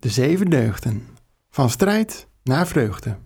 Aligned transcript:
De 0.00 0.08
zeven 0.08 0.50
deugden. 0.50 1.08
Van 1.50 1.70
strijd 1.70 2.28
naar 2.42 2.66
vreugde. 2.66 3.16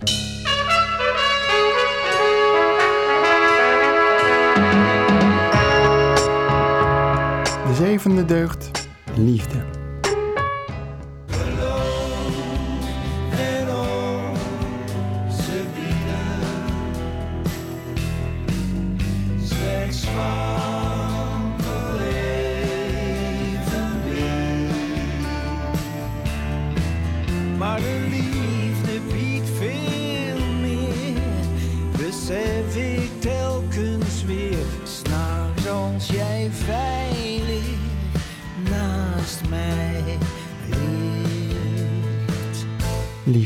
De 7.66 7.74
zevende 7.74 8.24
deugd, 8.24 8.88
liefde. 9.16 9.83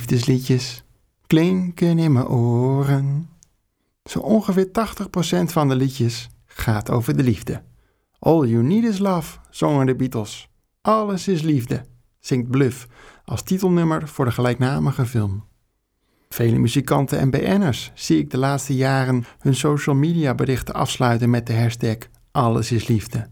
Liefdesliedjes 0.08 0.84
klinken 1.26 1.98
in 1.98 2.12
mijn 2.12 2.28
oren. 2.28 3.28
Zo 4.04 4.18
ongeveer 4.18 4.66
80% 4.66 4.70
van 5.44 5.68
de 5.68 5.76
liedjes 5.76 6.28
gaat 6.46 6.90
over 6.90 7.16
de 7.16 7.22
liefde. 7.22 7.62
All 8.18 8.46
you 8.46 8.62
need 8.62 8.84
is 8.84 8.98
love, 8.98 9.38
zongen 9.50 9.86
de 9.86 9.96
Beatles. 9.96 10.48
Alles 10.80 11.28
is 11.28 11.42
liefde, 11.42 11.84
zingt 12.18 12.50
Bluff 12.50 12.86
als 13.24 13.42
titelnummer 13.42 14.08
voor 14.08 14.24
de 14.24 14.30
gelijknamige 14.30 15.06
film. 15.06 15.44
Vele 16.28 16.58
muzikanten 16.58 17.18
en 17.18 17.30
BN'ers 17.30 17.90
zie 17.94 18.18
ik 18.18 18.30
de 18.30 18.38
laatste 18.38 18.76
jaren 18.76 19.24
hun 19.38 19.54
social 19.54 19.96
media 19.96 20.34
berichten 20.34 20.74
afsluiten 20.74 21.30
met 21.30 21.46
de 21.46 21.54
hashtag 21.54 21.96
Alles 22.30 22.72
is 22.72 22.86
liefde. 22.86 23.28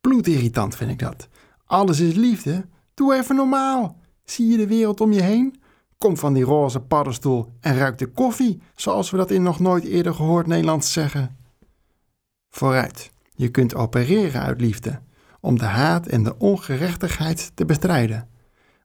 Bloedirritant 0.00 0.76
vind 0.76 0.90
ik 0.90 0.98
dat. 0.98 1.28
Alles 1.64 2.00
is 2.00 2.14
liefde? 2.14 2.66
Doe 2.94 3.14
even 3.14 3.36
normaal. 3.36 4.00
Zie 4.24 4.48
je 4.48 4.56
de 4.56 4.66
wereld 4.66 5.00
om 5.00 5.12
je 5.12 5.22
heen? 5.22 5.64
Kom 5.98 6.16
van 6.16 6.32
die 6.32 6.44
roze 6.44 6.80
paddenstoel 6.80 7.52
en 7.60 7.76
ruik 7.76 7.98
de 7.98 8.06
koffie, 8.06 8.62
zoals 8.74 9.10
we 9.10 9.16
dat 9.16 9.30
in 9.30 9.42
nog 9.42 9.60
nooit 9.60 9.84
eerder 9.84 10.14
gehoord 10.14 10.46
Nederlands 10.46 10.92
zeggen. 10.92 11.36
Vooruit, 12.50 13.12
je 13.34 13.48
kunt 13.48 13.74
opereren 13.74 14.42
uit 14.42 14.60
liefde, 14.60 15.00
om 15.40 15.58
de 15.58 15.64
haat 15.64 16.06
en 16.06 16.22
de 16.22 16.38
ongerechtigheid 16.38 17.52
te 17.54 17.64
bestrijden. 17.64 18.28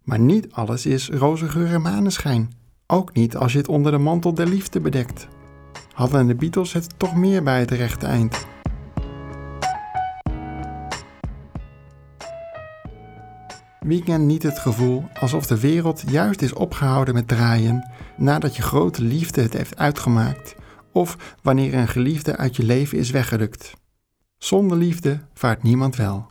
Maar 0.04 0.20
niet 0.20 0.52
alles 0.52 0.86
is 0.86 1.10
roze 1.10 1.50
geur 1.50 1.74
en 1.74 1.82
maneschijn. 1.82 2.52
Ook 2.88 3.14
niet 3.14 3.36
als 3.36 3.52
je 3.52 3.58
het 3.58 3.68
onder 3.68 3.92
de 3.92 3.98
mantel 3.98 4.34
der 4.34 4.48
liefde 4.48 4.80
bedekt. 4.80 5.28
Hadden 5.94 6.28
de 6.28 6.36
Beatles 6.36 6.74
het 6.74 7.00
toch 7.00 7.16
meer 7.16 7.44
bij 7.44 7.60
het 7.60 7.72
rechte 7.72 8.06
eind. 8.06 8.46
Wie 13.86 14.04
kent 14.04 14.26
niet 14.26 14.44
het 14.44 14.60
gevoel 14.60 15.04
alsof 15.20 15.46
de 15.46 15.60
wereld 15.60 16.04
juist 16.10 16.42
is 16.42 16.54
opgehouden 16.54 17.14
met 17.14 17.28
draaien 17.28 17.92
nadat 18.18 18.56
je 18.56 18.62
grote 18.62 19.04
liefde 19.04 19.42
het 19.42 19.54
heeft 19.54 19.78
uitgemaakt 19.78 20.56
of 20.92 21.36
wanneer 21.42 21.74
een 21.74 21.88
geliefde 21.88 22.38
uit 22.38 22.56
je 22.56 22.64
leven 22.64 22.98
is 22.98 23.10
weggerukt? 23.10 23.74
Zonder 24.38 24.78
liefde 24.78 25.20
vaart 25.34 25.64
niemand 25.64 25.96
wel. 25.96 26.28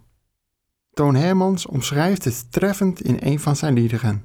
Toon 0.93 1.15
Hermans 1.15 1.67
omschrijft 1.67 2.25
het 2.25 2.53
treffend 2.53 3.01
in 3.01 3.17
een 3.21 3.41
van 3.41 3.57
zijn 3.57 3.75
liederen. 3.75 4.25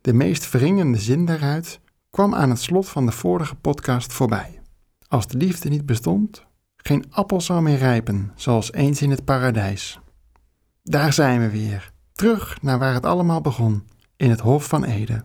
De 0.00 0.12
meest 0.12 0.50
wringende 0.50 0.98
zin 0.98 1.24
daaruit 1.24 1.80
kwam 2.10 2.34
aan 2.34 2.50
het 2.50 2.60
slot 2.60 2.88
van 2.88 3.06
de 3.06 3.12
vorige 3.12 3.54
podcast 3.54 4.12
voorbij. 4.12 4.60
Als 5.08 5.26
de 5.26 5.38
liefde 5.38 5.68
niet 5.68 5.86
bestond, 5.86 6.44
geen 6.76 7.04
appel 7.10 7.40
zou 7.40 7.62
meer 7.62 7.78
rijpen, 7.78 8.32
zoals 8.34 8.72
eens 8.72 9.02
in 9.02 9.10
het 9.10 9.24
paradijs. 9.24 10.00
Daar 10.82 11.12
zijn 11.12 11.40
we 11.40 11.50
weer, 11.50 11.92
terug 12.14 12.62
naar 12.62 12.78
waar 12.78 12.94
het 12.94 13.06
allemaal 13.06 13.40
begon, 13.40 13.88
in 14.16 14.30
het 14.30 14.40
Hof 14.40 14.68
van 14.68 14.84
Ede. 14.84 15.24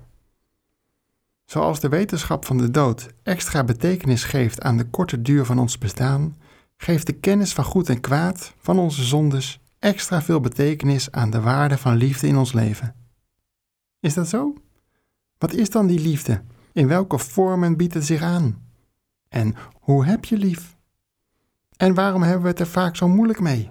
Zoals 1.46 1.80
de 1.80 1.90
wetenschap 1.90 2.46
van 2.46 2.58
de 2.58 2.72
dood 2.72 3.10
extra 3.24 3.64
betekenis 3.64 4.24
geeft 4.24 4.62
aan 4.62 4.78
de 4.78 4.86
korte 4.86 5.22
duur 5.22 5.46
van 5.46 5.60
ons 5.60 5.78
bestaan, 5.78 6.38
geeft 6.78 7.06
de 7.06 7.14
kennis 7.14 7.54
van 7.54 7.64
goed 7.64 7.90
en 7.90 8.00
kwaad, 8.00 8.54
van 8.58 8.80
onze 8.80 9.04
zondes, 9.04 9.60
extra 9.80 10.22
veel 10.22 10.40
betekenis 10.40 11.12
aan 11.12 11.30
de 11.30 11.42
waarde 11.42 11.78
van 11.78 11.96
liefde 11.96 12.28
in 12.28 12.38
ons 12.38 12.54
leven. 12.54 12.96
Is 14.00 14.14
dat 14.14 14.28
zo? 14.28 14.54
Wat 15.38 15.54
is 15.54 15.70
dan 15.70 15.88
die 15.88 16.00
liefde? 16.00 16.42
In 16.74 16.88
welke 16.88 17.18
vormen 17.18 17.78
biedt 17.78 17.94
het 17.94 18.06
zich 18.06 18.22
aan? 18.22 18.68
En 19.28 19.56
hoe 19.74 20.06
heb 20.06 20.26
je 20.26 20.38
lief? 20.38 20.78
En 21.78 21.94
waarom 21.94 22.22
hebben 22.22 22.42
we 22.42 22.48
het 22.48 22.60
er 22.60 22.68
vaak 22.68 22.96
zo 22.96 23.08
moeilijk 23.08 23.40
mee? 23.40 23.70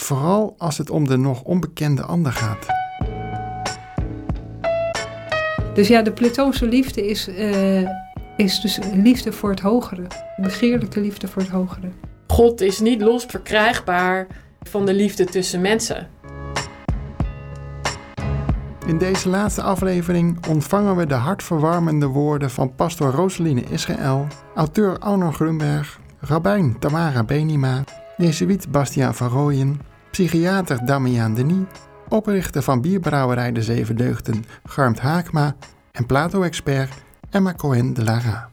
Vooral 0.00 0.54
als 0.58 0.78
het 0.78 0.90
om 0.90 1.08
de 1.08 1.16
nog 1.16 1.42
onbekende 1.42 2.02
ander 2.02 2.32
gaat. 2.32 2.66
Dus 5.74 5.88
ja, 5.88 6.02
de 6.02 6.12
Platoonse 6.12 6.66
liefde 6.66 7.06
is, 7.06 7.28
eh, 7.28 7.88
is 8.36 8.60
dus 8.60 8.78
liefde 8.92 9.32
voor 9.32 9.50
het 9.50 9.60
hogere. 9.60 10.06
Begeerlijke 10.36 11.00
liefde 11.00 11.28
voor 11.28 11.42
het 11.42 11.50
hogere. 11.50 11.88
God 12.26 12.60
is 12.60 12.80
niet 12.80 13.00
los 13.00 13.24
verkrijgbaar 13.24 14.26
van 14.62 14.86
de 14.86 14.94
liefde 14.94 15.24
tussen 15.24 15.60
mensen. 15.60 16.08
In 18.86 18.98
deze 18.98 19.28
laatste 19.28 19.62
aflevering 19.62 20.46
ontvangen 20.48 20.96
we 20.96 21.06
de 21.06 21.14
hartverwarmende 21.14 22.06
woorden 22.06 22.50
van 22.50 22.74
pastor 22.74 23.10
Roseline 23.10 23.64
Israël, 23.70 24.26
auteur 24.54 24.98
Arno 24.98 25.30
Grunberg, 25.30 26.00
rabbijn 26.20 26.78
Tamara 26.78 27.24
Benima, 27.24 27.84
jezuïet 28.16 28.70
Bastiaan 28.70 29.14
van 29.14 29.28
Rooyen, 29.28 29.80
psychiater 30.10 30.86
Damian 30.86 31.34
Denis, 31.34 31.64
oprichter 32.08 32.62
van 32.62 32.80
bierbrouwerij 32.80 33.52
De 33.52 33.62
Zeven 33.62 33.96
Deugden 33.96 34.44
Garmt 34.64 35.00
Haakma 35.00 35.56
en 35.92 36.06
Plato-expert 36.06 36.92
Emma 37.30 37.54
Cohen 37.54 37.94
de 37.94 38.04
Lara. 38.04 38.48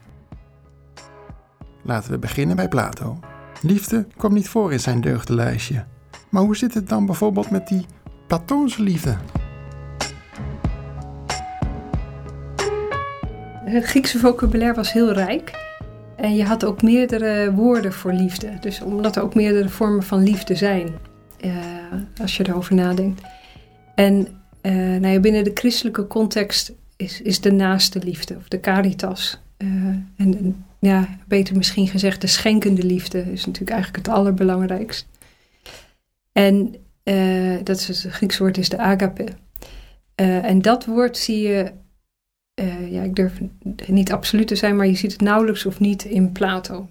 Laten 1.82 2.10
we 2.10 2.18
beginnen 2.18 2.56
bij 2.56 2.68
Plato. 2.68 3.18
Liefde 3.60 4.06
kwam 4.16 4.32
niet 4.32 4.48
voor 4.48 4.72
in 4.72 4.80
zijn 4.80 5.00
deugdenlijstje. 5.00 5.84
Maar 6.28 6.42
hoe 6.42 6.56
zit 6.56 6.74
het 6.74 6.88
dan 6.88 7.06
bijvoorbeeld 7.06 7.50
met 7.50 7.68
die 7.68 7.86
Platoonse 8.26 8.82
liefde? 8.82 9.16
Het 13.64 13.84
Griekse 13.84 14.18
vocabulaire 14.18 14.76
was 14.76 14.92
heel 14.92 15.12
rijk. 15.12 15.63
En 16.16 16.34
je 16.34 16.44
had 16.44 16.64
ook 16.64 16.82
meerdere 16.82 17.52
woorden 17.52 17.92
voor 17.92 18.12
liefde. 18.12 18.48
Dus 18.60 18.80
omdat 18.80 19.16
er 19.16 19.22
ook 19.22 19.34
meerdere 19.34 19.68
vormen 19.68 20.02
van 20.02 20.22
liefde 20.22 20.54
zijn. 20.54 20.88
eh, 21.40 21.52
als 22.20 22.36
je 22.36 22.48
erover 22.48 22.74
nadenkt. 22.74 23.20
En 23.94 24.26
eh, 24.60 24.72
nou 24.72 25.06
ja, 25.06 25.20
binnen 25.20 25.44
de 25.44 25.50
christelijke 25.54 26.06
context 26.06 26.72
is, 26.96 27.22
is 27.22 27.40
de 27.40 27.52
naaste 27.52 27.98
liefde. 27.98 28.36
Of 28.36 28.48
de 28.48 28.60
caritas. 28.60 29.40
Eh, 29.56 29.68
en 30.16 30.64
ja, 30.78 31.08
beter 31.26 31.56
misschien 31.56 31.88
gezegd 31.88 32.20
de 32.20 32.26
schenkende 32.26 32.82
liefde. 32.84 33.18
Is 33.18 33.46
natuurlijk 33.46 33.76
eigenlijk 33.76 34.06
het 34.06 34.16
allerbelangrijkst. 34.16 35.06
En 36.32 36.74
dat 37.62 37.78
is 37.78 38.02
het 38.02 38.12
Griekse 38.12 38.42
woord 38.42 38.58
is 38.58 38.68
de 38.68 38.78
agape. 38.78 39.26
En 40.14 40.62
dat 40.62 40.84
woord 40.84 41.16
zie 41.16 41.48
je 41.48 41.72
eh, 42.54 42.92
ja, 42.92 43.02
ik 43.02 43.14
durf 43.14 43.40
niet 43.86 44.12
absoluut 44.12 44.46
te 44.46 44.56
zijn, 44.56 44.76
maar 44.76 44.86
je 44.86 44.94
ziet 44.94 45.12
het 45.12 45.20
nauwelijks 45.20 45.66
of 45.66 45.80
niet 45.80 46.04
in 46.04 46.32
Plato. 46.32 46.88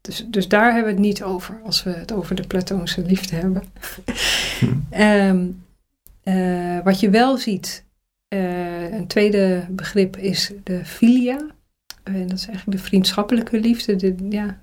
Dus, 0.00 0.26
dus 0.28 0.48
daar 0.48 0.72
hebben 0.72 0.84
we 0.84 0.90
het 0.90 1.06
niet 1.06 1.22
over 1.22 1.60
als 1.64 1.82
we 1.82 1.90
het 1.90 2.12
over 2.12 2.34
de 2.34 2.46
Platoonse 2.46 3.02
liefde 3.02 3.36
hebben. 3.36 3.62
Ehm, 4.90 5.46
eh, 6.22 6.78
wat 6.84 7.00
je 7.00 7.10
wel 7.10 7.36
ziet, 7.36 7.84
eh, 8.28 8.92
een 8.92 9.06
tweede 9.06 9.66
begrip 9.70 10.16
is 10.16 10.52
de 10.64 10.84
filia. 10.84 11.46
En 12.02 12.28
dat 12.28 12.38
is 12.38 12.46
eigenlijk 12.46 12.78
de 12.78 12.84
vriendschappelijke 12.84 13.60
liefde. 13.60 13.96
De, 13.96 14.14
ja, 14.28 14.58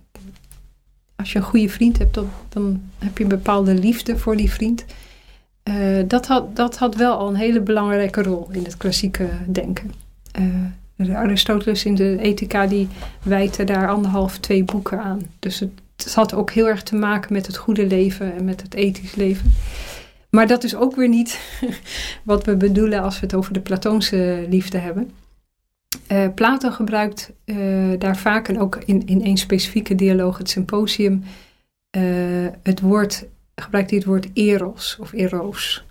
als 1.16 1.32
je 1.32 1.40
een 1.40 1.46
goede 1.46 1.70
vriend 1.70 1.98
hebt, 1.98 2.14
dan, 2.14 2.30
dan 2.50 2.82
heb 2.98 3.18
je 3.18 3.24
een 3.24 3.30
bepaalde 3.30 3.74
liefde 3.74 4.18
voor 4.18 4.36
die 4.36 4.52
vriend. 4.52 4.86
Dat, 6.08 6.28
had, 6.28 6.56
dat 6.56 6.78
had 6.78 6.96
wel 6.96 7.18
al 7.18 7.28
een 7.28 7.36
hele 7.36 7.62
belangrijke 7.62 8.24
rol 8.24 8.48
in 8.52 8.64
het 8.64 8.78
klassieke 8.78 9.30
denken. 9.48 9.92
Uh, 10.40 11.16
Aristoteles 11.16 11.86
in 11.86 11.96
de 11.96 12.18
Ethica 12.20 12.68
die 12.68 12.88
wijte 13.24 13.64
daar 13.64 13.90
anderhalf, 13.90 14.38
twee 14.38 14.64
boeken 14.64 15.00
aan. 15.00 15.22
Dus 15.40 15.60
het, 15.60 16.14
had 16.14 16.34
ook 16.34 16.52
heel 16.52 16.68
erg 16.68 16.84
te 16.84 16.96
maken 16.96 17.34
met 17.34 17.48
het 17.48 17.58
goede 17.58 17.88
leven 17.88 18.36
en 18.36 18.46
met 18.46 18.62
het 18.62 18.74
ethisch 18.74 19.16
leven. 19.16 19.54
Maar 20.30 20.48
dat 20.48 20.64
is 20.64 20.76
ook 20.76 20.96
weer 20.96 21.10
niet 21.10 21.40
wat 22.24 22.46
we 22.46 22.56
bedoelen 22.56 23.02
als 23.02 23.20
we 23.20 23.26
het 23.26 23.36
over 23.36 23.54
de 23.54 23.60
Platoonse 23.60 24.46
liefde 24.50 24.78
hebben. 24.78 25.12
Uh, 26.12 26.28
Plato 26.36 26.72
gebruikt 26.72 27.32
uh, 27.46 27.94
daar 28.00 28.18
vaak 28.18 28.48
en 28.48 28.60
ook 28.60 28.80
in, 28.86 29.06
in 29.06 29.24
één 29.24 29.38
specifieke 29.38 29.96
dialoog, 29.96 30.38
het 30.38 30.50
symposium, 30.50 31.24
uh, 31.98 32.48
het 32.64 32.82
woord, 32.82 33.26
gebruikt 33.56 33.90
hij 33.90 34.00
het 34.00 34.08
woord 34.08 34.28
eros 34.34 34.98
of 35.00 35.14
eros. 35.14 35.86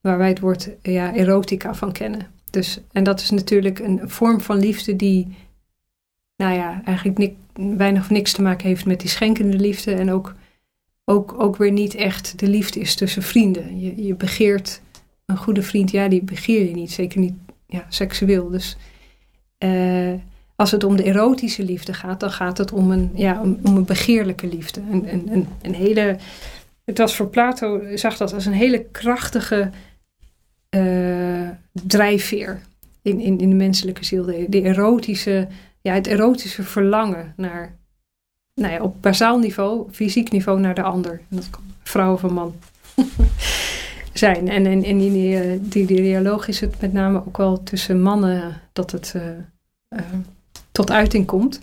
waar 0.00 0.18
wij 0.18 0.28
het 0.28 0.40
woord 0.40 0.70
ja, 0.82 1.14
erotica 1.14 1.74
van 1.74 1.92
kennen. 1.92 2.39
Dus, 2.50 2.80
en 2.92 3.04
dat 3.04 3.20
is 3.20 3.30
natuurlijk 3.30 3.78
een 3.78 4.00
vorm 4.10 4.40
van 4.40 4.58
liefde 4.58 4.96
die, 4.96 5.36
nou 6.36 6.54
ja, 6.54 6.82
eigenlijk 6.84 7.34
weinig 7.54 8.02
of 8.02 8.10
niks 8.10 8.32
te 8.32 8.42
maken 8.42 8.68
heeft 8.68 8.86
met 8.86 9.00
die 9.00 9.08
schenkende 9.08 9.56
liefde. 9.56 9.94
En 9.94 10.10
ook, 10.10 10.34
ook, 11.04 11.34
ook 11.40 11.56
weer 11.56 11.72
niet 11.72 11.94
echt 11.94 12.38
de 12.38 12.48
liefde 12.48 12.80
is 12.80 12.94
tussen 12.94 13.22
vrienden. 13.22 13.80
Je, 13.80 14.04
je 14.04 14.14
begeert 14.14 14.80
een 15.26 15.36
goede 15.36 15.62
vriend, 15.62 15.90
ja, 15.90 16.08
die 16.08 16.22
begeer 16.22 16.64
je 16.68 16.74
niet. 16.74 16.90
Zeker 16.90 17.20
niet 17.20 17.34
ja, 17.66 17.86
seksueel. 17.88 18.48
Dus 18.48 18.76
uh, 19.58 20.12
als 20.56 20.70
het 20.70 20.84
om 20.84 20.96
de 20.96 21.02
erotische 21.02 21.64
liefde 21.64 21.94
gaat, 21.94 22.20
dan 22.20 22.30
gaat 22.30 22.58
het 22.58 22.72
om 22.72 22.90
een, 22.90 23.10
ja, 23.14 23.40
om, 23.40 23.58
een 23.62 23.84
begeerlijke 23.84 24.46
liefde. 24.46 24.80
Een, 24.90 25.12
een, 25.12 25.48
een, 25.62 25.74
hele, 25.74 26.16
het 26.84 26.98
was 26.98 27.16
voor 27.16 27.28
Plato, 27.28 27.82
zag 27.94 28.16
dat 28.16 28.34
als 28.34 28.46
een 28.46 28.52
hele 28.52 28.84
krachtige 28.84 29.70
uh, 30.76 31.48
drijfveer 31.72 32.60
in, 33.02 33.20
in, 33.20 33.38
in 33.38 33.48
de 33.48 33.54
menselijke 33.54 34.04
ziel. 34.04 34.24
De, 34.24 34.46
de, 34.48 34.62
erotische, 34.62 35.48
ja, 35.80 35.94
het 35.94 36.06
erotische 36.06 36.62
verlangen 36.62 37.32
naar, 37.36 37.76
nou 38.54 38.72
ja, 38.72 38.82
op 38.82 39.02
bazaal 39.02 39.38
niveau, 39.38 39.86
fysiek 39.90 40.30
niveau 40.30 40.60
naar 40.60 40.74
de 40.74 40.82
ander. 40.82 41.12
En 41.12 41.36
dat 41.36 41.50
kan 41.50 41.62
vrouw 41.82 42.12
of 42.12 42.22
man 42.22 42.54
zijn. 44.12 44.48
En, 44.48 44.66
en, 44.66 44.84
in 44.84 44.98
die, 44.98 45.40
eh, 45.40 45.58
die, 45.60 45.86
die 45.86 46.02
dialoog 46.02 46.48
is 46.48 46.60
het 46.60 46.80
met 46.80 46.92
name 46.92 47.18
ook 47.18 47.36
wel 47.36 47.62
tussen 47.62 48.02
mannen 48.02 48.60
dat 48.72 48.90
het 48.90 49.14
uh, 49.16 50.00
tot 50.72 50.90
uiting 50.90 51.26
komt. 51.26 51.60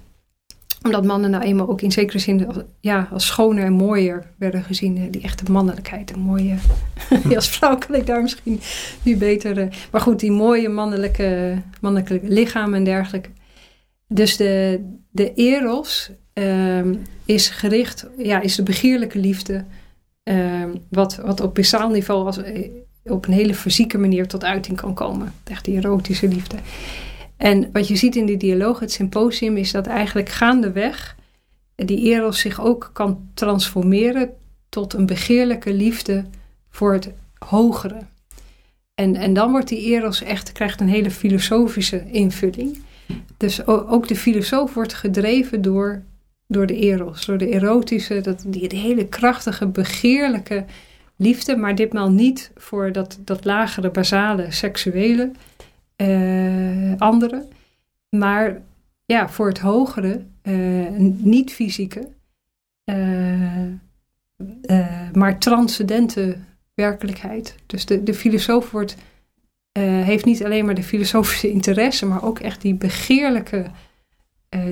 Omdat 0.82 1.06
mannen 1.06 1.30
nou 1.30 1.44
eenmaal 1.44 1.70
ook 1.70 1.82
in 1.82 1.92
zekere 1.92 2.20
zin 2.20 2.48
ja, 2.80 3.08
als 3.12 3.26
schoner 3.26 3.66
en 3.66 3.74
mooier 3.74 4.32
werden 4.38 4.64
gezien. 4.64 5.12
Die 5.12 5.22
echte 5.22 5.52
mannelijkheid. 5.52 6.12
Een 6.12 6.20
mooie, 6.20 6.56
als 7.36 7.50
vrouw 7.50 7.78
kan 7.78 7.96
ik 7.96 8.06
daar 8.06 8.22
misschien 8.22 8.60
nu 9.04 9.18
beter... 9.18 9.76
maar 9.92 10.02
goed, 10.02 10.20
die 10.20 10.32
mooie 10.32 10.70
mannelijke, 10.70 11.62
mannelijke 11.82 12.20
lichaam 12.24 12.74
en 12.74 12.84
dergelijke. 12.84 13.30
Dus 14.08 14.38
de, 14.38 14.86
de 15.12 15.34
eros 15.34 16.12
uh, 16.34 16.86
is 17.26 17.50
gericht, 17.50 18.08
ja, 18.18 18.42
is 18.42 18.56
de 18.56 18.64
begeerlijke 18.64 19.20
liefde... 19.20 19.66
Uh, 20.24 20.64
wat, 20.90 21.16
wat 21.16 21.42
op 21.42 21.56
basaal 21.56 21.90
niveau 21.90 22.26
als, 22.26 22.40
op 23.04 23.28
een 23.28 23.34
hele 23.34 23.54
fysieke 23.54 23.98
manier 23.98 24.28
tot 24.28 24.44
uiting 24.44 24.78
kan 24.78 24.94
komen. 24.94 25.34
Echt 25.44 25.66
die 25.66 25.78
erotische 25.78 26.28
liefde. 26.28 26.56
En 27.38 27.69
wat 27.72 27.88
je 27.88 27.95
ziet 27.95 28.16
in 28.16 28.25
die 28.25 28.38
dialoog, 28.38 28.80
het 28.80 28.92
symposium, 28.92 29.57
is 29.57 29.72
dat 29.72 29.88
eigenlijk 29.88 30.30
gaandeweg 30.30 31.16
die 31.75 32.01
eros 32.01 32.39
zich 32.39 32.62
ook 32.62 32.89
kan 32.94 33.30
transformeren 33.34 34.30
tot 34.69 34.94
een 34.94 35.06
begeerlijke 35.06 35.74
liefde 35.74 36.25
voor 36.69 36.94
het 36.94 37.12
hogere. 37.38 38.00
En, 38.95 39.16
en 39.16 39.34
dan 39.34 39.51
wordt 39.51 39.68
die 39.68 39.81
eros 39.81 40.24
echt, 40.24 40.51
krijgt 40.51 40.81
een 40.81 40.89
hele 40.89 41.12
filosofische 41.12 42.04
invulling. 42.12 42.81
Dus 43.38 43.68
ook 43.68 44.07
de 44.07 44.16
filosoof 44.16 44.74
wordt 44.74 44.94
gedreven 44.94 45.62
door, 45.62 46.04
door 46.48 46.66
de 46.66 46.75
eros, 46.75 47.25
door 47.25 47.38
de 47.38 47.50
erotische, 47.50 48.22
dat, 48.22 48.44
die, 48.48 48.68
die 48.68 48.80
hele 48.80 49.06
krachtige, 49.07 49.68
begeerlijke 49.68 50.66
liefde, 51.16 51.56
maar 51.56 51.75
ditmaal 51.75 52.12
niet 52.12 52.51
voor 52.56 52.92
dat, 52.92 53.19
dat 53.24 53.45
lagere, 53.45 53.92
basale, 53.92 54.51
seksuele, 54.51 55.31
uh, 56.02 56.94
anderen. 56.98 57.48
Maar 58.10 58.62
ja, 59.06 59.30
voor 59.30 59.48
het 59.48 59.60
hogere, 59.60 60.26
uh, 60.44 60.90
niet 61.18 61.54
fysieke, 61.54 62.08
uh, 62.86 63.64
maar 65.14 65.40
transcendente 65.40 66.38
werkelijkheid. 66.74 67.56
Dus 67.66 67.86
de, 67.86 68.04
de 68.04 68.14
filosoof 68.14 68.72
wordt, 68.72 68.96
heeft 69.80 70.26
niet 70.26 70.44
alleen 70.44 70.66
maar 70.66 70.76
de 70.76 70.84
filosofische 70.84 71.52
interesse, 71.52 72.06
maar 72.06 72.24
ook 72.24 72.40
echt 72.40 72.62
die 72.62 72.74
begeerlijke 72.76 73.66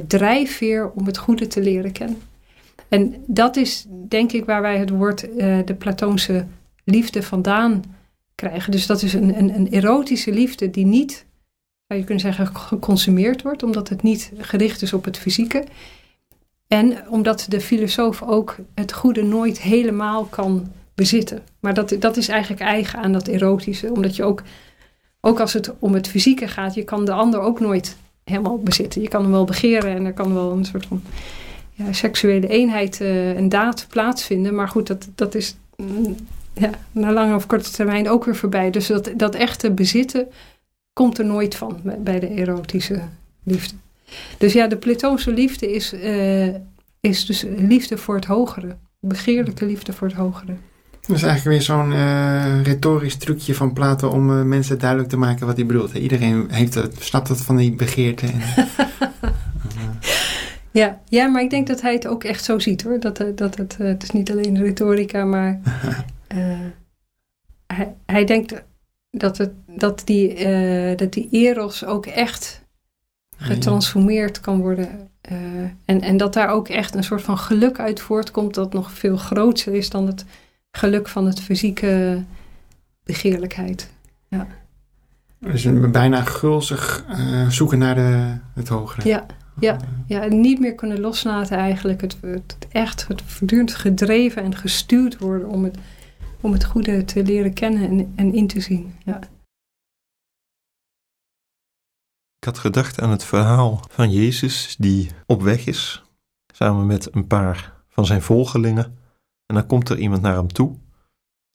drijfveer 0.07 0.91
om 0.91 1.05
het 1.05 1.17
goede 1.17 1.47
te 1.47 1.61
leren 1.61 1.91
kennen. 1.91 2.21
En 2.87 3.23
dat 3.27 3.55
is 3.55 3.85
denk 4.07 4.31
ik 4.31 4.45
waar 4.45 4.61
wij 4.61 4.77
het 4.77 4.89
woord 4.89 5.19
de 5.65 5.75
Platoonse 5.77 6.45
liefde 6.83 7.23
vandaan 7.23 7.83
krijgen. 8.35 8.71
Dus 8.71 8.85
dat 8.85 9.01
is 9.01 9.13
een, 9.13 9.37
een, 9.37 9.55
een 9.55 9.69
erotische 9.71 10.31
liefde 10.31 10.69
die 10.69 10.85
niet, 10.85 11.25
zou 11.87 11.99
je 11.99 12.05
kunnen 12.05 12.23
zeggen, 12.23 12.55
geconsumeerd 12.55 13.41
wordt, 13.41 13.63
omdat 13.63 13.89
het 13.89 14.03
niet 14.03 14.31
gericht 14.37 14.81
is 14.81 14.93
op 14.93 15.05
het 15.05 15.17
fysieke. 15.17 15.63
En 16.67 17.09
omdat 17.09 17.45
de 17.49 17.61
filosoof 17.61 18.21
ook 18.21 18.55
het 18.73 18.93
goede 18.93 19.23
nooit 19.23 19.61
helemaal 19.61 20.25
kan 20.25 20.71
bezitten. 20.95 21.43
Maar 21.59 21.73
dat, 21.73 21.95
dat 21.99 22.17
is 22.17 22.27
eigenlijk 22.27 22.61
eigen 22.61 22.99
aan 22.99 23.11
dat 23.11 23.27
erotische, 23.27 23.91
omdat 23.93 24.15
je 24.15 24.23
ook, 24.23 24.43
ook 25.21 25.39
als 25.39 25.53
het 25.53 25.73
om 25.79 25.93
het 25.93 26.07
fysieke 26.07 26.47
gaat, 26.47 26.73
je 26.73 26.83
kan 26.83 27.05
de 27.05 27.11
ander 27.11 27.39
ook 27.39 27.59
nooit 27.59 27.97
helemaal 28.23 28.59
bezitten. 28.59 29.01
Je 29.01 29.07
kan 29.07 29.21
hem 29.21 29.31
wel 29.31 29.45
begeren 29.45 29.95
en 29.95 30.05
er 30.05 30.13
kan 30.13 30.33
wel 30.33 30.51
een 30.51 30.65
soort 30.65 30.85
van 30.85 31.01
ja, 31.71 31.93
seksuele 31.93 32.47
eenheid 32.47 32.99
uh, 33.01 33.37
en 33.37 33.49
daad 33.49 33.85
plaatsvinden. 33.89 34.55
Maar 34.55 34.67
goed, 34.67 34.87
dat, 34.87 35.07
dat 35.15 35.35
is 35.35 35.55
mm, 35.75 36.15
ja, 36.55 36.69
na 36.91 37.13
lange 37.13 37.35
of 37.35 37.45
korte 37.45 37.71
termijn 37.71 38.09
ook 38.09 38.25
weer 38.25 38.35
voorbij. 38.35 38.69
Dus 38.69 38.87
dat, 38.87 39.11
dat 39.15 39.35
echte 39.35 39.71
bezitten 39.71 40.27
komt 40.93 41.17
er 41.17 41.25
nooit 41.25 41.55
van 41.55 41.81
bij 41.99 42.19
de 42.19 42.27
erotische 42.27 43.01
liefde. 43.43 43.75
Dus 44.37 44.53
ja, 44.53 44.67
de 44.67 44.77
Platoonse 44.77 45.31
liefde 45.31 45.71
is, 45.71 45.93
uh, 45.93 46.55
is 46.99 47.25
dus 47.25 47.45
liefde 47.57 47.97
voor 47.97 48.15
het 48.15 48.25
hogere. 48.25 48.75
Begeerlijke 48.99 49.65
liefde 49.65 49.93
voor 49.93 50.07
het 50.07 50.15
hogere. 50.15 50.53
Dat 51.07 51.15
is 51.15 51.23
eigenlijk 51.23 51.43
weer 51.43 51.61
zo'n 51.61 51.91
uh, 51.91 52.63
retorisch 52.63 53.17
trucje 53.17 53.55
van 53.55 53.73
Plato 53.73 54.09
om 54.09 54.29
uh, 54.29 54.41
mensen 54.41 54.79
duidelijk 54.79 55.09
te 55.09 55.17
maken 55.17 55.45
wat 55.45 55.55
hij 55.55 55.65
bedoelt. 55.65 55.93
Iedereen 55.93 56.47
heeft 56.51 56.73
het, 56.73 56.95
snapt 56.99 57.27
het 57.27 57.41
van 57.41 57.55
die 57.55 57.75
begeerte. 57.75 58.25
En, 58.25 58.41
ja, 60.81 61.01
ja, 61.09 61.27
maar 61.27 61.41
ik 61.41 61.49
denk 61.49 61.67
dat 61.67 61.81
hij 61.81 61.93
het 61.93 62.07
ook 62.07 62.23
echt 62.23 62.43
zo 62.43 62.59
ziet 62.59 62.83
hoor. 62.83 62.99
Dat, 62.99 63.23
dat 63.35 63.57
het, 63.57 63.77
het 63.77 64.03
is 64.03 64.11
niet 64.11 64.31
alleen 64.31 64.57
retorica, 64.57 65.25
maar 65.25 65.59
uh, 66.35 66.59
hij, 67.67 67.95
hij, 68.05 68.25
denkt 68.25 68.63
dat, 69.11 69.37
het, 69.37 69.51
dat, 69.67 70.01
die, 70.05 70.45
uh, 70.45 70.97
dat 70.97 71.13
die 71.13 71.27
eros 71.31 71.85
ook 71.85 72.05
echt 72.05 72.63
getransformeerd 73.37 74.39
kan 74.39 74.59
worden. 74.59 75.09
Uh, 75.31 75.37
en, 75.85 76.01
en 76.01 76.17
dat 76.17 76.33
daar 76.33 76.49
ook 76.49 76.67
echt 76.67 76.95
een 76.95 77.03
soort 77.03 77.21
van 77.21 77.37
geluk 77.37 77.79
uit 77.79 77.99
voortkomt 77.99 78.53
dat 78.53 78.73
nog 78.73 78.91
veel 78.91 79.17
groter 79.17 79.73
is 79.73 79.89
dan 79.89 80.07
het 80.07 80.25
geluk 80.71 81.07
van 81.07 81.25
het 81.25 81.39
fysieke 81.39 82.23
begeerlijkheid. 83.03 83.89
Ja. 84.27 84.47
Dus 85.39 85.63
een 85.63 85.91
bijna 85.91 86.21
gulzig 86.21 87.05
zoeken 87.49 87.77
naar 87.77 87.95
de, 87.95 88.37
het 88.53 88.67
hogere. 88.67 89.09
Ja, 89.09 89.25
ja, 89.59 89.77
ja, 90.07 90.25
niet 90.25 90.59
meer 90.59 90.75
kunnen 90.75 90.99
loslaten 90.99 91.57
eigenlijk. 91.57 92.01
Het, 92.01 92.17
het 92.21 92.57
echt 92.71 93.07
het 93.07 93.21
voortdurend 93.25 93.75
gedreven 93.75 94.43
en 94.43 94.55
gestuurd 94.55 95.17
worden 95.17 95.49
om 95.49 95.63
het 95.63 95.77
om 96.45 96.51
het 96.51 96.65
goede 96.65 97.05
te 97.05 97.23
leren 97.23 97.53
kennen 97.53 98.13
en, 98.15 98.33
in 98.33 98.47
te 98.47 98.59
zien. 98.59 98.95
Ja. 99.05 99.19
Ik 102.37 102.43
had 102.45 102.57
gedacht 102.57 103.01
aan 103.01 103.09
het 103.09 103.23
verhaal 103.23 103.85
van 103.89 104.11
Jezus 104.11 104.75
die 104.79 105.09
op 105.25 105.41
weg 105.41 105.65
is, 105.65 106.03
samen 106.53 106.85
met 106.85 107.15
een 107.15 107.27
paar 107.27 107.73
van 107.87 108.05
zijn 108.05 108.21
volgelingen. 108.21 108.97
En 109.45 109.55
dan 109.55 109.65
komt 109.65 109.89
er 109.89 109.97
iemand 109.97 110.21
naar 110.21 110.35
hem 110.35 110.47
toe 110.47 110.77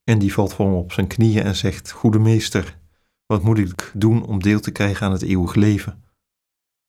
en 0.03 0.19
die 0.19 0.33
valt 0.33 0.53
voor 0.53 0.65
hem 0.65 0.75
op 0.75 0.91
zijn 0.91 1.07
knieën 1.07 1.43
en 1.43 1.55
zegt: 1.55 1.91
Goede 1.91 2.19
meester, 2.19 2.77
wat 3.25 3.43
moet 3.43 3.57
ik 3.57 3.91
doen 3.93 4.25
om 4.25 4.41
deel 4.41 4.59
te 4.59 4.71
krijgen 4.71 5.05
aan 5.05 5.11
het 5.11 5.21
eeuwig 5.21 5.55
leven? 5.55 6.03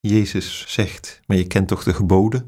Jezus 0.01 0.65
zegt: 0.69 1.21
Maar 1.27 1.37
je 1.37 1.47
kent 1.47 1.69
toch 1.69 1.83
de 1.83 1.95
geboden? 1.95 2.45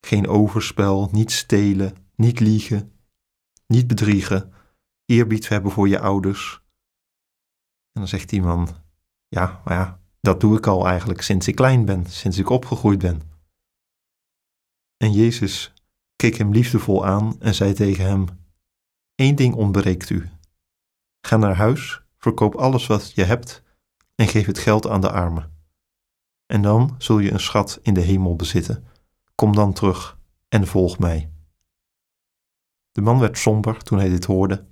Geen 0.00 0.28
overspel, 0.28 1.08
niet 1.12 1.32
stelen, 1.32 1.96
niet 2.14 2.40
liegen, 2.40 2.92
niet 3.66 3.86
bedriegen, 3.86 4.54
eerbied 5.06 5.48
hebben 5.48 5.70
voor 5.70 5.88
je 5.88 6.00
ouders. 6.00 6.62
En 7.92 8.00
dan 8.00 8.08
zegt 8.08 8.28
die 8.28 8.42
man, 8.42 8.68
ja, 9.28 9.62
maar 9.64 9.74
ja, 9.74 10.00
dat 10.20 10.40
doe 10.40 10.56
ik 10.56 10.66
al 10.66 10.86
eigenlijk 10.86 11.20
sinds 11.22 11.48
ik 11.48 11.54
klein 11.54 11.84
ben, 11.84 12.06
sinds 12.06 12.38
ik 12.38 12.48
opgegroeid 12.48 12.98
ben. 12.98 13.22
En 14.96 15.12
Jezus 15.12 15.72
keek 16.16 16.36
hem 16.36 16.52
liefdevol 16.52 17.06
aan 17.06 17.40
en 17.40 17.54
zei 17.54 17.72
tegen 17.72 18.04
hem, 18.04 18.26
Eén 19.14 19.34
ding 19.34 19.54
ontbreekt 19.54 20.10
u. 20.10 20.30
Ga 21.20 21.36
naar 21.36 21.56
huis, 21.56 22.02
verkoop 22.16 22.54
alles 22.54 22.86
wat 22.86 23.12
je 23.12 23.24
hebt 23.24 23.62
en 24.14 24.28
geef 24.28 24.46
het 24.46 24.58
geld 24.58 24.86
aan 24.86 25.00
de 25.00 25.10
armen. 25.10 25.54
En 26.46 26.62
dan 26.62 26.94
zul 26.98 27.18
je 27.18 27.32
een 27.32 27.40
schat 27.40 27.78
in 27.82 27.94
de 27.94 28.00
hemel 28.00 28.36
bezitten. 28.36 28.84
Kom 29.34 29.54
dan 29.54 29.72
terug 29.72 30.18
en 30.48 30.66
volg 30.66 30.98
mij. 30.98 31.30
De 32.92 33.00
man 33.00 33.18
werd 33.18 33.38
somber 33.38 33.82
toen 33.82 33.98
hij 33.98 34.08
dit 34.08 34.24
hoorde 34.24 34.66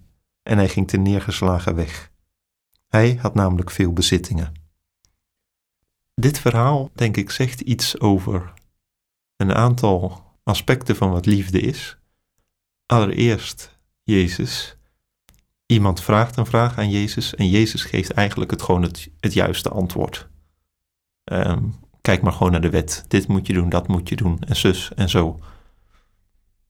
en 0.44 0.56
hij 0.58 0.68
ging 0.68 0.88
te 0.88 0.96
neergeslagen 0.96 1.74
weg. 1.74 2.10
Hij 2.88 3.14
had 3.14 3.34
namelijk 3.34 3.70
veel 3.70 3.92
bezittingen. 3.92 4.52
Dit 6.14 6.38
verhaal, 6.38 6.90
denk 6.94 7.16
ik, 7.16 7.30
zegt 7.30 7.60
iets 7.60 8.00
over 8.00 8.52
een 9.36 9.54
aantal 9.54 10.22
aspecten 10.42 10.96
van 10.96 11.10
wat 11.10 11.26
liefde 11.26 11.60
is. 11.60 11.98
Allereerst, 12.86 13.78
Jezus 14.02 14.76
iemand 15.66 16.02
vraagt 16.02 16.36
een 16.36 16.46
vraag 16.46 16.78
aan 16.78 16.90
Jezus 16.90 17.34
en 17.34 17.48
Jezus 17.48 17.84
geeft 17.84 18.10
eigenlijk 18.10 18.50
het 18.50 18.62
gewoon 18.62 18.82
het, 18.82 19.10
het 19.20 19.32
juiste 19.32 19.68
antwoord. 19.68 20.28
Ehm, 21.24 21.62
kijk 22.00 22.22
maar 22.22 22.32
gewoon 22.32 22.52
naar 22.52 22.60
de 22.60 22.70
wet. 22.70 23.04
Dit 23.08 23.28
moet 23.28 23.46
je 23.46 23.52
doen, 23.52 23.68
dat 23.68 23.88
moet 23.88 24.08
je 24.08 24.16
doen 24.16 24.38
en 24.40 24.56
zus 24.56 24.94
en 24.94 25.08
zo. 25.08 25.40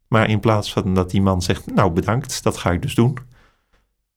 Maar 0.09 0.29
in 0.29 0.41
plaats 0.41 0.73
van 0.73 0.95
dat 0.95 1.11
die 1.11 1.23
man 1.23 1.43
zegt, 1.43 1.75
nou 1.75 1.91
bedankt, 1.91 2.43
dat 2.43 2.57
ga 2.57 2.71
ik 2.71 2.83
dus 2.83 2.95
doen, 2.95 3.19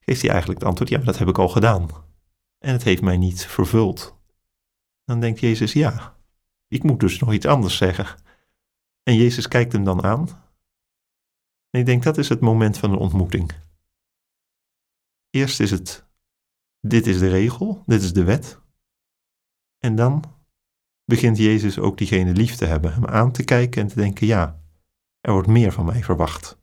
geeft 0.10 0.22
hij 0.22 0.32
eigenlijk 0.32 0.60
het 0.60 0.70
antwoord, 0.70 0.90
ja, 0.90 0.98
dat 0.98 1.18
heb 1.18 1.28
ik 1.28 1.38
al 1.38 1.50
gedaan. 1.50 1.90
En 2.58 2.72
het 2.72 2.84
heeft 2.84 3.02
mij 3.02 3.18
niet 3.18 3.46
vervuld. 3.46 4.18
Dan 5.06 5.20
denkt 5.20 5.40
Jezus, 5.40 5.74
ja, 5.74 6.18
ik 6.68 6.84
moet 6.84 7.00
dus 7.00 7.20
nog 7.20 7.34
iets 7.34 7.46
anders 7.46 7.78
zeggen. 7.78 8.06
En 9.04 9.16
Jezus 9.16 9.48
kijkt 9.48 9.72
hem 9.72 9.84
dan 9.84 10.04
aan. 10.04 10.28
En 11.70 11.80
ik 11.80 11.86
denk, 11.86 12.04
dat 12.04 12.18
is 12.18 12.30
het 12.30 12.40
moment 12.40 12.78
van 12.78 12.92
een 12.92 12.98
ontmoeting. 12.98 13.52
Eerst 15.30 15.60
is 15.60 15.72
het, 15.72 16.06
dit 16.80 17.08
is 17.08 17.20
de 17.20 17.30
regel, 17.30 17.84
dit 17.86 18.02
is 18.02 18.14
de 18.14 18.24
wet. 18.24 18.60
En 19.78 19.96
dan 19.96 20.24
begint 21.06 21.38
Jezus 21.38 21.80
ook 21.80 21.98
diegene 21.98 22.34
lief 22.34 22.56
te 22.56 22.66
hebben, 22.66 22.94
hem 22.94 23.06
aan 23.06 23.32
te 23.32 23.44
kijken 23.44 23.82
en 23.82 23.88
te 23.88 23.96
denken, 23.96 24.28
ja, 24.28 24.62
er 25.22 25.32
wordt 25.32 25.48
meer 25.48 25.72
van 25.72 25.86
mij 25.86 26.04
verwacht. 26.04 26.58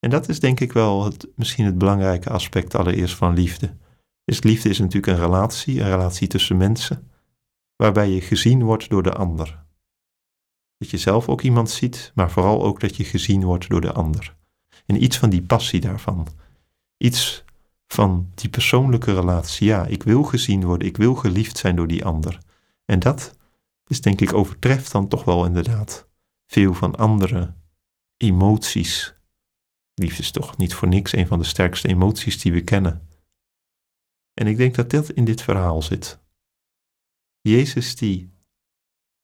En 0.00 0.10
dat 0.10 0.28
is 0.28 0.40
denk 0.40 0.60
ik 0.60 0.72
wel 0.72 1.04
het, 1.04 1.28
misschien 1.34 1.64
het 1.64 1.78
belangrijke 1.78 2.30
aspect 2.30 2.74
allereerst 2.74 3.14
van 3.14 3.34
liefde. 3.34 3.76
Dus 4.24 4.42
liefde 4.42 4.68
is 4.68 4.78
natuurlijk 4.78 5.06
een 5.06 5.24
relatie, 5.24 5.80
een 5.80 5.88
relatie 5.88 6.28
tussen 6.28 6.56
mensen, 6.56 7.10
waarbij 7.76 8.10
je 8.10 8.20
gezien 8.20 8.62
wordt 8.62 8.88
door 8.88 9.02
de 9.02 9.12
ander. 9.12 9.64
Dat 10.78 10.90
je 10.90 10.98
zelf 10.98 11.28
ook 11.28 11.42
iemand 11.42 11.70
ziet, 11.70 12.12
maar 12.14 12.30
vooral 12.30 12.62
ook 12.62 12.80
dat 12.80 12.96
je 12.96 13.04
gezien 13.04 13.44
wordt 13.44 13.68
door 13.68 13.80
de 13.80 13.92
ander. 13.92 14.36
En 14.86 15.02
iets 15.02 15.18
van 15.18 15.30
die 15.30 15.42
passie 15.42 15.80
daarvan, 15.80 16.28
iets 16.96 17.44
van 17.86 18.30
die 18.34 18.50
persoonlijke 18.50 19.14
relatie. 19.14 19.66
Ja, 19.66 19.86
ik 19.86 20.02
wil 20.02 20.22
gezien 20.22 20.64
worden, 20.64 20.88
ik 20.88 20.96
wil 20.96 21.14
geliefd 21.14 21.56
zijn 21.56 21.76
door 21.76 21.86
die 21.86 22.04
ander. 22.04 22.38
En 22.84 22.98
dat 22.98 23.36
is 23.86 24.00
denk 24.00 24.20
ik 24.20 24.32
overtreft 24.32 24.92
dan 24.92 25.08
toch 25.08 25.24
wel 25.24 25.44
inderdaad 25.44 26.08
veel 26.46 26.74
van 26.74 26.94
andere 26.96 27.54
emoties. 28.16 29.17
Liefde 29.98 30.22
is 30.22 30.30
toch 30.30 30.56
niet 30.56 30.74
voor 30.74 30.88
niks 30.88 31.12
een 31.12 31.26
van 31.26 31.38
de 31.38 31.44
sterkste 31.44 31.88
emoties 31.88 32.40
die 32.40 32.52
we 32.52 32.64
kennen. 32.64 33.08
En 34.34 34.46
ik 34.46 34.56
denk 34.56 34.74
dat 34.74 34.90
dat 34.90 35.10
in 35.10 35.24
dit 35.24 35.42
verhaal 35.42 35.82
zit. 35.82 36.20
Jezus 37.40 37.96
die 37.96 38.32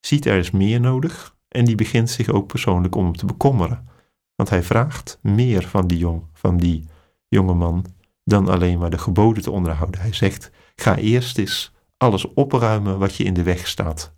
ziet 0.00 0.26
er 0.26 0.38
is 0.38 0.50
meer 0.50 0.80
nodig 0.80 1.36
en 1.48 1.64
die 1.64 1.74
begint 1.74 2.10
zich 2.10 2.28
ook 2.28 2.46
persoonlijk 2.46 2.94
om 2.94 3.16
te 3.16 3.26
bekommeren. 3.26 3.88
Want 4.34 4.48
hij 4.48 4.62
vraagt 4.62 5.18
meer 5.22 5.62
van 5.62 5.86
die, 5.86 5.98
jong, 5.98 6.26
van 6.32 6.56
die 6.56 6.88
jonge 7.28 7.54
man 7.54 7.86
dan 8.24 8.48
alleen 8.48 8.78
maar 8.78 8.90
de 8.90 8.98
geboden 8.98 9.42
te 9.42 9.50
onderhouden. 9.50 10.00
Hij 10.00 10.12
zegt: 10.12 10.50
ga 10.76 10.96
eerst 10.96 11.38
eens 11.38 11.72
alles 11.96 12.32
opruimen 12.32 12.98
wat 12.98 13.14
je 13.16 13.24
in 13.24 13.34
de 13.34 13.42
weg 13.42 13.66
staat. 13.66 14.14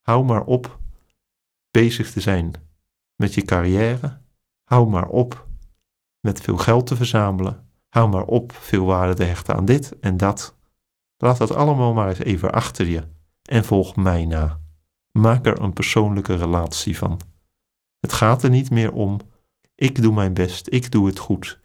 Hou 0.00 0.24
maar 0.24 0.44
op 0.44 0.78
bezig 1.70 2.12
te 2.12 2.20
zijn 2.20 2.52
met 3.16 3.34
je 3.34 3.42
carrière. 3.42 4.20
Hou 4.70 4.88
maar 4.88 5.08
op 5.08 5.48
met 6.20 6.40
veel 6.40 6.56
geld 6.56 6.86
te 6.86 6.96
verzamelen. 6.96 7.68
Hou 7.88 8.08
maar 8.08 8.24
op 8.24 8.52
veel 8.52 8.84
waarde 8.84 9.14
te 9.14 9.22
hechten 9.22 9.54
aan 9.54 9.64
dit 9.64 9.98
en 9.98 10.16
dat. 10.16 10.56
Laat 11.16 11.38
dat 11.38 11.54
allemaal 11.54 11.92
maar 11.92 12.08
eens 12.08 12.18
even 12.18 12.52
achter 12.52 12.86
je 12.86 13.08
en 13.42 13.64
volg 13.64 13.96
mij 13.96 14.26
na. 14.26 14.60
Maak 15.12 15.46
er 15.46 15.60
een 15.60 15.72
persoonlijke 15.72 16.34
relatie 16.34 16.98
van. 16.98 17.20
Het 18.00 18.12
gaat 18.12 18.42
er 18.42 18.50
niet 18.50 18.70
meer 18.70 18.92
om, 18.92 19.20
ik 19.74 20.02
doe 20.02 20.14
mijn 20.14 20.34
best, 20.34 20.66
ik 20.72 20.90
doe 20.90 21.06
het 21.06 21.18
goed, 21.18 21.60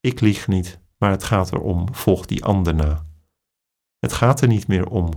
ik 0.00 0.20
lieg 0.20 0.48
niet, 0.48 0.80
maar 0.98 1.10
het 1.10 1.24
gaat 1.24 1.52
erom, 1.52 1.94
volg 1.94 2.26
die 2.26 2.44
ander 2.44 2.74
na. 2.74 3.06
Het 3.98 4.12
gaat 4.12 4.40
er 4.40 4.48
niet 4.48 4.66
meer 4.66 4.88
om 4.88 5.10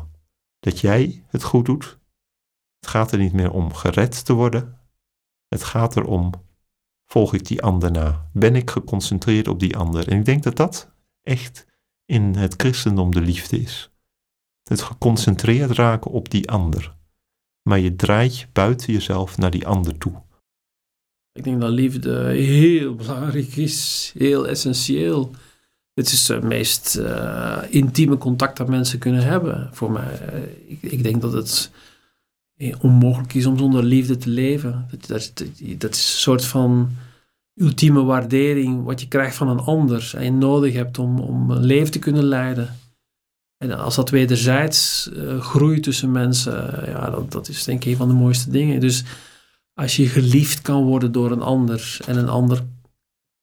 dat 0.60 0.80
jij 0.80 1.24
het 1.28 1.44
goed 1.44 1.66
doet. 1.66 2.00
Het 2.80 2.90
gaat 2.90 3.12
er 3.12 3.18
niet 3.18 3.34
meer 3.34 3.52
om 3.52 3.74
gered 3.74 4.26
te 4.26 4.34
worden. 4.34 4.80
Het 5.48 5.64
gaat 5.64 5.96
erom, 5.96 6.32
volg 7.12 7.34
ik 7.34 7.46
die 7.46 7.62
ander 7.62 7.92
na? 7.92 8.30
Ben 8.34 8.56
ik 8.56 8.70
geconcentreerd 8.70 9.48
op 9.48 9.60
die 9.60 9.78
ander? 9.78 10.08
En 10.08 10.18
ik 10.18 10.26
denk 10.26 10.44
dat 10.44 10.56
dat 10.56 10.92
echt 11.22 11.66
in 12.06 12.36
het 12.36 12.54
christendom 12.58 13.14
de 13.14 13.22
liefde 13.22 13.58
is. 13.58 13.92
Het 14.64 14.82
geconcentreerd 14.82 15.72
raken 15.72 16.12
op 16.12 16.30
die 16.30 16.50
ander. 16.50 16.96
Maar 17.70 17.80
je 17.80 17.96
draait 17.96 18.48
buiten 18.52 18.94
jezelf 18.94 19.38
naar 19.38 19.52
die 19.52 19.68
ander 19.68 19.98
toe. 19.98 20.22
Ik 21.32 21.44
denk 21.44 21.62
dat 21.62 21.70
liefde 21.72 22.26
heel 22.28 22.96
belangrijk 22.96 23.56
is, 23.56 24.12
heel 24.18 24.48
essentieel. 24.48 25.32
Het 25.94 26.12
is 26.12 26.28
het 26.28 26.44
meest 26.44 26.98
uh, 26.98 27.64
intieme 27.70 28.18
contact 28.18 28.58
dat 28.58 28.68
mensen 28.68 29.00
kunnen 29.00 29.24
hebben. 29.24 29.70
Voor 29.72 29.92
mij, 29.92 30.20
ik, 30.68 30.82
ik, 30.82 31.04
denk 31.04 31.22
dat 31.22 31.34
het 31.34 31.72
onmogelijk 32.82 33.34
is 33.34 33.46
om 33.46 33.58
zonder 33.58 33.84
liefde 33.84 34.18
te 34.18 34.30
leven. 34.30 34.88
Dat, 35.08 35.34
dat, 35.78 35.94
is 35.96 36.14
een 36.14 36.20
soort 36.20 36.46
van 36.46 36.92
ultieme 37.56 38.04
waardering 38.04 38.84
wat 38.84 39.02
je 39.02 39.08
krijgt 39.08 39.36
van 39.36 39.48
een 39.48 39.60
ander 39.60 40.12
en 40.16 40.24
je 40.24 40.32
nodig 40.32 40.74
hebt 40.74 41.00
om, 41.00 41.20
om 41.20 41.52
een 41.52 41.66
leven 41.66 41.92
te 41.92 42.00
kunnen 42.00 42.24
leiden. 42.24 42.80
En 43.58 43.72
als 43.72 43.96
dat 43.96 44.10
wederzijds 44.10 45.10
uh, 45.14 45.42
groeit 45.42 45.84
tussen 45.84 46.12
mensen, 46.12 46.84
ja, 46.86 47.10
dat, 47.10 47.32
dat 47.32 47.48
is 47.48 47.64
denk 47.64 47.84
ik 47.84 47.92
een 47.92 47.98
van 47.98 48.08
de 48.08 48.14
mooiste 48.14 48.50
dingen. 48.50 48.80
Dus 48.80 49.04
als 49.74 49.96
je 49.96 50.08
geliefd 50.08 50.62
kan 50.62 50.84
worden 50.84 51.12
door 51.12 51.32
een 51.32 51.42
ander 51.42 51.98
en 52.06 52.18
een 52.18 52.30
ander 52.30 52.64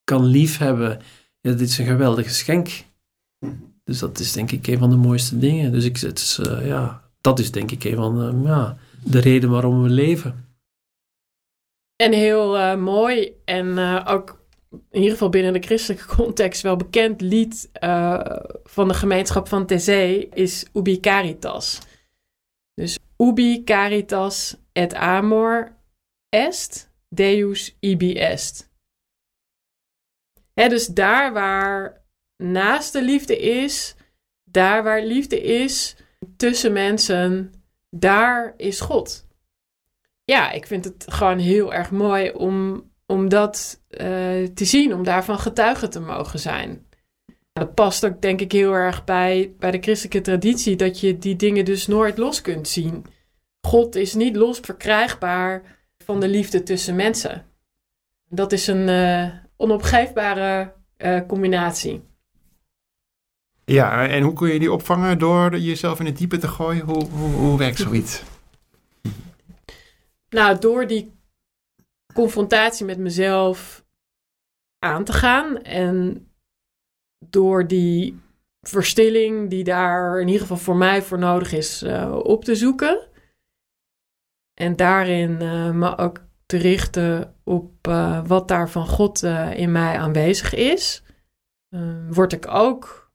kan 0.05 0.25
liefhebben, 0.25 1.01
ja, 1.41 1.53
dit 1.53 1.69
is 1.69 1.79
een 1.79 1.87
geweldig 1.87 2.27
geschenk. 2.27 2.85
Dus 3.85 3.99
dat 3.99 4.19
is 4.19 4.33
denk 4.33 4.51
ik 4.51 4.67
een 4.67 4.79
van 4.79 4.91
de 4.91 4.97
mooiste 4.97 5.39
dingen. 5.39 5.73
Dus 5.73 5.85
ik, 5.85 5.97
het 5.97 6.19
is, 6.19 6.41
ja, 6.63 7.03
dat 7.21 7.39
is 7.39 7.51
denk 7.51 7.71
ik 7.71 7.85
een 7.85 7.97
van 7.97 8.19
de, 8.19 8.49
ja, 8.49 8.77
de 9.11 9.21
reden 9.21 9.51
waarom 9.51 9.83
we 9.83 9.89
leven. 9.89 10.57
En 11.97 12.13
heel 12.13 12.57
uh, 12.57 12.77
mooi 12.77 13.33
en 13.45 13.67
uh, 13.67 14.07
ook 14.09 14.47
in 14.71 14.99
ieder 14.99 15.11
geval 15.11 15.29
binnen 15.29 15.53
de 15.53 15.63
christelijke 15.63 16.07
context 16.17 16.63
wel 16.63 16.77
bekend 16.77 17.21
lied 17.21 17.71
uh, 17.85 18.21
van 18.65 18.89
de 18.89 18.95
gemeenschap 18.95 19.49
van 19.49 19.67
Tezee 19.67 20.29
is 20.29 20.67
Ubi 20.75 21.01
Caritas. 21.01 21.81
Dus 22.75 22.99
Ubi 23.17 23.65
Caritas 23.65 24.57
et 24.73 24.95
amor 24.95 25.77
est 26.29 26.91
Deus 27.09 27.77
ibi 27.81 28.15
est. 28.15 28.71
Hè, 30.55 30.69
dus 30.69 30.87
daar 30.87 31.33
waar 31.33 32.05
naast 32.43 32.93
de 32.93 33.03
liefde 33.03 33.39
is, 33.39 33.95
daar 34.51 34.83
waar 34.83 35.03
liefde 35.03 35.41
is 35.41 35.97
tussen 36.37 36.73
mensen, 36.73 37.58
daar 37.91 38.55
is 38.57 38.81
God. 38.81 39.27
Ja, 40.25 40.51
ik 40.51 40.67
vind 40.67 40.85
het 40.85 41.05
gewoon 41.09 41.39
heel 41.39 41.75
erg 41.75 41.91
mooi 41.91 42.31
om, 42.31 42.85
om 43.07 43.29
dat 43.29 43.83
uh, 43.91 43.99
te 44.45 44.65
zien, 44.65 44.95
om 44.95 45.05
daarvan 45.05 45.39
getuige 45.39 45.89
te 45.89 46.01
mogen 46.01 46.39
zijn. 46.39 46.87
Dat 47.53 47.75
past 47.75 48.07
ook 48.07 48.21
denk 48.21 48.41
ik 48.41 48.53
heel 48.53 48.73
erg 48.73 49.05
bij, 49.05 49.55
bij 49.59 49.71
de 49.71 49.79
christelijke 49.81 50.21
traditie, 50.21 50.77
dat 50.77 51.01
je 51.01 51.19
die 51.19 51.37
dingen 51.37 51.65
dus 51.65 51.87
nooit 51.87 52.19
los 52.19 52.41
kunt 52.41 52.69
zien. 52.69 53.05
God 53.61 53.95
is 53.95 54.15
niet 54.15 54.37
los 54.37 54.59
verkrijgbaar 54.59 55.63
van 56.05 56.21
de 56.21 56.29
liefde 56.29 56.63
tussen 56.63 56.97
mensen. 56.97 57.47
Dat 58.29 58.53
is 58.53 58.67
een 58.67 58.89
uh, 58.89 59.35
onopgeefbare 59.57 60.75
uh, 60.99 61.21
combinatie. 61.27 62.08
Ja, 63.69 64.09
en 64.09 64.23
hoe 64.23 64.33
kun 64.33 64.53
je 64.53 64.59
die 64.59 64.73
opvangen 64.73 65.19
door 65.19 65.59
jezelf 65.59 66.01
in 66.01 66.07
het 66.07 66.17
diepe 66.17 66.39
te 66.39 66.49
gooien? 66.49 66.85
Hoe, 66.85 67.05
hoe, 67.05 67.31
hoe 67.31 67.59
werkt 67.59 67.79
zoiets? 67.79 68.23
Nou, 70.29 70.59
door 70.59 70.87
die 70.87 71.13
confrontatie 72.15 72.87
met 72.87 72.99
mezelf 72.99 73.85
aan 74.79 75.05
te 75.05 75.13
gaan 75.13 75.63
en 75.63 76.29
door 77.19 77.67
die 77.67 78.21
verstilling 78.61 79.51
die 79.51 79.65
daar 79.65 80.21
in 80.21 80.27
ieder 80.27 80.41
geval 80.41 80.57
voor 80.57 80.77
mij 80.77 81.03
voor 81.03 81.19
nodig 81.19 81.53
is 81.53 81.83
uh, 81.83 82.19
op 82.23 82.45
te 82.45 82.55
zoeken. 82.55 83.09
En 84.55 84.77
daarin 84.77 85.43
uh, 85.43 85.71
me 85.71 85.97
ook 85.97 86.21
te 86.47 86.57
richten 86.57 87.35
op 87.45 87.89
uh, 87.89 88.27
wat 88.27 88.49
daar 88.49 88.71
van 88.71 88.87
God 88.87 89.23
in 89.55 89.73
mij 89.73 89.99
aanwezig 89.99 90.55
is. 90.55 91.03
word 92.11 92.33
ik 92.33 92.47
ook 92.49 93.08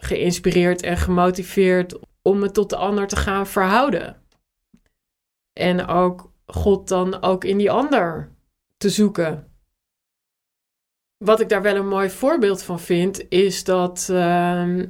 geïnspireerd 0.00 0.82
en 0.82 0.96
gemotiveerd 0.96 1.98
om 2.22 2.38
me 2.38 2.50
tot 2.50 2.70
de 2.70 2.76
ander 2.76 3.06
te 3.06 3.16
gaan 3.16 3.46
verhouden. 3.46 4.22
En 5.52 5.86
ook 5.86 6.32
God 6.46 6.88
dan 6.88 7.22
ook 7.22 7.44
in 7.44 7.58
die 7.58 7.70
ander 7.70 8.32
te 8.76 8.90
zoeken. 8.90 9.52
Wat 11.24 11.40
ik 11.40 11.48
daar 11.48 11.62
wel 11.62 11.76
een 11.76 11.88
mooi 11.88 12.10
voorbeeld 12.10 12.62
van 12.62 12.80
vind, 12.80 13.28
is 13.28 13.64
dat 13.64 14.08
uh, 14.10 14.82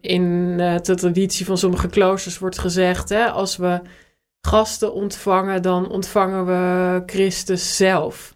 in 0.00 0.56
de 0.56 0.80
traditie 0.96 1.46
van 1.46 1.58
sommige 1.58 1.88
kloosters 1.88 2.38
wordt 2.38 2.58
gezegd: 2.58 3.08
hè, 3.08 3.30
als 3.30 3.56
we 3.56 3.82
gasten 4.40 4.92
ontvangen, 4.92 5.62
dan 5.62 5.90
ontvangen 5.90 6.46
we 6.46 7.02
Christus 7.06 7.76
zelf. 7.76 8.34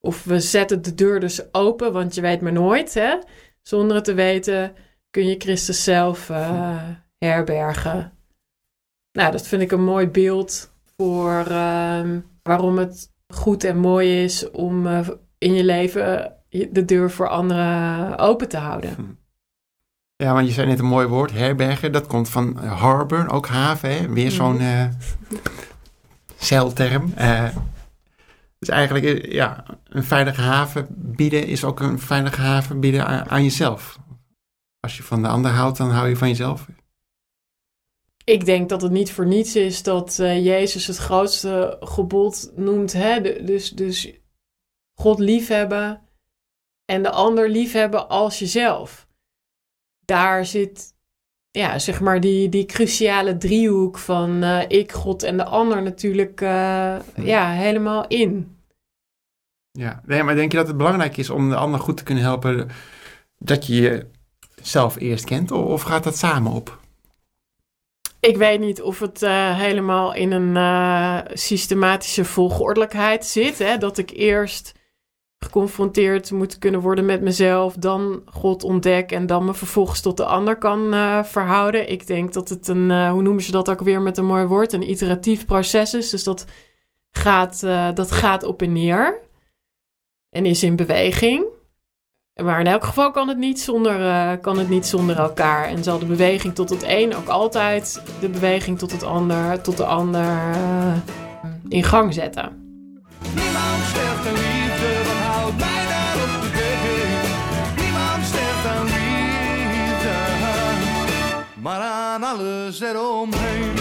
Of 0.00 0.24
we 0.24 0.40
zetten 0.40 0.82
de 0.82 0.94
deur 0.94 1.20
dus 1.20 1.54
open, 1.54 1.92
want 1.92 2.14
je 2.14 2.20
weet 2.20 2.40
maar 2.40 2.52
nooit. 2.52 2.94
Hè? 2.94 3.18
Zonder 3.62 3.96
het 3.96 4.04
te 4.04 4.14
weten 4.14 4.74
kun 5.14 5.26
je 5.26 5.34
Christus 5.38 5.84
zelf 5.84 6.28
uh, 6.28 6.76
herbergen. 7.18 8.12
Nou, 9.12 9.32
dat 9.32 9.46
vind 9.46 9.62
ik 9.62 9.72
een 9.72 9.84
mooi 9.84 10.08
beeld 10.08 10.72
voor 10.96 11.44
uh, 11.48 12.00
waarom 12.42 12.78
het 12.78 13.12
goed 13.28 13.64
en 13.64 13.78
mooi 13.78 14.22
is 14.22 14.50
om 14.50 14.86
uh, 14.86 15.08
in 15.38 15.54
je 15.54 15.64
leven 15.64 16.32
de 16.48 16.84
deur 16.84 17.10
voor 17.10 17.28
anderen 17.28 18.18
open 18.18 18.48
te 18.48 18.56
houden. 18.56 19.18
Ja, 20.16 20.32
want 20.32 20.46
je 20.46 20.52
zei 20.52 20.66
net 20.66 20.78
een 20.78 20.84
mooi 20.84 21.06
woord, 21.06 21.32
herbergen. 21.32 21.92
Dat 21.92 22.06
komt 22.06 22.28
van 22.28 22.56
harbor, 22.56 23.30
ook 23.30 23.46
haven. 23.46 23.90
Hè? 23.90 24.12
Weer 24.12 24.30
zo'n 24.30 24.60
uh, 24.60 24.84
zeilterm. 26.36 27.14
Uh, 27.18 27.48
dus 28.58 28.68
eigenlijk, 28.68 29.32
ja, 29.32 29.64
een 29.88 30.04
veilige 30.04 30.40
haven 30.40 30.86
bieden 30.90 31.46
is 31.46 31.64
ook 31.64 31.80
een 31.80 31.98
veilige 31.98 32.40
haven 32.40 32.80
bieden 32.80 33.06
aan, 33.06 33.30
aan 33.30 33.42
jezelf. 33.42 33.98
Als 34.84 34.96
je 34.96 35.02
van 35.02 35.22
de 35.22 35.28
ander 35.28 35.50
houdt, 35.50 35.76
dan 35.76 35.90
hou 35.90 36.08
je 36.08 36.16
van 36.16 36.28
jezelf. 36.28 36.66
Ik 38.24 38.44
denk 38.44 38.68
dat 38.68 38.82
het 38.82 38.92
niet 38.92 39.12
voor 39.12 39.26
niets 39.26 39.56
is 39.56 39.82
dat 39.82 40.18
uh, 40.20 40.44
Jezus 40.44 40.86
het 40.86 40.96
grootste 40.96 41.76
gebod 41.80 42.52
noemt. 42.56 42.92
Hè? 42.92 43.44
Dus, 43.44 43.70
dus 43.70 44.12
God 44.94 45.18
liefhebben 45.18 46.02
en 46.84 47.02
de 47.02 47.10
ander 47.10 47.50
liefhebben 47.50 48.08
als 48.08 48.38
jezelf. 48.38 49.08
Daar 50.04 50.46
zit, 50.46 50.94
ja, 51.50 51.78
zeg 51.78 52.00
maar, 52.00 52.20
die, 52.20 52.48
die 52.48 52.66
cruciale 52.66 53.36
driehoek 53.36 53.98
van 53.98 54.42
uh, 54.42 54.62
ik, 54.68 54.92
God 54.92 55.22
en 55.22 55.36
de 55.36 55.44
ander 55.44 55.82
natuurlijk 55.82 56.40
uh, 56.40 56.96
ja, 57.16 57.50
helemaal 57.50 58.06
in. 58.06 58.56
Ja, 59.70 60.02
nee, 60.06 60.22
maar 60.22 60.34
denk 60.34 60.52
je 60.52 60.58
dat 60.58 60.66
het 60.66 60.76
belangrijk 60.76 61.16
is 61.16 61.30
om 61.30 61.48
de 61.48 61.56
ander 61.56 61.80
goed 61.80 61.96
te 61.96 62.02
kunnen 62.02 62.24
helpen 62.24 62.68
dat 63.38 63.66
je 63.66 64.12
jezelf 64.64 64.96
eerst 64.98 65.24
kent, 65.24 65.50
of 65.50 65.82
gaat 65.82 66.04
dat 66.04 66.16
samen 66.16 66.52
op? 66.52 66.78
Ik 68.20 68.36
weet 68.36 68.60
niet 68.60 68.82
of 68.82 68.98
het 68.98 69.22
uh, 69.22 69.58
helemaal 69.58 70.14
in 70.14 70.32
een 70.32 70.56
uh, 70.56 71.18
systematische 71.32 72.24
volgordelijkheid 72.24 73.26
zit. 73.26 73.58
Hè? 73.58 73.78
Dat 73.78 73.98
ik 73.98 74.10
eerst 74.10 74.72
geconfronteerd 75.38 76.30
moet 76.30 76.58
kunnen 76.58 76.80
worden 76.80 77.04
met 77.04 77.20
mezelf, 77.20 77.74
dan 77.74 78.22
God 78.26 78.64
ontdek 78.64 79.12
en 79.12 79.26
dan 79.26 79.44
me 79.44 79.54
vervolgens 79.54 80.00
tot 80.00 80.16
de 80.16 80.24
ander 80.24 80.58
kan 80.58 80.94
uh, 80.94 81.24
verhouden. 81.24 81.90
Ik 81.90 82.06
denk 82.06 82.32
dat 82.32 82.48
het 82.48 82.68
een, 82.68 83.08
hoe 83.08 83.22
noemen 83.22 83.42
ze 83.42 83.50
dat 83.50 83.70
ook 83.70 83.80
weer 83.80 84.02
met 84.02 84.18
een 84.18 84.26
mooi 84.26 84.44
woord, 84.44 84.72
een 84.72 84.90
iteratief 84.90 85.46
proces 85.46 85.94
is. 85.94 86.10
Dus 86.10 86.24
dat 86.24 86.46
gaat, 87.10 87.60
dat 87.96 88.12
gaat 88.12 88.42
op 88.42 88.62
en 88.62 88.72
neer 88.72 89.20
en 90.30 90.46
is 90.46 90.62
in 90.62 90.76
beweging. 90.76 91.53
Maar 92.42 92.60
in 92.60 92.66
elk 92.66 92.84
geval 92.84 93.10
kan 93.10 93.28
het, 93.28 93.38
niet 93.38 93.60
zonder, 93.60 94.00
uh, 94.00 94.30
kan 94.40 94.58
het 94.58 94.68
niet 94.68 94.86
zonder 94.86 95.18
elkaar. 95.18 95.64
En 95.64 95.84
zal 95.84 95.98
de 95.98 96.06
beweging 96.06 96.54
tot 96.54 96.70
het 96.70 96.84
een 96.86 97.14
ook 97.14 97.28
altijd 97.28 98.02
de 98.20 98.28
beweging 98.28 98.78
tot 98.78 98.92
het 98.92 99.02
ander, 99.02 99.60
tot 99.60 99.76
de 99.76 99.84
ander 99.84 100.22
uh, 100.22 100.94
in 101.68 101.84
gang 101.84 102.14
zetten. 102.14 102.78
Niemand 103.34 103.82
sterft 103.88 104.26
aan 104.26 104.32
liefde, 104.32 105.02
wat 105.04 105.16
houdt 105.16 105.58
mij 105.58 105.86
daar 105.88 106.14
op 106.14 106.42
de 106.42 106.50
been? 106.52 107.84
Niemand 107.84 108.24
sterft 108.24 108.66
aan 108.66 108.84
liefde, 108.84 110.14
maar 111.60 111.80
aan 111.80 112.22
alles 112.22 112.80
eromheen. 112.80 113.72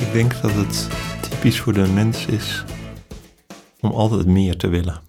Ik 0.00 0.12
denk 0.12 0.42
dat 0.42 0.52
het 0.52 0.88
typisch 1.20 1.60
voor 1.60 1.72
de 1.72 1.88
mens 1.88 2.26
is 2.26 2.64
om 3.82 3.90
altijd 3.90 4.26
meer 4.26 4.56
te 4.56 4.68
willen. 4.68 5.02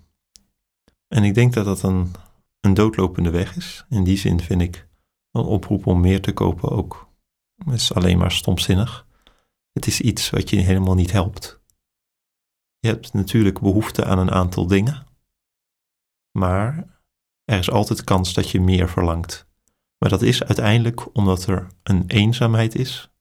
En 1.07 1.23
ik 1.23 1.33
denk 1.33 1.53
dat 1.53 1.65
dat 1.65 1.81
een, 1.81 2.11
een 2.59 2.73
doodlopende 2.73 3.29
weg 3.29 3.55
is. 3.55 3.85
In 3.89 4.03
die 4.03 4.17
zin 4.17 4.39
vind 4.39 4.61
ik 4.61 4.87
een 5.31 5.43
oproep 5.43 5.85
om 5.87 6.01
meer 6.01 6.21
te 6.21 6.33
kopen 6.33 6.69
ook. 6.69 7.09
Het 7.65 7.73
is 7.73 7.93
alleen 7.93 8.17
maar 8.17 8.31
stomzinnig. 8.31 9.07
Het 9.71 9.87
is 9.87 10.01
iets 10.01 10.29
wat 10.29 10.49
je 10.49 10.59
helemaal 10.59 10.95
niet 10.95 11.11
helpt. 11.11 11.61
Je 12.79 12.87
hebt 12.87 13.13
natuurlijk 13.13 13.59
behoefte 13.59 14.05
aan 14.05 14.19
een 14.19 14.31
aantal 14.31 14.67
dingen, 14.67 15.07
maar 16.31 16.99
er 17.43 17.59
is 17.59 17.71
altijd 17.71 18.03
kans 18.03 18.33
dat 18.33 18.49
je 18.49 18.61
meer 18.61 18.89
verlangt. 18.89 19.47
Maar 19.97 20.09
dat 20.09 20.21
is 20.21 20.43
uiteindelijk 20.43 21.15
omdat 21.15 21.45
er 21.45 21.67
een 21.83 22.03
eenzaamheid 22.07 22.75
is. 22.75 23.11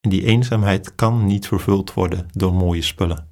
En 0.00 0.10
die 0.10 0.24
eenzaamheid 0.24 0.94
kan 0.94 1.24
niet 1.24 1.46
vervuld 1.46 1.94
worden 1.94 2.28
door 2.32 2.54
mooie 2.54 2.82
spullen. 2.82 3.29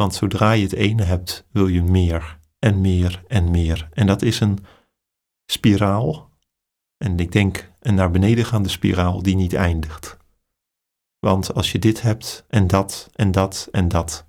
Want 0.00 0.14
zodra 0.14 0.52
je 0.52 0.62
het 0.62 0.72
ene 0.72 1.02
hebt, 1.02 1.46
wil 1.50 1.66
je 1.66 1.82
meer 1.82 2.38
en 2.58 2.80
meer 2.80 3.22
en 3.26 3.50
meer. 3.50 3.88
En 3.92 4.06
dat 4.06 4.22
is 4.22 4.40
een 4.40 4.58
spiraal. 5.46 6.30
En 6.96 7.18
ik 7.18 7.32
denk 7.32 7.72
een 7.80 7.94
naar 7.94 8.10
beneden 8.10 8.44
gaande 8.44 8.68
spiraal 8.68 9.22
die 9.22 9.36
niet 9.36 9.54
eindigt. 9.54 10.16
Want 11.18 11.54
als 11.54 11.72
je 11.72 11.78
dit 11.78 12.02
hebt 12.02 12.44
en 12.48 12.66
dat 12.66 13.10
en 13.14 13.30
dat 13.32 13.68
en 13.72 13.88
dat. 13.88 14.26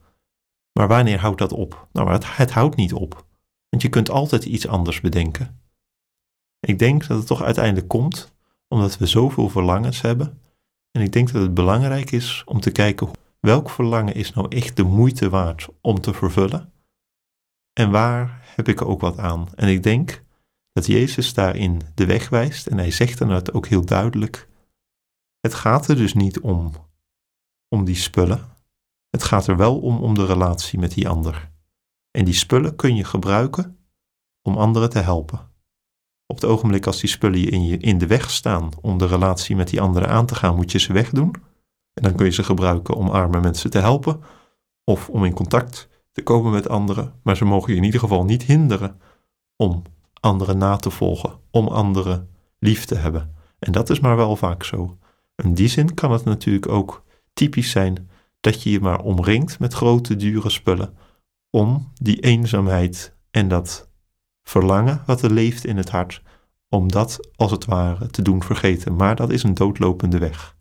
Maar 0.72 0.88
wanneer 0.88 1.20
houdt 1.20 1.40
dat 1.40 1.52
op? 1.52 1.88
Nou, 1.92 2.12
het, 2.12 2.36
het 2.38 2.52
houdt 2.52 2.76
niet 2.76 2.94
op. 2.94 3.26
Want 3.70 3.82
je 3.82 3.90
kunt 3.90 4.10
altijd 4.10 4.46
iets 4.46 4.68
anders 4.68 5.02
bedenken. 5.02 5.62
Ik 6.60 6.80
denk 6.80 7.08
dat 7.08 7.18
het 7.18 7.28
toch 7.28 7.42
uiteindelijk 7.42 7.88
komt 7.88 8.36
omdat 8.68 8.98
we 8.98 9.06
zoveel 9.06 9.50
verlangens 9.50 10.02
hebben. 10.02 10.42
En 10.92 11.02
ik 11.02 11.12
denk 11.12 11.32
dat 11.32 11.42
het 11.42 11.54
belangrijk 11.54 12.12
is 12.12 12.42
om 12.46 12.60
te 12.60 12.72
kijken 12.72 13.12
welk 13.40 13.70
verlangen 13.70 14.16
is 14.16 14.34
nou 14.34 14.48
echt 14.56 14.76
de 14.76 14.84
moeite 14.84 15.30
waard 15.30 15.68
om 15.82 16.02
te 16.02 16.14
vervullen? 16.14 16.72
En 17.74 17.92
waar 17.92 18.42
heb 18.56 18.68
ik 18.68 18.82
ook 18.82 19.02
wat 19.02 19.18
aan? 19.18 19.48
En 19.56 19.68
ik 19.68 19.84
denk 19.84 20.24
dat 20.72 20.86
Jezus 20.86 21.34
daarin 21.34 21.82
de 21.94 22.06
weg 22.06 22.30
wijst 22.30 22.68
en 22.68 22.78
hij 22.78 22.92
zegt 22.92 23.20
het 23.20 23.54
ook 23.54 23.68
heel 23.68 23.86
duidelijk. 23.86 24.50
Het 25.40 25.54
gaat 25.54 25.88
er 25.88 25.96
dus 25.96 26.14
niet 26.14 26.40
om, 26.40 26.72
om 27.68 27.86
die 27.86 27.96
spullen. 27.96 28.56
Het 29.10 29.24
gaat 29.24 29.48
er 29.48 29.58
wel 29.58 29.80
om, 29.80 29.98
om 29.98 30.14
de 30.14 30.26
relatie 30.26 30.80
met 30.80 30.92
die 30.92 31.10
ander. 31.10 31.52
En 32.12 32.26
die 32.26 32.34
spullen 32.34 32.76
kun 32.76 32.96
je 32.96 33.04
gebruiken 33.04 33.78
om 34.42 34.58
anderen 34.58 34.90
te 34.90 35.00
helpen. 35.00 35.52
Op 36.26 36.36
het 36.36 36.46
ogenblik 36.46 36.86
als 36.86 37.00
die 37.00 37.10
spullen 37.10 37.40
je 37.40 37.50
in, 37.50 37.66
je 37.66 37.78
in 37.78 37.98
de 37.98 38.08
weg 38.08 38.30
staan 38.30 38.70
om 38.82 38.98
de 38.98 39.08
relatie 39.08 39.56
met 39.56 39.68
die 39.68 39.82
anderen 39.82 40.10
aan 40.10 40.26
te 40.26 40.36
gaan, 40.36 40.56
moet 40.56 40.72
je 40.72 40.80
ze 40.80 40.94
wegdoen. 40.94 41.36
En 41.98 42.04
dan 42.04 42.16
kun 42.16 42.26
je 42.26 42.32
ze 42.32 42.44
gebruiken 42.44 42.96
om 42.96 43.10
arme 43.10 43.40
mensen 43.40 43.70
te 43.70 43.80
helpen 43.80 44.22
of 44.84 45.10
om 45.10 45.26
in 45.26 45.34
contact 45.34 45.90
te 46.12 46.24
komen 46.24 46.52
met 46.52 46.70
anderen. 46.70 47.14
Maar 47.24 47.38
ze 47.38 47.46
mogen 47.46 47.72
je 47.72 47.78
in 47.78 47.84
ieder 47.84 48.00
geval 48.00 48.24
niet 48.24 48.44
hinderen 48.44 49.00
om 49.56 49.82
anderen 50.20 50.58
na 50.58 50.76
te 50.76 50.90
volgen, 50.90 51.40
om 51.52 51.68
anderen 51.68 52.30
lief 52.60 52.86
te 52.86 52.96
hebben. 52.96 53.36
En 53.60 53.72
dat 53.72 53.90
is 53.90 54.00
maar 54.00 54.16
wel 54.16 54.36
vaak 54.36 54.64
zo. 54.64 54.98
In 55.36 55.54
die 55.54 55.68
zin 55.68 55.94
kan 55.94 56.12
het 56.12 56.24
natuurlijk 56.24 56.68
ook 56.68 57.04
typisch 57.34 57.70
zijn 57.70 58.10
dat 58.40 58.64
je 58.64 58.72
je 58.72 58.80
maar 58.80 59.02
omringt 59.02 59.60
met 59.60 59.74
grote, 59.74 60.16
dure 60.16 60.50
spullen 60.50 60.98
om 61.50 61.92
die 61.94 62.20
eenzaamheid 62.20 63.16
en 63.32 63.48
dat 63.48 63.90
verlangen 64.44 65.04
wat 65.06 65.22
er 65.22 65.32
leeft 65.32 65.66
in 65.66 65.78
het 65.78 65.90
hart, 65.90 66.22
om 66.70 66.92
dat 66.92 67.30
als 67.36 67.52
het 67.52 67.66
ware 67.66 68.08
te 68.08 68.22
doen 68.22 68.44
vergeten. 68.44 68.96
Maar 68.96 69.16
dat 69.16 69.32
is 69.32 69.44
een 69.44 69.54
doodlopende 69.54 70.18
weg. 70.18 70.57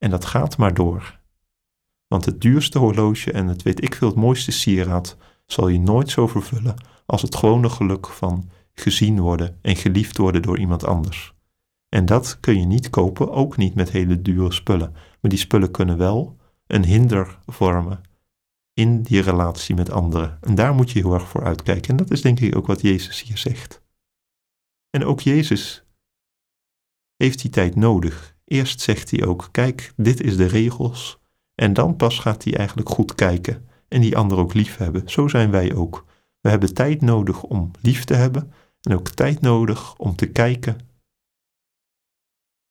En 0.00 0.10
dat 0.10 0.24
gaat 0.24 0.56
maar 0.56 0.74
door. 0.74 1.18
Want 2.06 2.24
het 2.24 2.40
duurste 2.40 2.78
horloge 2.78 3.32
en 3.32 3.46
het 3.46 3.62
weet 3.62 3.84
ik 3.84 3.94
veel 3.94 4.08
het 4.08 4.16
mooiste 4.16 4.50
sieraad 4.50 5.16
zal 5.46 5.68
je 5.68 5.80
nooit 5.80 6.10
zo 6.10 6.26
vervullen 6.26 6.74
als 7.06 7.22
het 7.22 7.36
gewone 7.36 7.68
geluk 7.68 8.06
van 8.06 8.50
gezien 8.72 9.20
worden 9.20 9.58
en 9.62 9.76
geliefd 9.76 10.16
worden 10.16 10.42
door 10.42 10.58
iemand 10.58 10.84
anders. 10.84 11.34
En 11.88 12.06
dat 12.06 12.40
kun 12.40 12.58
je 12.58 12.66
niet 12.66 12.90
kopen, 12.90 13.32
ook 13.32 13.56
niet 13.56 13.74
met 13.74 13.90
hele 13.90 14.22
dure 14.22 14.52
spullen. 14.52 14.92
Maar 14.92 15.30
die 15.30 15.38
spullen 15.38 15.70
kunnen 15.70 15.98
wel 15.98 16.36
een 16.66 16.84
hinder 16.84 17.38
vormen 17.46 18.00
in 18.74 19.02
die 19.02 19.20
relatie 19.20 19.74
met 19.74 19.90
anderen. 19.90 20.38
En 20.40 20.54
daar 20.54 20.74
moet 20.74 20.90
je 20.90 20.98
heel 20.98 21.14
erg 21.14 21.28
voor 21.28 21.44
uitkijken. 21.44 21.90
En 21.90 21.96
dat 21.96 22.10
is 22.10 22.22
denk 22.22 22.40
ik 22.40 22.56
ook 22.56 22.66
wat 22.66 22.80
Jezus 22.80 23.22
hier 23.22 23.38
zegt. 23.38 23.82
En 24.90 25.04
ook 25.04 25.20
Jezus 25.20 25.84
heeft 27.16 27.40
die 27.42 27.50
tijd 27.50 27.76
nodig. 27.76 28.29
Eerst 28.52 28.80
zegt 28.80 29.10
hij 29.10 29.26
ook: 29.26 29.48
Kijk, 29.50 29.92
dit 29.96 30.20
is 30.20 30.36
de 30.36 30.46
regels. 30.46 31.18
En 31.54 31.72
dan 31.72 31.96
pas 31.96 32.18
gaat 32.18 32.44
hij 32.44 32.56
eigenlijk 32.56 32.88
goed 32.88 33.14
kijken 33.14 33.68
en 33.88 34.00
die 34.00 34.16
ander 34.16 34.38
ook 34.38 34.54
lief 34.54 34.76
hebben. 34.76 35.02
Zo 35.08 35.28
zijn 35.28 35.50
wij 35.50 35.74
ook. 35.74 36.04
We 36.40 36.48
hebben 36.48 36.74
tijd 36.74 37.00
nodig 37.00 37.42
om 37.42 37.70
lief 37.80 38.04
te 38.04 38.14
hebben 38.14 38.52
en 38.80 38.94
ook 38.94 39.08
tijd 39.08 39.40
nodig 39.40 39.96
om 39.96 40.16
te 40.16 40.26
kijken 40.26 40.76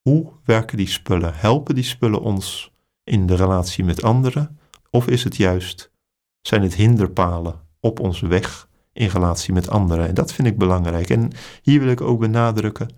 hoe 0.02 0.32
werken 0.44 0.76
die 0.76 0.88
spullen? 0.88 1.34
Helpen 1.34 1.74
die 1.74 1.84
spullen 1.84 2.20
ons 2.20 2.72
in 3.04 3.26
de 3.26 3.34
relatie 3.34 3.84
met 3.84 4.02
anderen? 4.02 4.58
Of 4.90 5.06
is 5.06 5.24
het 5.24 5.36
juist, 5.36 5.92
zijn 6.40 6.62
het 6.62 6.74
hinderpalen 6.74 7.60
op 7.80 8.00
onze 8.00 8.26
weg 8.26 8.68
in 8.92 9.08
relatie 9.08 9.52
met 9.52 9.68
anderen? 9.68 10.08
En 10.08 10.14
dat 10.14 10.32
vind 10.32 10.48
ik 10.48 10.58
belangrijk. 10.58 11.10
En 11.10 11.30
hier 11.62 11.80
wil 11.80 11.88
ik 11.88 12.00
ook 12.00 12.20
benadrukken, 12.20 12.88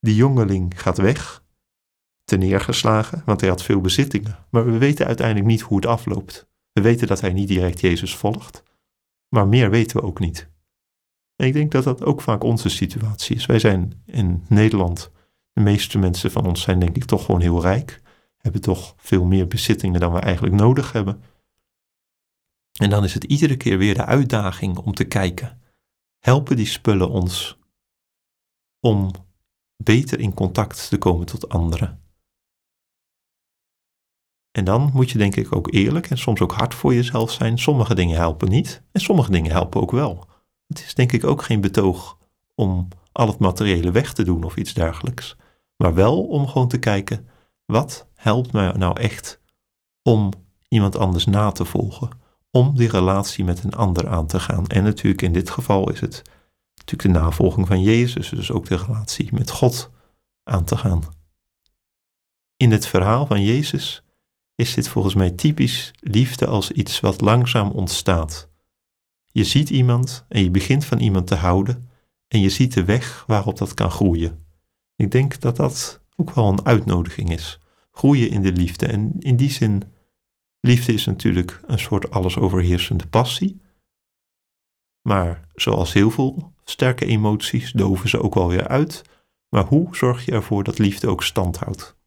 die 0.00 0.14
jongeling 0.14 0.80
gaat 0.80 0.98
weg 0.98 1.42
neergeslagen, 2.36 3.22
want 3.24 3.40
hij 3.40 3.50
had 3.50 3.62
veel 3.62 3.80
bezittingen. 3.80 4.36
Maar 4.50 4.64
we 4.64 4.78
weten 4.78 5.06
uiteindelijk 5.06 5.46
niet 5.46 5.60
hoe 5.60 5.76
het 5.76 5.86
afloopt. 5.86 6.48
We 6.72 6.80
weten 6.80 7.06
dat 7.06 7.20
hij 7.20 7.32
niet 7.32 7.48
direct 7.48 7.80
Jezus 7.80 8.16
volgt, 8.16 8.62
maar 9.28 9.48
meer 9.48 9.70
weten 9.70 9.96
we 9.96 10.02
ook 10.02 10.18
niet. 10.18 10.48
En 11.36 11.46
ik 11.46 11.52
denk 11.52 11.72
dat 11.72 11.84
dat 11.84 12.04
ook 12.04 12.20
vaak 12.20 12.44
onze 12.44 12.68
situatie 12.68 13.36
is. 13.36 13.46
Wij 13.46 13.58
zijn 13.58 14.02
in 14.06 14.44
Nederland, 14.48 15.10
de 15.52 15.60
meeste 15.60 15.98
mensen 15.98 16.30
van 16.30 16.46
ons 16.46 16.62
zijn 16.62 16.78
denk 16.78 16.96
ik 16.96 17.04
toch 17.04 17.24
gewoon 17.24 17.40
heel 17.40 17.62
rijk, 17.62 18.00
hebben 18.36 18.60
toch 18.60 18.94
veel 18.96 19.24
meer 19.24 19.46
bezittingen 19.46 20.00
dan 20.00 20.12
we 20.12 20.18
eigenlijk 20.18 20.54
nodig 20.54 20.92
hebben. 20.92 21.22
En 22.80 22.90
dan 22.90 23.04
is 23.04 23.14
het 23.14 23.24
iedere 23.24 23.56
keer 23.56 23.78
weer 23.78 23.94
de 23.94 24.04
uitdaging 24.04 24.78
om 24.78 24.94
te 24.94 25.04
kijken, 25.04 25.60
helpen 26.18 26.56
die 26.56 26.66
spullen 26.66 27.10
ons 27.10 27.58
om 28.80 29.10
beter 29.76 30.20
in 30.20 30.34
contact 30.34 30.88
te 30.88 30.98
komen 30.98 31.26
tot 31.26 31.48
anderen? 31.48 32.00
En 34.50 34.64
dan 34.64 34.90
moet 34.94 35.10
je 35.10 35.18
denk 35.18 35.36
ik 35.36 35.54
ook 35.54 35.72
eerlijk 35.72 36.10
en 36.10 36.18
soms 36.18 36.40
ook 36.40 36.52
hard 36.52 36.74
voor 36.74 36.94
jezelf 36.94 37.30
zijn. 37.30 37.58
Sommige 37.58 37.94
dingen 37.94 38.16
helpen 38.16 38.48
niet 38.48 38.82
en 38.92 39.00
sommige 39.00 39.30
dingen 39.30 39.50
helpen 39.50 39.80
ook 39.80 39.90
wel. 39.90 40.26
Het 40.66 40.78
is 40.78 40.94
denk 40.94 41.12
ik 41.12 41.24
ook 41.24 41.42
geen 41.42 41.60
betoog 41.60 42.18
om 42.54 42.88
al 43.12 43.26
het 43.26 43.38
materiële 43.38 43.90
weg 43.90 44.12
te 44.12 44.22
doen 44.22 44.44
of 44.44 44.56
iets 44.56 44.74
dergelijks. 44.74 45.36
Maar 45.76 45.94
wel 45.94 46.22
om 46.22 46.46
gewoon 46.46 46.68
te 46.68 46.78
kijken, 46.78 47.28
wat 47.66 48.08
helpt 48.14 48.52
mij 48.52 48.72
nou 48.72 49.00
echt 49.00 49.40
om 50.02 50.30
iemand 50.68 50.96
anders 50.96 51.26
na 51.26 51.50
te 51.50 51.64
volgen? 51.64 52.08
Om 52.50 52.76
die 52.76 52.88
relatie 52.88 53.44
met 53.44 53.64
een 53.64 53.74
ander 53.74 54.08
aan 54.08 54.26
te 54.26 54.40
gaan. 54.40 54.66
En 54.66 54.82
natuurlijk 54.82 55.22
in 55.22 55.32
dit 55.32 55.50
geval 55.50 55.90
is 55.90 56.00
het 56.00 56.22
natuurlijk 56.74 57.14
de 57.14 57.20
navolging 57.20 57.66
van 57.66 57.82
Jezus, 57.82 58.28
dus 58.28 58.52
ook 58.52 58.66
de 58.66 58.76
relatie 58.76 59.28
met 59.32 59.50
God 59.50 59.90
aan 60.42 60.64
te 60.64 60.76
gaan. 60.76 61.02
In 62.56 62.70
het 62.70 62.86
verhaal 62.86 63.26
van 63.26 63.42
Jezus 63.42 64.02
is 64.60 64.74
dit 64.74 64.88
volgens 64.88 65.14
mij 65.14 65.30
typisch 65.30 65.90
liefde 66.00 66.46
als 66.46 66.70
iets 66.70 67.00
wat 67.00 67.20
langzaam 67.20 67.70
ontstaat. 67.70 68.48
Je 69.32 69.44
ziet 69.44 69.70
iemand 69.70 70.24
en 70.28 70.42
je 70.42 70.50
begint 70.50 70.84
van 70.84 70.98
iemand 70.98 71.26
te 71.26 71.34
houden 71.34 71.88
en 72.28 72.40
je 72.40 72.48
ziet 72.48 72.74
de 72.74 72.84
weg 72.84 73.24
waarop 73.26 73.58
dat 73.58 73.74
kan 73.74 73.90
groeien. 73.90 74.44
Ik 74.96 75.10
denk 75.10 75.40
dat 75.40 75.56
dat 75.56 76.00
ook 76.16 76.34
wel 76.34 76.48
een 76.48 76.64
uitnodiging 76.64 77.30
is. 77.30 77.60
Groeien 77.90 78.30
in 78.30 78.42
de 78.42 78.52
liefde. 78.52 78.86
En 78.86 79.12
in 79.18 79.36
die 79.36 79.50
zin, 79.50 79.82
liefde 80.60 80.92
is 80.92 81.06
natuurlijk 81.06 81.60
een 81.66 81.78
soort 81.78 82.10
alles 82.10 82.36
overheersende 82.36 83.06
passie. 83.06 83.60
Maar 85.08 85.48
zoals 85.54 85.92
heel 85.92 86.10
veel 86.10 86.52
sterke 86.64 87.06
emoties 87.06 87.72
doven 87.72 88.08
ze 88.08 88.22
ook 88.22 88.34
wel 88.34 88.48
weer 88.48 88.68
uit. 88.68 89.02
Maar 89.48 89.64
hoe 89.64 89.96
zorg 89.96 90.24
je 90.24 90.32
ervoor 90.32 90.64
dat 90.64 90.78
liefde 90.78 91.08
ook 91.08 91.22
stand 91.22 91.56
houdt? 91.56 91.98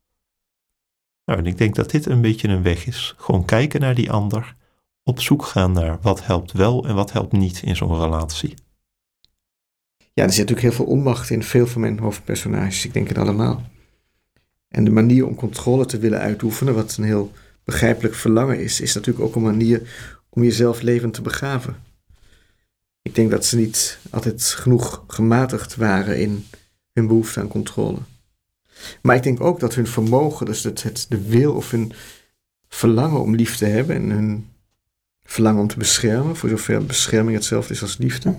Nou, 1.26 1.40
en 1.40 1.46
ik 1.46 1.58
denk 1.58 1.76
dat 1.76 1.92
dit 1.92 2.06
een 2.06 2.22
beetje 2.22 2.48
een 2.48 2.64
weg 2.64 2.86
is. 2.86 3.16
Gewoon 3.18 3.46
kijken 3.46 3.80
naar 3.80 3.96
die 3.96 4.12
ander, 4.12 4.56
op 5.04 5.22
zoek 5.22 5.46
gaan 5.46 5.72
naar 5.72 5.98
wat 6.02 6.26
helpt 6.26 6.52
wel 6.52 6.88
en 6.88 6.96
wat 6.96 7.12
helpt 7.12 7.32
niet 7.32 7.62
in 7.62 7.76
zo'n 7.76 8.00
relatie. 8.00 8.54
Ja, 10.14 10.24
er 10.24 10.34
zit 10.34 10.50
natuurlijk 10.50 10.68
heel 10.76 10.86
veel 10.86 10.94
onmacht 10.94 11.30
in 11.30 11.44
veel 11.44 11.68
van 11.68 11.82
mijn 11.82 12.00
hoofdpersonages. 12.00 12.86
Ik 12.86 12.94
denk 12.94 13.08
het 13.08 13.18
allemaal. 13.18 13.64
En 14.68 14.84
de 14.84 14.92
manier 14.92 15.28
om 15.28 15.36
controle 15.36 15.86
te 15.86 15.98
willen 15.98 16.20
uitoefenen, 16.20 16.74
wat 16.74 16.98
een 16.98 17.04
heel 17.04 17.32
begrijpelijk 17.64 18.16
verlangen 18.16 18.60
is, 18.60 18.82
is 18.82 18.94
natuurlijk 18.94 19.26
ook 19.26 19.36
een 19.36 19.42
manier 19.42 19.82
om 20.30 20.44
jezelf 20.44 20.82
levend 20.82 21.14
te 21.14 21.22
begraven. 21.22 21.76
Ik 23.02 23.16
denk 23.16 23.32
dat 23.32 23.46
ze 23.46 23.58
niet 23.58 24.00
altijd 24.10 24.44
genoeg 24.44 25.04
gematigd 25.08 25.76
waren 25.76 26.20
in 26.20 26.46
hun 26.94 27.08
behoefte 27.08 27.40
aan 27.40 27.48
controle. 27.48 27.98
Maar 29.02 29.16
ik 29.16 29.24
denk 29.24 29.42
ook 29.42 29.60
dat 29.60 29.76
hun 29.76 29.88
vermogen, 29.88 30.46
dus 30.46 30.64
het, 30.64 31.06
de 31.10 31.28
wil 31.28 31.54
of 31.54 31.72
hun 31.72 31.94
verlangen 32.68 33.22
om 33.22 33.36
lief 33.36 33.58
te 33.58 33.66
hebben 33.66 33.96
en 33.96 34.10
hun 34.10 34.48
verlangen 35.24 35.62
om 35.62 35.68
te 35.68 35.78
beschermen, 35.78 36.36
voor 36.36 36.50
zover 36.50 36.86
bescherming 36.86 37.36
hetzelfde 37.36 37.74
is 37.74 37.82
als 37.82 37.98
liefde, 37.98 38.30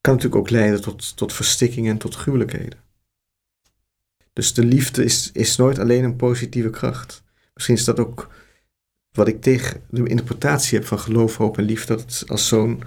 kan 0.00 0.14
natuurlijk 0.14 0.36
ook 0.36 0.50
leiden 0.50 0.80
tot, 0.80 1.16
tot 1.16 1.32
verstikking 1.32 1.88
en 1.88 1.98
tot 1.98 2.14
gruwelijkheden. 2.14 2.78
Dus 4.32 4.54
de 4.54 4.64
liefde 4.64 5.04
is, 5.04 5.30
is 5.32 5.56
nooit 5.56 5.78
alleen 5.78 6.04
een 6.04 6.16
positieve 6.16 6.70
kracht. 6.70 7.22
Misschien 7.54 7.74
is 7.74 7.84
dat 7.84 7.98
ook 7.98 8.28
wat 9.12 9.28
ik 9.28 9.40
tegen 9.40 9.80
de 9.90 10.08
interpretatie 10.08 10.78
heb 10.78 10.86
van 10.86 10.98
geloof, 10.98 11.36
hoop 11.36 11.58
en 11.58 11.64
liefde, 11.64 11.94
dat 11.94 12.00
het 12.00 12.24
als 12.28 12.48
zo'n 12.48 12.82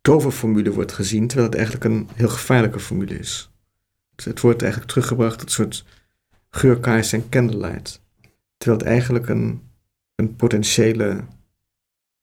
toverformule 0.00 0.72
wordt 0.72 0.92
gezien, 0.92 1.26
terwijl 1.26 1.48
het 1.48 1.58
eigenlijk 1.58 1.84
een 1.84 2.08
heel 2.14 2.28
gevaarlijke 2.28 2.80
formule 2.80 3.18
is. 3.18 3.50
Het 4.24 4.40
wordt 4.40 4.62
eigenlijk 4.62 4.90
teruggebracht 4.90 5.38
tot 5.38 5.48
een 5.48 5.54
soort 5.54 5.84
geurkaars 6.50 7.12
en 7.12 7.28
candlelight. 7.28 8.00
Terwijl 8.56 8.80
het 8.80 8.88
eigenlijk 8.88 9.28
een, 9.28 9.62
een 10.14 10.36
potentiële, 10.36 11.24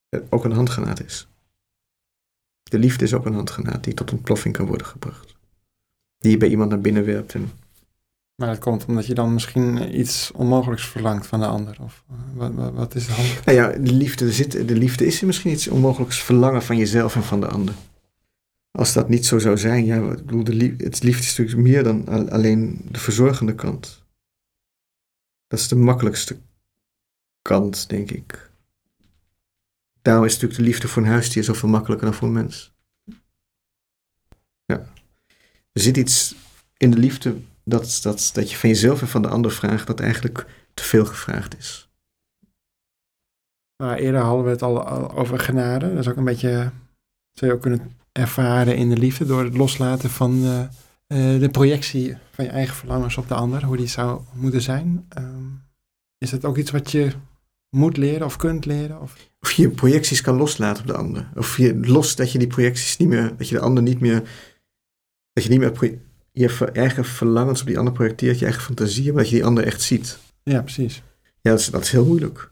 eh, 0.08 0.20
ook 0.28 0.44
een 0.44 0.52
handgranaat 0.52 1.04
is. 1.04 1.28
De 2.62 2.78
liefde 2.78 3.04
is 3.04 3.14
ook 3.14 3.26
een 3.26 3.34
handgranaat 3.34 3.84
die 3.84 3.94
tot 3.94 4.12
ontploffing 4.12 4.54
kan 4.56 4.66
worden 4.66 4.86
gebracht. 4.86 5.36
Die 6.18 6.30
je 6.30 6.36
bij 6.36 6.48
iemand 6.48 6.70
naar 6.70 6.80
binnen 6.80 7.04
werpt. 7.04 7.34
En... 7.34 7.52
Maar 8.34 8.48
dat 8.48 8.58
komt 8.58 8.84
omdat 8.84 9.06
je 9.06 9.14
dan 9.14 9.32
misschien 9.32 9.98
iets 10.00 10.30
onmogelijks 10.34 10.88
verlangt 10.88 11.26
van 11.26 11.40
de 11.40 11.46
ander. 11.46 11.76
Of 11.80 12.04
eh, 12.08 12.16
wat, 12.34 12.72
wat, 12.72 12.94
is 12.94 13.06
de 13.06 13.12
hand? 13.12 13.44
Nou 13.44 13.58
ja, 13.58 13.68
de 13.68 13.92
liefde, 13.92 14.32
zit, 14.32 14.68
de 14.68 14.76
liefde 14.76 15.06
is 15.06 15.20
misschien 15.20 15.52
iets 15.52 15.68
onmogelijks 15.68 16.22
verlangen 16.22 16.62
van 16.62 16.76
jezelf 16.76 17.14
en 17.14 17.22
van 17.22 17.40
de 17.40 17.48
ander. 17.48 17.74
Als 18.78 18.92
dat 18.92 19.08
niet 19.08 19.26
zo 19.26 19.38
zou 19.38 19.58
zijn, 19.58 19.84
ja, 19.84 20.10
ik 20.10 20.26
bedoel, 20.26 20.44
de 20.44 20.54
liefde, 20.54 20.84
het 20.84 21.02
liefde 21.02 21.22
is 21.22 21.36
natuurlijk 21.36 21.68
meer 21.68 21.82
dan 21.82 22.30
alleen 22.30 22.88
de 22.90 22.98
verzorgende 22.98 23.54
kant. 23.54 24.04
Dat 25.46 25.58
is 25.58 25.68
de 25.68 25.76
makkelijkste 25.76 26.36
kant, 27.42 27.88
denk 27.88 28.10
ik. 28.10 28.50
Daarom 30.02 30.24
is 30.24 30.32
natuurlijk 30.32 30.60
de 30.60 30.66
liefde 30.66 30.88
voor 30.88 31.02
een 31.02 31.08
huisdier 31.08 31.44
zoveel 31.44 31.68
makkelijker 31.68 32.06
dan 32.06 32.16
voor 32.16 32.28
een 32.28 32.34
mens. 32.34 32.74
Ja. 34.64 34.92
Er 35.72 35.80
zit 35.80 35.96
iets 35.96 36.34
in 36.76 36.90
de 36.90 36.98
liefde 36.98 37.40
dat, 37.64 38.00
dat, 38.02 38.30
dat 38.34 38.50
je 38.50 38.56
van 38.56 38.68
jezelf 38.68 39.00
en 39.00 39.08
van 39.08 39.22
de 39.22 39.28
ander 39.28 39.50
vraagt, 39.50 39.86
dat 39.86 40.00
eigenlijk 40.00 40.46
te 40.74 40.82
veel 40.82 41.04
gevraagd 41.04 41.58
is. 41.58 41.90
Maar 43.76 43.98
eerder 43.98 44.20
hadden 44.20 44.44
we 44.44 44.50
het 44.50 44.62
al, 44.62 44.84
al 44.84 45.10
over 45.10 45.38
genade. 45.38 45.88
Dat 45.88 45.98
is 45.98 46.08
ook 46.08 46.16
een 46.16 46.24
beetje, 46.24 46.70
zou 47.32 47.50
je 47.50 47.52
ook 47.52 47.62
kunnen 47.62 48.02
ervaren 48.18 48.76
in 48.76 48.88
de 48.88 48.96
liefde 48.96 49.26
door 49.26 49.44
het 49.44 49.56
loslaten 49.56 50.10
van 50.10 50.40
de, 50.40 50.68
uh, 51.08 51.40
de 51.40 51.48
projectie 51.48 52.16
van 52.30 52.44
je 52.44 52.50
eigen 52.50 52.74
verlangens 52.74 53.16
op 53.16 53.28
de 53.28 53.34
ander, 53.34 53.64
hoe 53.64 53.76
die 53.76 53.86
zou 53.86 54.20
moeten 54.32 54.62
zijn. 54.62 55.08
Um, 55.18 55.62
is 56.18 56.30
dat 56.30 56.44
ook 56.44 56.56
iets 56.56 56.70
wat 56.70 56.90
je 56.90 57.12
moet 57.70 57.96
leren 57.96 58.26
of 58.26 58.36
kunt 58.36 58.64
leren? 58.64 59.00
Of? 59.00 59.16
of 59.40 59.52
je 59.52 59.70
projecties 59.70 60.20
kan 60.20 60.36
loslaten 60.36 60.82
op 60.82 60.88
de 60.88 60.96
ander. 60.96 61.28
Of 61.34 61.56
je 61.56 61.86
los 61.86 62.16
dat 62.16 62.32
je 62.32 62.38
die 62.38 62.48
projecties 62.48 62.96
niet 62.96 63.08
meer, 63.08 63.36
dat 63.36 63.48
je 63.48 63.54
de 63.54 63.60
ander 63.60 63.82
niet 63.82 64.00
meer, 64.00 64.22
dat 65.32 65.44
je 65.44 65.50
niet 65.50 65.58
meer 65.58 65.98
je 66.32 66.70
eigen 66.72 67.04
verlangens 67.04 67.60
op 67.60 67.66
die 67.66 67.78
ander 67.78 67.92
projecteert, 67.92 68.38
je 68.38 68.44
eigen 68.44 68.62
fantasie, 68.62 69.12
maar 69.12 69.22
dat 69.22 69.28
je 69.28 69.36
die 69.36 69.44
ander 69.44 69.64
echt 69.64 69.82
ziet. 69.82 70.18
Ja, 70.42 70.62
precies. 70.62 71.02
Ja, 71.40 71.50
dat 71.50 71.60
is, 71.60 71.66
dat 71.66 71.82
is 71.82 71.90
heel 71.90 72.04
moeilijk. 72.04 72.50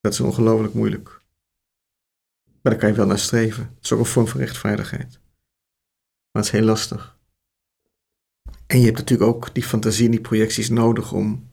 Dat 0.00 0.12
is 0.12 0.20
ongelooflijk 0.20 0.74
moeilijk. 0.74 1.21
Maar 2.62 2.72
daar 2.72 2.80
kan 2.80 2.88
je 2.88 2.94
wel 2.94 3.06
naar 3.06 3.18
streven. 3.18 3.62
Het 3.62 3.84
is 3.84 3.92
ook 3.92 3.98
een 3.98 4.04
vorm 4.04 4.28
van 4.28 4.40
rechtvaardigheid. 4.40 5.20
Maar 6.30 6.42
het 6.42 6.44
is 6.44 6.50
heel 6.50 6.64
lastig. 6.64 7.18
En 8.66 8.78
je 8.78 8.84
hebt 8.84 8.98
natuurlijk 8.98 9.30
ook 9.30 9.54
die 9.54 9.62
fantasie 9.62 10.04
en 10.04 10.10
die 10.10 10.20
projecties 10.20 10.68
nodig 10.68 11.12
om, 11.12 11.50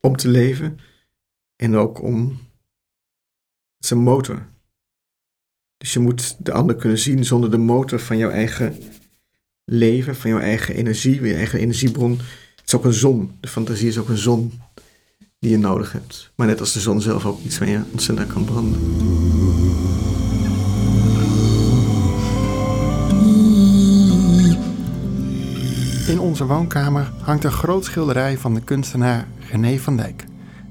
om 0.00 0.16
te 0.16 0.28
leven. 0.28 0.78
En 1.56 1.76
ook 1.76 2.02
om. 2.02 2.28
Het 3.76 3.84
is 3.84 3.90
een 3.90 3.98
motor. 3.98 4.46
Dus 5.76 5.92
je 5.92 5.98
moet 5.98 6.44
de 6.44 6.52
ander 6.52 6.76
kunnen 6.76 6.98
zien 6.98 7.24
zonder 7.24 7.50
de 7.50 7.56
motor 7.56 8.00
van 8.00 8.16
jouw 8.16 8.30
eigen 8.30 8.78
leven, 9.64 10.16
van 10.16 10.30
jouw 10.30 10.40
eigen 10.40 10.74
energie, 10.74 11.22
je 11.22 11.34
eigen 11.34 11.58
energiebron. 11.58 12.18
Het 12.56 12.66
is 12.66 12.74
ook 12.74 12.84
een 12.84 12.92
zon. 12.92 13.36
De 13.40 13.48
fantasie 13.48 13.88
is 13.88 13.98
ook 13.98 14.08
een 14.08 14.16
zon 14.16 14.60
die 15.38 15.50
je 15.50 15.58
nodig 15.58 15.92
hebt. 15.92 16.32
Maar 16.34 16.46
net 16.46 16.60
als 16.60 16.72
de 16.72 16.80
zon 16.80 17.00
zelf 17.00 17.26
ook 17.26 17.40
iets 17.40 17.58
waar 17.58 17.68
je 17.68 17.82
ontzettend 17.92 18.32
kan 18.32 18.44
branden. 18.44 19.69
In 26.10 26.20
onze 26.20 26.46
woonkamer 26.46 27.12
hangt 27.22 27.44
een 27.44 27.52
groot 27.52 27.84
schilderij 27.84 28.38
van 28.38 28.54
de 28.54 28.60
kunstenaar 28.60 29.26
René 29.50 29.78
van 29.78 29.96
Dijk. 29.96 30.24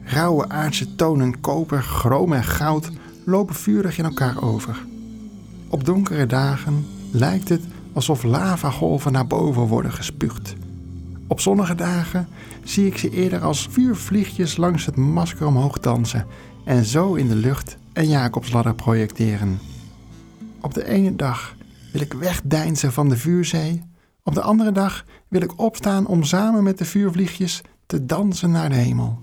Rauwe 0.04 0.50
aardse 0.50 0.96
tonen 0.96 1.40
koper, 1.40 1.84
chroom 1.84 2.34
en 2.34 2.44
goud 2.44 2.90
lopen 3.26 3.56
vurig 3.56 3.98
in 3.98 4.04
elkaar 4.04 4.44
over. 4.44 4.86
Op 5.70 5.86
donkere 5.86 6.26
dagen 6.26 6.86
lijkt 7.12 7.50
het 7.50 7.62
alsof 7.94 8.24
lavagolven 8.24 9.12
naar 9.12 9.28
boven 9.28 9.62
worden 9.62 9.92
gespuugd. 9.92 10.56
Op 11.28 11.40
zonnige 11.40 11.76
dagen 11.76 12.28
zie 12.64 12.86
ik 12.86 12.98
ze 12.98 13.10
eerder 13.10 13.42
als 13.42 13.68
vuurvliegjes 13.72 14.58
langs 14.58 14.86
het 14.86 14.96
masker 14.96 15.48
omhoog 15.48 15.80
dansen 15.80 16.26
en 16.66 16.86
zo 16.86 17.14
in 17.14 17.28
de 17.28 17.36
lucht 17.36 17.78
een 17.94 18.10
Jacobsladder 18.10 18.76
projecteren. 18.76 19.60
Op 20.62 20.74
de 20.74 20.86
ene 20.86 21.16
dag 21.16 21.56
wil 21.92 22.02
ik 22.02 22.14
wegdeinzen 22.14 22.94
van 22.94 23.10
de 23.10 23.18
vuurzee 23.18 23.88
op 24.30 24.36
de 24.36 24.42
andere 24.42 24.72
dag 24.72 25.06
wil 25.28 25.42
ik 25.42 25.60
opstaan 25.60 26.08
om 26.08 26.24
samen 26.24 26.64
met 26.64 26.78
de 26.78 26.86
vuurvliegjes 26.86 27.62
te 27.86 28.06
dansen 28.06 28.52
naar 28.52 28.70
de 28.70 28.76
hemel. 28.76 29.20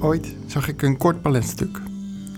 Ooit 0.00 0.34
zag 0.46 0.68
ik 0.68 0.82
een 0.82 0.96
kort 0.96 1.22
balletstuk. 1.22 1.80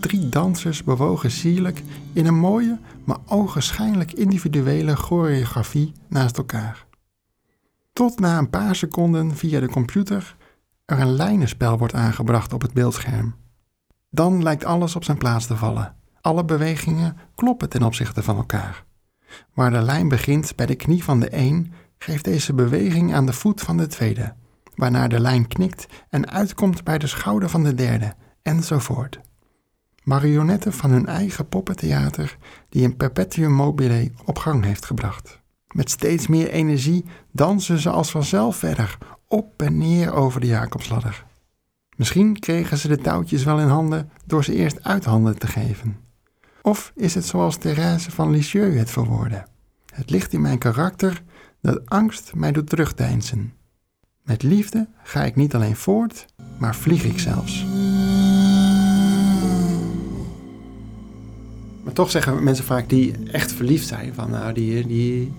Drie 0.01 0.29
dansers 0.29 0.85
bewogen 0.85 1.31
sierlijk 1.31 1.83
in 2.12 2.27
een 2.27 2.38
mooie, 2.38 2.79
maar 3.05 3.18
ogenschijnlijk 3.27 4.12
individuele 4.12 4.96
choreografie 4.96 5.92
naast 6.09 6.37
elkaar. 6.37 6.87
Tot 7.92 8.20
na 8.20 8.38
een 8.38 8.51
paar 8.51 8.75
seconden 8.75 9.37
via 9.37 9.61
de 9.61 9.68
computer 9.68 10.37
er 10.85 11.01
een 11.01 11.12
lijnenspel 11.12 11.79
wordt 11.79 11.94
aangebracht 11.94 12.53
op 12.53 12.62
het 12.62 12.72
beeldscherm. 12.72 13.35
Dan 14.11 14.42
lijkt 14.42 14.64
alles 14.64 14.96
op 14.96 15.05
zijn 15.05 15.18
plaats 15.18 15.46
te 15.46 15.57
vallen. 15.57 16.01
Alle 16.22 16.44
bewegingen 16.44 17.16
kloppen 17.35 17.68
ten 17.68 17.82
opzichte 17.82 18.22
van 18.22 18.37
elkaar. 18.37 18.85
Waar 19.54 19.70
de 19.70 19.80
lijn 19.82 20.08
begint 20.08 20.56
bij 20.56 20.66
de 20.66 20.74
knie 20.74 21.04
van 21.04 21.20
de 21.20 21.37
een, 21.37 21.72
geeft 21.98 22.24
deze 22.24 22.54
beweging 22.54 23.14
aan 23.14 23.26
de 23.26 23.32
voet 23.32 23.61
van 23.61 23.76
de 23.76 23.87
tweede, 23.87 24.35
waarna 24.74 25.08
de 25.08 25.20
lijn 25.20 25.48
knikt 25.48 25.87
en 26.08 26.30
uitkomt 26.30 26.85
bij 26.85 26.98
de 26.98 27.06
schouder 27.06 27.48
van 27.48 27.62
de 27.62 27.74
derde, 27.74 28.14
enzovoort. 28.42 29.20
Marionetten 30.02 30.72
van 30.72 30.90
hun 30.90 31.06
eigen 31.06 31.48
poppentheater 31.48 32.37
die 32.68 32.85
een 32.85 32.96
perpetuum 32.96 33.52
mobile 33.52 34.11
op 34.24 34.38
gang 34.38 34.64
heeft 34.64 34.85
gebracht. 34.85 35.40
Met 35.68 35.90
steeds 35.90 36.26
meer 36.26 36.50
energie 36.50 37.04
dansen 37.30 37.78
ze 37.78 37.90
als 37.90 38.11
vanzelf 38.11 38.56
verder, 38.56 38.98
op 39.28 39.62
en 39.62 39.78
neer 39.78 40.12
over 40.12 40.40
de 40.40 40.46
Jacobsladder. 40.46 41.24
Misschien 41.96 42.38
kregen 42.38 42.78
ze 42.78 42.88
de 42.88 42.98
touwtjes 42.98 43.44
wel 43.44 43.61
in 43.61 43.68
handen 43.68 44.11
door 44.26 44.44
ze 44.44 44.54
eerst 44.54 44.85
uit 44.85 45.04
handen 45.04 45.38
te 45.38 45.46
geven. 45.46 45.96
Of 46.62 46.92
is 46.96 47.14
het 47.14 47.27
zoals 47.27 47.57
Thérèse 47.57 48.11
van 48.11 48.31
Lisieux 48.31 48.79
het 48.79 48.90
verwoordde? 48.90 49.44
Het 49.94 50.11
ligt 50.11 50.33
in 50.33 50.40
mijn 50.40 50.59
karakter 50.59 51.22
dat 51.61 51.81
angst 51.85 52.33
mij 52.35 52.53
doet 52.53 52.68
terugdeinzen. 52.68 53.53
Met 54.22 54.42
liefde 54.42 54.88
ga 55.03 55.25
ik 55.25 55.37
niet 55.37 55.55
alleen 55.55 55.77
voort, 55.77 56.27
maar 56.59 56.77
vlieg 56.77 57.05
ik 57.05 57.18
zelfs. 57.18 57.64
Maar 61.83 61.92
toch 61.92 62.11
zeggen 62.11 62.44
mensen 62.44 62.64
vaak 62.64 62.88
die 62.88 63.31
echt 63.31 63.53
verliefd 63.53 63.87
zijn, 63.87 64.14
van 64.14 64.31
nou, 64.31 64.53
die, 64.53 64.87
die 64.87 65.33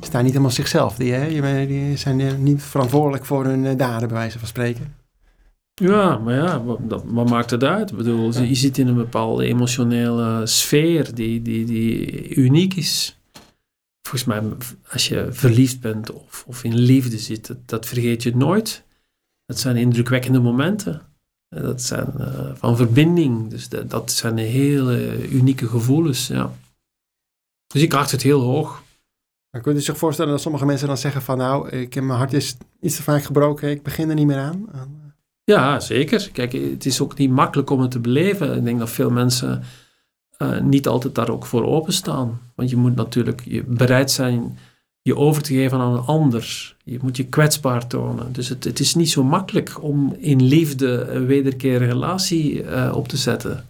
staan 0.00 0.22
niet 0.22 0.32
helemaal 0.32 0.52
zichzelf. 0.52 0.96
Die, 0.96 1.12
hè, 1.12 1.66
die 1.66 1.96
zijn 1.96 2.42
niet 2.42 2.62
verantwoordelijk 2.62 3.24
voor 3.24 3.44
hun 3.44 3.66
eh, 3.66 3.76
daden, 3.76 4.08
bij 4.08 4.16
wijze 4.16 4.38
van 4.38 4.48
spreken. 4.48 4.94
Ja, 5.80 6.18
maar 6.18 6.34
ja, 6.34 6.64
wat, 6.64 7.02
wat 7.04 7.28
maakt 7.28 7.50
het 7.50 7.64
uit? 7.64 7.90
Ik 7.90 7.96
bedoel, 7.96 8.42
je 8.42 8.54
zit 8.54 8.78
in 8.78 8.86
een 8.86 8.94
bepaalde 8.94 9.44
emotionele 9.44 10.46
sfeer 10.46 11.14
die, 11.14 11.42
die, 11.42 11.64
die 11.64 12.34
uniek 12.34 12.74
is. 12.74 13.18
Volgens 14.08 14.24
mij, 14.24 14.42
als 14.92 15.08
je 15.08 15.28
verliefd 15.30 15.80
bent 15.80 16.12
of, 16.12 16.44
of 16.46 16.64
in 16.64 16.74
liefde 16.74 17.18
zit, 17.18 17.46
dat, 17.46 17.56
dat 17.68 17.86
vergeet 17.86 18.22
je 18.22 18.36
nooit. 18.36 18.84
Dat 19.46 19.58
zijn 19.58 19.76
indrukwekkende 19.76 20.40
momenten. 20.40 21.02
Dat 21.48 21.82
zijn 21.82 22.12
uh, 22.18 22.54
van 22.54 22.76
verbinding. 22.76 23.50
Dus 23.50 23.68
dat, 23.68 23.90
dat 23.90 24.12
zijn 24.12 24.36
hele 24.36 25.28
unieke 25.28 25.68
gevoelens, 25.68 26.26
ja. 26.26 26.52
Dus 27.66 27.82
ik 27.82 27.94
acht 27.94 28.10
het 28.10 28.22
heel 28.22 28.40
hoog. 28.40 28.82
Maar 29.50 29.62
kunt 29.62 29.76
u 29.76 29.80
zich 29.80 29.98
voorstellen 29.98 30.32
dat 30.32 30.40
sommige 30.40 30.66
mensen 30.66 30.86
dan 30.86 30.98
zeggen 30.98 31.22
van... 31.22 31.38
nou, 31.38 31.68
ik 31.68 31.94
heb 31.94 32.04
mijn 32.04 32.18
hart 32.18 32.32
is 32.32 32.56
iets 32.80 32.96
te 32.96 33.02
vaak 33.02 33.24
gebroken, 33.24 33.70
ik 33.70 33.82
begin 33.82 34.08
er 34.08 34.14
niet 34.14 34.26
meer 34.26 34.38
aan? 34.38 34.68
Ja, 35.46 35.80
zeker. 35.80 36.30
Kijk, 36.32 36.52
het 36.52 36.86
is 36.86 37.00
ook 37.00 37.18
niet 37.18 37.30
makkelijk 37.30 37.70
om 37.70 37.80
het 37.80 37.90
te 37.90 37.98
beleven. 37.98 38.56
Ik 38.56 38.64
denk 38.64 38.78
dat 38.78 38.90
veel 38.90 39.10
mensen 39.10 39.62
uh, 40.38 40.60
niet 40.60 40.86
altijd 40.88 41.14
daar 41.14 41.28
ook 41.28 41.46
voor 41.46 41.64
openstaan. 41.64 42.40
Want 42.54 42.70
je 42.70 42.76
moet 42.76 42.94
natuurlijk 42.94 43.42
je 43.44 43.62
bereid 43.64 44.10
zijn 44.10 44.58
je 45.02 45.16
over 45.16 45.42
te 45.42 45.54
geven 45.54 45.78
aan 45.78 45.92
een 45.92 46.04
ander. 46.04 46.74
Je 46.84 46.98
moet 47.02 47.16
je 47.16 47.26
kwetsbaar 47.26 47.86
tonen. 47.86 48.32
Dus 48.32 48.48
het, 48.48 48.64
het 48.64 48.80
is 48.80 48.94
niet 48.94 49.10
zo 49.10 49.24
makkelijk 49.24 49.82
om 49.82 50.16
in 50.18 50.42
liefde 50.42 51.06
een 51.08 51.26
wederkerige 51.26 51.84
relatie 51.84 52.62
uh, 52.62 52.92
op 52.94 53.08
te 53.08 53.16
zetten. 53.16 53.66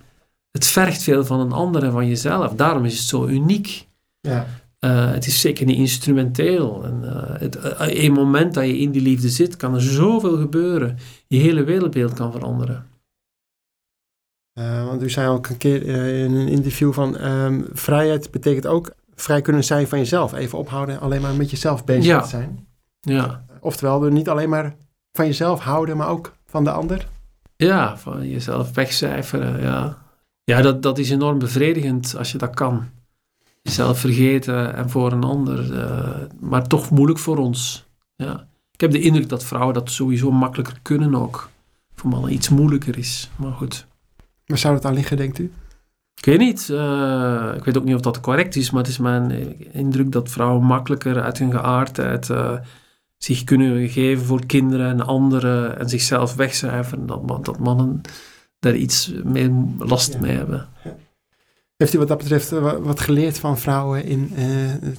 Het 0.50 0.66
vergt 0.66 1.02
veel 1.02 1.24
van 1.24 1.40
een 1.40 1.52
ander 1.52 1.84
en 1.84 1.92
van 1.92 2.08
jezelf. 2.08 2.52
Daarom 2.52 2.84
is 2.84 2.98
het 2.98 3.06
zo 3.08 3.26
uniek. 3.26 3.86
Ja. 4.20 4.46
Uh, 4.84 5.10
het 5.10 5.26
is 5.26 5.40
zeker 5.40 5.66
niet 5.66 5.78
instrumenteel. 5.78 6.84
En, 6.84 7.00
uh, 7.04 7.40
het, 7.40 7.56
uh, 7.56 8.04
een 8.04 8.12
moment 8.12 8.54
dat 8.54 8.64
je 8.64 8.78
in 8.78 8.90
die 8.90 9.02
liefde 9.02 9.28
zit, 9.28 9.56
kan 9.56 9.74
er 9.74 9.82
zoveel 9.82 10.36
gebeuren. 10.36 10.98
Je 11.26 11.38
hele 11.38 11.64
wereldbeeld 11.64 12.14
kan 12.14 12.32
veranderen. 12.32 12.86
want 14.86 15.02
u 15.02 15.10
zei 15.10 15.28
ook 15.28 15.46
een 15.48 15.56
keer 15.56 15.82
in 16.22 16.34
een 16.34 16.48
interview 16.48 16.92
van 16.92 17.24
um, 17.24 17.66
vrijheid 17.72 18.30
betekent 18.30 18.66
ook 18.66 18.94
vrij 19.14 19.40
kunnen 19.40 19.64
zijn 19.64 19.88
van 19.88 19.98
jezelf. 19.98 20.32
Even 20.32 20.58
ophouden, 20.58 21.00
alleen 21.00 21.20
maar 21.20 21.34
met 21.34 21.50
jezelf 21.50 21.84
bezig 21.84 22.04
ja. 22.04 22.20
te 22.20 22.28
zijn. 22.28 22.66
Ja. 23.00 23.44
Oftewel, 23.60 24.00
niet 24.00 24.28
alleen 24.28 24.48
maar 24.48 24.76
van 25.12 25.26
jezelf 25.26 25.60
houden, 25.60 25.96
maar 25.96 26.08
ook 26.08 26.36
van 26.46 26.64
de 26.64 26.70
ander. 26.70 27.08
Ja, 27.56 27.96
van 27.96 28.28
jezelf 28.28 28.74
wegcijferen, 28.74 29.60
ja. 29.60 30.04
Ja, 30.44 30.62
dat, 30.62 30.82
dat 30.82 30.98
is 30.98 31.10
enorm 31.10 31.38
bevredigend 31.38 32.14
als 32.16 32.32
je 32.32 32.38
dat 32.38 32.54
kan. 32.54 32.88
Jezelf 33.66 33.98
vergeten 33.98 34.74
en 34.74 34.90
voor 34.90 35.12
een 35.12 35.24
ander. 35.24 35.72
Uh, 35.72 36.08
maar 36.40 36.66
toch 36.66 36.90
moeilijk 36.90 37.18
voor 37.18 37.36
ons. 37.36 37.86
Ja. 38.16 38.48
Ik 38.72 38.80
heb 38.80 38.90
de 38.90 39.00
indruk 39.00 39.28
dat 39.28 39.44
vrouwen 39.44 39.74
dat 39.74 39.90
sowieso 39.90 40.30
makkelijker 40.30 40.78
kunnen 40.82 41.14
ook. 41.14 41.48
Voor 41.94 42.10
mannen 42.10 42.32
iets 42.32 42.48
moeilijker 42.48 42.98
is. 42.98 43.30
Maar 43.36 43.52
goed. 43.52 43.86
Waar 44.46 44.58
zou 44.58 44.74
het 44.74 44.84
aan 44.84 44.94
liggen, 44.94 45.16
denkt 45.16 45.38
u? 45.38 45.52
Ik 46.14 46.24
weet 46.24 46.38
niet. 46.38 46.68
Uh, 46.68 47.52
ik 47.56 47.64
weet 47.64 47.78
ook 47.78 47.84
niet 47.84 47.94
of 47.94 48.00
dat 48.00 48.20
correct 48.20 48.56
is, 48.56 48.70
maar 48.70 48.82
het 48.82 48.90
is 48.90 48.98
mijn 48.98 49.56
indruk 49.72 50.12
dat 50.12 50.30
vrouwen 50.30 50.62
makkelijker 50.64 51.22
uit 51.22 51.38
hun 51.38 51.50
geaardheid 51.50 52.28
uh, 52.28 52.52
zich 53.16 53.44
kunnen 53.44 53.88
geven 53.88 54.26
voor 54.26 54.46
kinderen 54.46 54.90
en 54.90 55.06
anderen 55.06 55.78
en 55.78 55.88
zichzelf 55.88 56.34
wegcijferen. 56.34 57.06
Dat, 57.06 57.44
dat 57.44 57.58
mannen 57.58 58.00
daar 58.58 58.74
iets 58.74 59.12
meer 59.24 59.50
last 59.78 60.12
ja. 60.12 60.20
mee 60.20 60.36
hebben. 60.36 60.68
Ja. 60.84 60.96
Heeft 61.76 61.94
u 61.94 61.98
wat 61.98 62.08
dat 62.08 62.18
betreft 62.18 62.50
wat 62.80 63.00
geleerd 63.00 63.38
van 63.38 63.58
vrouwen 63.58 64.04
in 64.04 64.32
uh, 64.32 64.44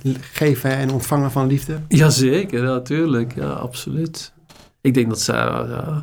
het 0.01 0.17
geven 0.21 0.71
en 0.71 0.91
ontvangen 0.91 1.31
van 1.31 1.47
liefde? 1.47 1.79
Jazeker, 1.87 2.63
natuurlijk. 2.63 3.35
Ja, 3.35 3.49
absoluut. 3.49 4.33
Ik 4.81 4.93
denk 4.93 5.09
dat 5.09 5.21
zij 5.21 5.45
uh, 5.45 5.97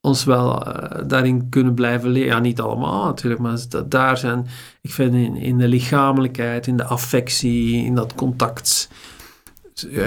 ons 0.00 0.24
wel 0.24 0.66
uh, 0.66 1.00
daarin 1.06 1.48
kunnen 1.48 1.74
blijven 1.74 2.08
leren. 2.08 2.28
Ja, 2.28 2.38
niet 2.38 2.60
allemaal 2.60 3.04
natuurlijk, 3.04 3.40
maar 3.40 3.58
dat, 3.68 3.90
daar 3.90 4.18
zijn, 4.18 4.46
ik 4.80 4.90
vind 4.90 5.14
in, 5.14 5.36
in 5.36 5.58
de 5.58 5.68
lichamelijkheid, 5.68 6.66
in 6.66 6.76
de 6.76 6.84
affectie, 6.84 7.84
in 7.84 7.94
dat 7.94 8.14
contact, 8.14 8.88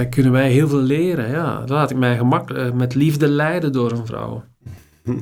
kunnen 0.09 0.31
wij 0.31 0.51
heel 0.51 0.67
veel 0.67 0.81
leren. 0.81 1.29
Ja, 1.29 1.63
laat 1.65 1.91
ik 1.91 1.97
mij 1.97 2.17
gemakkelijk 2.17 2.73
met 2.73 2.95
liefde 2.95 3.27
leiden 3.27 3.71
door 3.71 3.91
een 3.91 4.05
vrouw. 4.05 4.43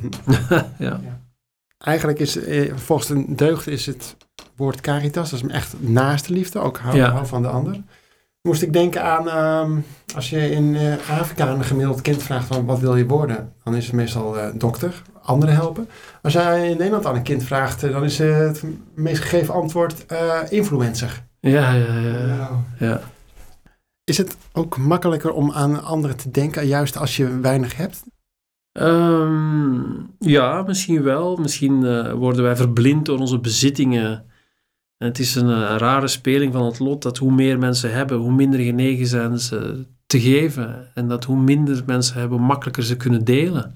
ja. 0.78 1.02
Eigenlijk 1.78 2.20
is 2.20 2.38
volgens 2.76 3.10
een 3.10 3.36
deugd 3.36 3.68
is 3.68 3.86
het 3.86 4.15
woord 4.60 4.82
caritas, 4.82 5.30
dat 5.30 5.43
is 5.43 5.52
echt 5.52 5.76
naaste 5.80 6.34
liefde, 6.34 6.60
ook 6.60 6.78
hou, 6.78 6.98
ja. 6.98 7.12
hou 7.12 7.26
van 7.26 7.41
de 7.41 7.48
ander. 7.48 7.82
Moest 8.41 8.62
ik 8.62 8.74
denken 8.74 9.04
aan, 9.04 9.28
um, 9.65 9.86
als 10.15 10.30
je 10.30 10.52
in 10.52 10.63
uh, 10.63 10.93
Afrika 11.10 11.48
een 11.48 11.63
gemiddeld 11.63 12.02
kind 12.02 12.24
vraagt 12.24 12.48
van 12.48 12.65
wat 12.65 12.80
wil 12.80 12.95
je 12.95 13.06
worden, 13.06 13.54
dan 13.63 13.76
is 13.76 13.86
het 13.86 13.95
meestal 13.95 14.38
uh, 14.38 14.48
dokter, 14.54 15.02
anderen 15.22 15.56
helpen. 15.56 15.89
Als 16.22 16.34
jij 16.34 16.69
in 16.69 16.78
Nederland 16.78 17.06
aan 17.06 17.15
een 17.15 17.24
kind 17.24 17.43
vraagt, 17.43 17.84
uh, 17.84 17.91
dan 17.91 18.04
is 18.04 18.17
het 18.17 18.63
meest 18.95 19.22
gegeven 19.22 19.54
antwoord 19.54 20.06
influencer. 20.50 21.24
Ja, 21.39 21.74
ja, 21.74 22.50
ja. 22.80 23.02
Is 24.04 24.17
het 24.17 24.38
ook 24.54 24.78
makkelijker 24.78 25.32
om 25.32 25.52
aan 25.52 25.84
anderen 25.84 26.17
te 26.17 26.32
denken, 26.32 26.67
juist 26.67 26.98
als 26.98 27.17
je 27.17 27.39
weinig 27.39 27.78
hebt? 27.78 28.04
Um, 28.80 30.15
ja, 30.19 30.62
misschien 30.62 31.04
wel. 31.04 31.38
Misschien 31.38 32.12
worden 32.13 32.43
wij 32.43 32.56
verblind 32.56 33.06
door 33.06 33.19
onze 33.19 33.39
bezittingen 33.39 34.26
en 35.00 35.08
het 35.08 35.20
is 35.20 35.36
een, 35.36 35.48
een, 35.48 35.78
rare 35.78 36.08
speling 36.08 36.54
van 36.54 36.66
het 36.66 36.80
lot 36.80 37.02
dat 37.02 37.18
hoe 37.18 37.32
meer 37.32 37.60
mensen 37.60 37.94
hebben, 37.94 38.18
hoe 38.18 38.32
minder 38.32 38.60
genegen 38.60 39.08
zijn 39.08 39.40
ze 39.40 39.86
te 40.06 40.20
geven. 40.20 40.92
En 40.94 41.08
dat 41.08 41.24
hoe 41.24 41.40
minder 41.40 41.84
mensen 41.86 42.20
hebben, 42.20 42.42
makkelijker 42.42 42.84
ze 42.84 42.98
kunnen 42.98 43.24
delen. 43.24 43.76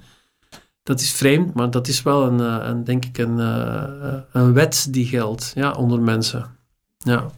Dat 0.83 0.99
is 0.99 1.11
vreemd, 1.11 1.53
maar 1.53 1.71
dat 1.71 1.87
is 1.87 2.01
wel 2.01 2.27
een, 2.27 2.39
een 2.39 2.83
denk 2.83 3.05
ik 3.05 3.17
een, 3.17 3.37
een 4.31 4.53
wet 4.53 4.87
die 4.89 5.05
geldt 5.05 5.51
ja, 5.55 5.71
onder 5.71 6.01
mensen. 6.01 6.45
Ja. 6.97 7.29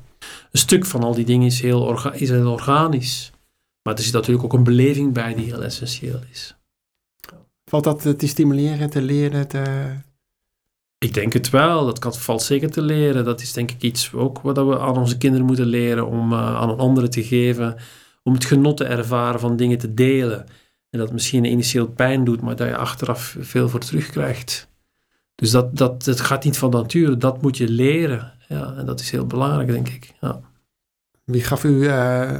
Een 0.51 0.59
stuk 0.59 0.85
van 0.85 1.03
al 1.03 1.13
die 1.13 1.25
dingen 1.25 1.45
is 1.45 1.61
heel, 1.61 2.11
is 2.13 2.29
heel 2.29 2.51
organisch. 2.51 3.31
Maar 3.81 3.93
er 3.93 4.03
zit 4.03 4.13
natuurlijk 4.13 4.45
ook 4.45 4.53
een 4.53 4.63
beleving 4.63 5.13
bij 5.13 5.33
die 5.33 5.45
heel 5.45 5.63
essentieel 5.63 6.19
is. 6.31 6.55
Valt 7.65 7.83
dat 7.83 8.19
te 8.19 8.27
stimuleren, 8.27 8.89
te 8.89 9.01
leren, 9.01 9.47
te, 9.47 9.63
ik 11.05 11.13
denk 11.13 11.33
het 11.33 11.49
wel. 11.49 11.85
Dat 11.85 11.99
kan, 11.99 12.13
valt 12.13 12.41
zeker 12.41 12.71
te 12.71 12.81
leren. 12.81 13.25
Dat 13.25 13.41
is 13.41 13.53
denk 13.53 13.71
ik 13.71 13.81
iets 13.81 14.13
ook 14.13 14.39
wat 14.39 14.57
we 14.57 14.79
aan 14.79 14.97
onze 14.97 15.17
kinderen 15.17 15.45
moeten 15.45 15.65
leren 15.65 16.07
om 16.07 16.31
uh, 16.31 16.55
aan 16.55 16.77
anderen 16.77 17.09
te 17.09 17.23
geven. 17.23 17.75
Om 18.23 18.33
het 18.33 18.45
genot 18.45 18.77
te 18.77 18.85
ervaren 18.85 19.39
van 19.39 19.55
dingen 19.55 19.77
te 19.77 19.93
delen. 19.93 20.45
En 20.89 20.99
dat 20.99 21.11
misschien 21.11 21.43
initieel 21.43 21.87
pijn 21.87 22.23
doet, 22.23 22.41
maar 22.41 22.55
dat 22.55 22.67
je 22.67 22.77
achteraf 22.77 23.35
veel 23.39 23.69
voor 23.69 23.79
terugkrijgt. 23.79 24.69
Dus 25.35 25.51
dat, 25.51 25.77
dat, 25.77 26.03
dat 26.03 26.19
gaat 26.19 26.43
niet 26.43 26.57
van 26.57 26.69
nature. 26.69 27.17
Dat 27.17 27.41
moet 27.41 27.57
je 27.57 27.69
leren. 27.69 28.33
Ja, 28.47 28.73
en 28.77 28.85
dat 28.85 28.99
is 28.99 29.11
heel 29.11 29.25
belangrijk, 29.25 29.67
denk 29.67 29.87
ik. 29.87 30.13
Ja. 30.21 30.41
Wie 31.23 31.43
gaf 31.43 31.63
u 31.63 31.69
uh, 31.69 32.37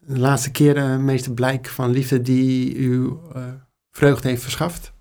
de 0.00 0.18
laatste 0.18 0.50
keer 0.50 0.74
de 0.74 0.80
meeste 0.80 1.32
blijk 1.32 1.68
van 1.68 1.90
liefde 1.90 2.22
die 2.22 2.74
u 2.74 3.16
uh, 3.36 3.44
vreugde 3.90 4.28
heeft 4.28 4.42
verschaft? 4.42 4.91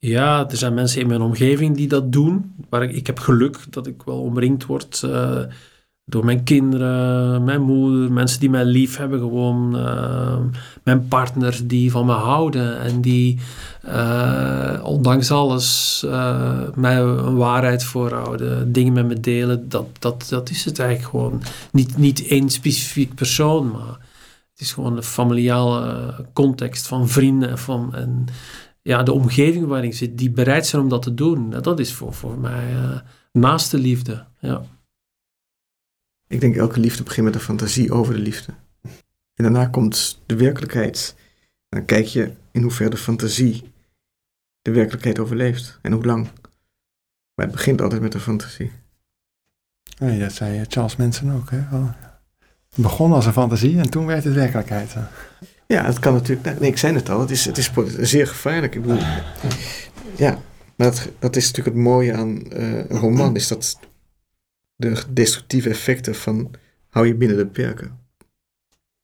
Ja, 0.00 0.50
er 0.50 0.56
zijn 0.56 0.74
mensen 0.74 1.00
in 1.00 1.06
mijn 1.06 1.20
omgeving 1.20 1.76
die 1.76 1.88
dat 1.88 2.12
doen. 2.12 2.54
Maar 2.70 2.82
ik, 2.82 3.06
heb 3.06 3.18
geluk 3.18 3.58
dat 3.70 3.86
ik 3.86 4.02
wel 4.02 4.20
omringd 4.20 4.66
word 4.66 5.02
uh, 5.04 5.40
door 6.04 6.24
mijn 6.24 6.44
kinderen, 6.44 7.44
mijn 7.44 7.60
moeder, 7.60 8.12
mensen 8.12 8.40
die 8.40 8.50
mij 8.50 8.64
lief 8.64 8.96
hebben 8.96 9.18
gewoon. 9.18 9.76
Uh, 9.76 10.38
mijn 10.82 11.08
partners 11.08 11.66
die 11.66 11.90
van 11.90 12.06
me 12.06 12.12
houden 12.12 12.80
en 12.80 13.00
die 13.00 13.38
uh, 13.86 14.80
ondanks 14.82 15.30
alles 15.30 16.04
mij 16.74 16.96
een 16.96 17.36
waarheid 17.36 17.84
voorhouden, 17.84 18.72
dingen 18.72 18.92
met 18.92 19.06
me 19.06 19.20
delen. 19.20 19.68
Dat, 19.68 19.86
dat, 19.98 20.26
dat 20.28 20.50
is 20.50 20.64
het 20.64 20.78
eigenlijk 20.78 21.10
gewoon. 21.10 21.42
Niet, 21.72 21.96
niet 21.96 22.26
één 22.26 22.50
specifiek 22.50 23.14
persoon, 23.14 23.70
maar 23.70 23.98
het 24.52 24.60
is 24.60 24.72
gewoon 24.72 24.96
een 24.96 25.02
familiale 25.02 26.14
context 26.32 26.86
van 26.86 27.08
vrienden 27.08 27.58
van, 27.58 27.94
en 27.94 28.26
ja, 28.88 29.02
de 29.02 29.12
omgeving 29.12 29.66
waarin 29.66 29.90
ik 29.90 29.96
zit, 29.96 30.18
die 30.18 30.30
bereid 30.30 30.66
zijn 30.66 30.82
om 30.82 30.88
dat 30.88 31.02
te 31.02 31.14
doen. 31.14 31.50
Dat 31.50 31.78
is 31.78 31.92
voor, 31.92 32.14
voor 32.14 32.38
mij 32.38 32.72
uh, 32.72 33.00
naaste 33.32 33.78
liefde. 33.78 34.26
Ja. 34.40 34.62
Ik 36.26 36.40
denk 36.40 36.56
elke 36.56 36.80
liefde 36.80 37.02
begint 37.02 37.26
met 37.26 37.34
een 37.34 37.40
fantasie 37.40 37.92
over 37.92 38.14
de 38.14 38.20
liefde. 38.20 38.52
En 39.34 39.44
daarna 39.44 39.66
komt 39.66 40.22
de 40.26 40.36
werkelijkheid. 40.36 41.16
Dan 41.68 41.84
kijk 41.84 42.06
je 42.06 42.32
in 42.50 42.62
hoeverre 42.62 42.90
de 42.90 42.96
fantasie 42.96 43.72
de 44.62 44.70
werkelijkheid 44.70 45.18
overleeft 45.18 45.78
en 45.82 45.92
hoe 45.92 46.04
lang. 46.04 46.28
Maar 47.34 47.46
het 47.46 47.54
begint 47.54 47.80
altijd 47.80 48.02
met 48.02 48.14
een 48.14 48.20
fantasie. 48.20 48.72
Nee, 49.98 50.18
dat 50.18 50.32
zei 50.32 50.64
Charles 50.68 50.96
Manson 50.96 51.32
ook. 51.32 51.50
Hè? 51.50 51.58
Het 51.58 52.82
begon 52.82 53.12
als 53.12 53.26
een 53.26 53.32
fantasie 53.32 53.78
en 53.78 53.90
toen 53.90 54.06
werd 54.06 54.24
het 54.24 54.34
werkelijkheid. 54.34 54.94
Ja, 55.72 55.84
het 55.84 55.98
kan 55.98 56.12
natuurlijk. 56.12 56.60
Nee, 56.60 56.70
ik 56.70 56.78
zei 56.78 56.94
het 56.94 57.08
al, 57.08 57.20
het 57.20 57.30
is, 57.30 57.44
het 57.44 57.58
is 57.58 57.70
zeer 57.98 58.26
gevaarlijk. 58.26 58.74
Ik 58.74 58.82
bedoel, 58.82 59.02
ja, 60.16 60.42
maar 60.76 60.86
dat, 60.86 61.08
dat 61.18 61.36
is 61.36 61.46
natuurlijk 61.46 61.76
het 61.76 61.84
mooie 61.84 62.14
aan 62.14 62.42
uh, 62.52 62.76
een 62.76 62.98
roman, 62.98 63.36
is 63.36 63.48
dat 63.48 63.78
de 64.76 65.02
destructieve 65.12 65.68
effecten 65.68 66.14
van 66.14 66.50
hou 66.88 67.06
je 67.06 67.14
binnen 67.14 67.36
de 67.36 67.46
perken. 67.46 67.98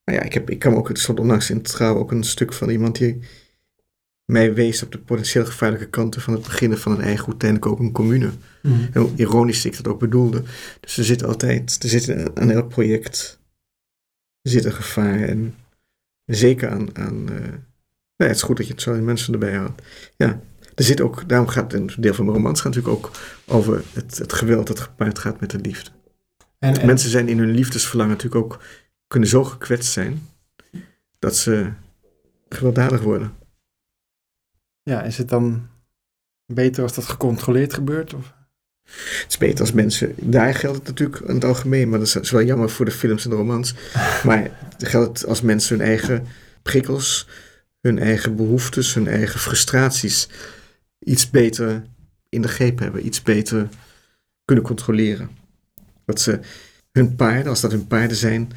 Nou 0.03 0.17
ja, 0.19 0.23
ik, 0.23 0.33
heb, 0.33 0.49
ik 0.49 0.59
kan 0.59 0.75
ook, 0.75 0.87
het 0.87 0.99
stond 0.99 1.19
onlangs 1.19 1.49
in 1.49 1.61
trouw 1.61 1.97
ook 1.97 2.11
een 2.11 2.23
stuk 2.23 2.53
van 2.53 2.69
iemand 2.69 2.97
die 2.97 3.19
mij 4.25 4.53
wees 4.53 4.83
op 4.83 4.91
de 4.91 4.99
potentieel 4.99 5.45
gevaarlijke 5.45 5.89
kanten 5.89 6.21
van 6.21 6.33
het 6.33 6.43
beginnen 6.43 6.77
van 6.77 6.91
een 6.91 7.01
eigen 7.01 7.27
uiteindelijk 7.27 7.71
ook 7.71 7.79
een 7.79 7.91
commune. 7.91 8.31
Mm. 8.61 8.89
Hoe 8.93 9.11
ironisch 9.15 9.65
ik 9.65 9.75
dat 9.75 9.87
ook 9.87 9.99
bedoelde. 9.99 10.43
Dus 10.79 10.97
er 10.97 11.03
zit 11.03 11.23
altijd, 11.23 11.83
er 11.83 11.89
zit 11.89 12.35
aan 12.35 12.51
elk 12.51 12.69
project 12.69 13.39
zit 14.41 14.65
een 14.65 14.73
gevaar 14.73 15.21
en 15.21 15.55
Zeker 16.25 16.69
aan. 16.69 16.97
aan 16.97 17.31
uh, 17.31 17.53
het 18.15 18.35
is 18.35 18.41
goed 18.41 18.57
dat 18.57 18.67
je 18.67 18.73
het 18.73 18.81
zo 18.81 18.93
in 18.93 19.05
mensen 19.05 19.33
erbij 19.33 19.55
houdt. 19.55 19.81
Ja, 20.17 20.39
er 20.75 20.83
zit 20.83 21.01
ook, 21.01 21.29
daarom 21.29 21.47
gaat 21.47 21.73
een 21.73 21.91
deel 21.97 22.13
van 22.13 22.25
mijn 22.25 22.37
romans 22.37 22.61
gaat 22.61 22.75
natuurlijk 22.75 23.05
ook 23.05 23.11
over 23.45 23.83
het, 23.93 24.17
het 24.17 24.33
geweld 24.33 24.67
dat 24.67 24.79
gepaard 24.79 25.19
gaat 25.19 25.39
met 25.39 25.49
de 25.49 25.59
liefde. 25.59 25.89
En, 26.59 26.85
Mensen 26.85 27.09
zijn 27.09 27.27
in 27.27 27.37
hun 27.37 27.51
liefdesverlangen 27.51 28.13
natuurlijk 28.13 28.43
ook, 28.43 28.63
kunnen 29.07 29.29
zo 29.29 29.43
gekwetst 29.43 29.91
zijn 29.91 30.27
dat 31.19 31.35
ze 31.35 31.71
gewelddadig 32.49 33.01
worden. 33.01 33.33
Ja, 34.83 35.01
is 35.01 35.17
het 35.17 35.29
dan 35.29 35.67
beter 36.45 36.83
als 36.83 36.93
dat 36.93 37.05
gecontroleerd 37.05 37.73
gebeurt? 37.73 38.13
Of? 38.13 38.33
Het 38.85 39.25
is 39.27 39.37
beter 39.37 39.59
als 39.59 39.71
mensen. 39.71 40.13
Daar 40.17 40.55
geldt 40.55 40.77
het 40.77 40.87
natuurlijk 40.87 41.19
in 41.19 41.35
het 41.35 41.45
algemeen, 41.45 41.89
maar 41.89 41.99
dat 41.99 42.15
is 42.21 42.31
wel 42.31 42.43
jammer 42.43 42.69
voor 42.69 42.85
de 42.85 42.91
films 42.91 43.23
en 43.23 43.29
de 43.29 43.35
romans. 43.35 43.73
Maar 44.23 44.51
het 44.77 44.87
geldt 44.87 45.25
als 45.25 45.41
mensen 45.41 45.77
hun 45.77 45.87
eigen 45.87 46.27
prikkels, 46.61 47.27
hun 47.81 47.99
eigen 47.99 48.35
behoeftes, 48.35 48.93
hun 48.93 49.07
eigen 49.07 49.39
frustraties 49.39 50.29
iets 50.99 51.29
beter 51.29 51.83
in 52.29 52.41
de 52.41 52.47
greep 52.47 52.79
hebben, 52.79 53.05
iets 53.05 53.21
beter 53.21 53.67
kunnen 54.45 54.63
controleren. 54.63 55.29
Dat 56.05 56.21
ze 56.21 56.39
hun 56.91 57.15
paarden, 57.15 57.47
als 57.47 57.61
dat 57.61 57.71
hun 57.71 57.87
paarden 57.87 58.17
zijn, 58.17 58.51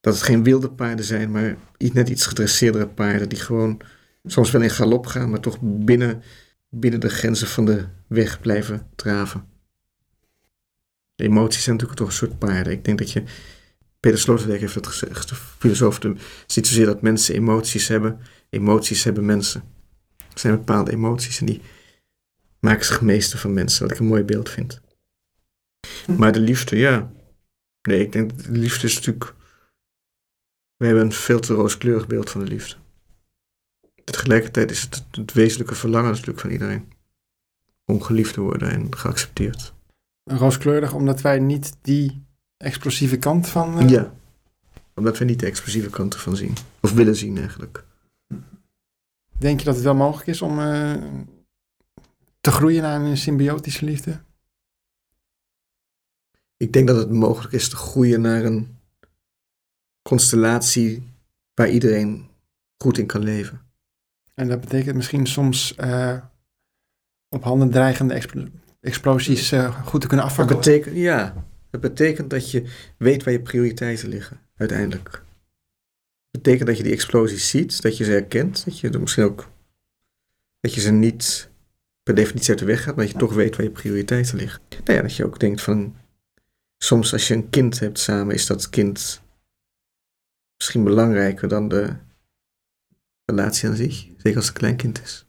dat 0.00 0.14
het 0.14 0.22
geen 0.22 0.42
wilde 0.42 0.70
paarden 0.70 1.04
zijn, 1.04 1.30
maar 1.30 1.56
net 1.78 2.08
iets 2.08 2.26
gedresseerdere 2.26 2.86
paarden 2.86 3.28
die 3.28 3.38
gewoon 3.38 3.80
soms 4.24 4.50
wel 4.50 4.62
in 4.62 4.70
galop 4.70 5.06
gaan, 5.06 5.30
maar 5.30 5.40
toch 5.40 5.58
binnen, 5.60 6.22
binnen 6.68 7.00
de 7.00 7.08
grenzen 7.08 7.46
van 7.46 7.64
de 7.64 7.84
weg 8.06 8.40
blijven 8.40 8.86
draven. 8.96 9.55
De 11.16 11.24
emoties 11.24 11.62
zijn 11.62 11.76
natuurlijk 11.76 12.00
toch 12.02 12.10
een 12.10 12.26
soort 12.26 12.38
paarden. 12.38 12.72
Ik 12.72 12.84
denk 12.84 12.98
dat 12.98 13.12
je. 13.12 13.22
Peter 14.00 14.18
Sloterdijk 14.18 14.60
heeft 14.60 14.74
het 14.74 14.86
gezegd, 14.86 15.32
filosoof. 15.32 16.02
Het 16.02 16.18
is 16.46 16.56
niet 16.56 16.66
zozeer 16.66 16.86
dat 16.86 17.02
mensen 17.02 17.34
emoties 17.34 17.88
hebben. 17.88 18.20
Emoties 18.50 19.04
hebben 19.04 19.24
mensen. 19.24 19.62
Er 20.16 20.38
zijn 20.38 20.56
bepaalde 20.56 20.92
emoties 20.92 21.40
en 21.40 21.46
die 21.46 21.60
maken 22.60 22.84
zich 22.84 23.00
meester 23.00 23.38
van 23.38 23.52
mensen, 23.52 23.82
wat 23.82 23.92
ik 23.92 23.98
een 23.98 24.06
mooi 24.06 24.22
beeld 24.22 24.50
vind. 24.50 24.80
Maar 26.16 26.32
de 26.32 26.40
liefde, 26.40 26.76
ja. 26.76 27.12
Nee, 27.82 28.00
ik 28.00 28.12
denk 28.12 28.30
dat 28.30 28.44
de 28.44 28.58
liefde 28.58 28.86
is 28.86 28.94
natuurlijk. 28.94 29.34
We 30.76 30.86
hebben 30.86 31.04
een 31.04 31.12
veel 31.12 31.40
te 31.40 31.54
rooskleurig 31.54 32.06
beeld 32.06 32.30
van 32.30 32.44
de 32.44 32.50
liefde. 32.50 32.74
Tegelijkertijd 34.04 34.70
is 34.70 34.80
het 34.82 35.04
het 35.10 35.32
wezenlijke 35.32 35.74
verlangen 35.74 36.10
natuurlijk 36.10 36.40
van 36.40 36.50
iedereen. 36.50 36.92
Om 37.84 38.02
geliefd 38.02 38.34
te 38.34 38.40
worden 38.40 38.70
en 38.70 38.96
geaccepteerd 38.96 39.75
rooskleurig 40.30 40.94
omdat 40.94 41.20
wij 41.20 41.38
niet 41.38 41.76
die 41.80 42.24
explosieve 42.56 43.18
kant 43.18 43.48
van... 43.48 43.82
Uh... 43.82 43.88
Ja, 43.88 44.12
omdat 44.94 45.18
we 45.18 45.24
niet 45.24 45.40
de 45.40 45.46
explosieve 45.46 45.90
kant 45.90 46.14
ervan 46.14 46.36
zien. 46.36 46.54
Of 46.80 46.92
willen 46.92 47.16
zien 47.16 47.38
eigenlijk. 47.38 47.84
Denk 49.38 49.58
je 49.58 49.64
dat 49.64 49.74
het 49.74 49.84
wel 49.84 49.94
mogelijk 49.94 50.28
is 50.28 50.42
om 50.42 50.58
uh, 50.58 50.94
te 52.40 52.50
groeien 52.50 52.82
naar 52.82 53.00
een 53.00 53.16
symbiotische 53.16 53.84
liefde? 53.84 54.20
Ik 56.56 56.72
denk 56.72 56.86
dat 56.86 56.96
het 56.96 57.10
mogelijk 57.10 57.52
is 57.52 57.68
te 57.68 57.76
groeien 57.76 58.20
naar 58.20 58.44
een 58.44 58.78
constellatie 60.02 61.08
waar 61.54 61.68
iedereen 61.68 62.28
goed 62.82 62.98
in 62.98 63.06
kan 63.06 63.22
leven. 63.22 63.60
En 64.34 64.48
dat 64.48 64.60
betekent 64.60 64.96
misschien 64.96 65.26
soms 65.26 65.74
uh, 65.80 66.18
op 67.28 67.44
handen 67.44 67.70
dreigende 67.70 68.14
explosies 68.86 69.52
uh, 69.52 69.82
goed 69.84 70.00
te 70.00 70.06
kunnen. 70.06 70.36
Dat 70.36 70.46
betekent, 70.46 70.96
ja, 70.96 71.46
dat 71.70 71.80
betekent 71.80 72.30
dat 72.30 72.50
je 72.50 72.64
weet 72.96 73.24
waar 73.24 73.32
je 73.32 73.40
prioriteiten 73.40 74.08
liggen, 74.08 74.40
uiteindelijk. 74.56 75.10
Dat 76.30 76.42
betekent 76.42 76.66
dat 76.66 76.76
je 76.76 76.82
die 76.82 76.92
explosies 76.92 77.50
ziet, 77.50 77.82
dat 77.82 77.96
je 77.96 78.04
ze 78.04 78.10
herkent, 78.10 78.64
dat 78.64 78.78
je 78.78 78.90
er 78.90 79.00
misschien 79.00 79.24
ook, 79.24 79.48
dat 80.60 80.74
je 80.74 80.80
ze 80.80 80.90
niet 80.90 81.50
per 82.02 82.14
definitie 82.14 82.50
uit 82.50 82.58
de 82.58 82.64
weg 82.64 82.82
gaat, 82.82 82.96
maar 82.96 83.04
dat 83.04 83.14
je 83.14 83.20
toch 83.20 83.34
weet 83.34 83.56
waar 83.56 83.66
je 83.66 83.72
prioriteiten 83.72 84.36
liggen. 84.36 84.60
Nou 84.70 84.96
ja, 84.98 85.02
dat 85.02 85.16
je 85.16 85.24
ook 85.24 85.40
denkt 85.40 85.62
van, 85.62 85.96
soms 86.78 87.12
als 87.12 87.28
je 87.28 87.34
een 87.34 87.50
kind 87.50 87.78
hebt 87.78 87.98
samen, 87.98 88.34
is 88.34 88.46
dat 88.46 88.70
kind 88.70 89.22
misschien 90.56 90.84
belangrijker 90.84 91.48
dan 91.48 91.68
de 91.68 91.96
relatie 93.24 93.68
aan 93.68 93.76
zich, 93.76 93.94
zeker 94.16 94.36
als 94.36 94.46
het 94.46 94.54
een 94.54 94.60
klein 94.60 94.76
kind 94.76 95.02
is. 95.02 95.26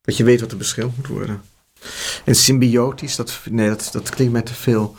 Dat 0.00 0.16
je 0.16 0.24
weet 0.24 0.40
wat 0.40 0.50
er 0.50 0.56
beschermd 0.56 0.96
moet 0.96 1.06
worden. 1.06 1.42
En 2.24 2.34
symbiotisch, 2.34 3.16
dat, 3.16 3.40
nee, 3.50 3.68
dat, 3.68 3.88
dat 3.92 4.08
klinkt 4.10 4.32
mij 4.32 4.42
te 4.42 4.54
veel. 4.54 4.96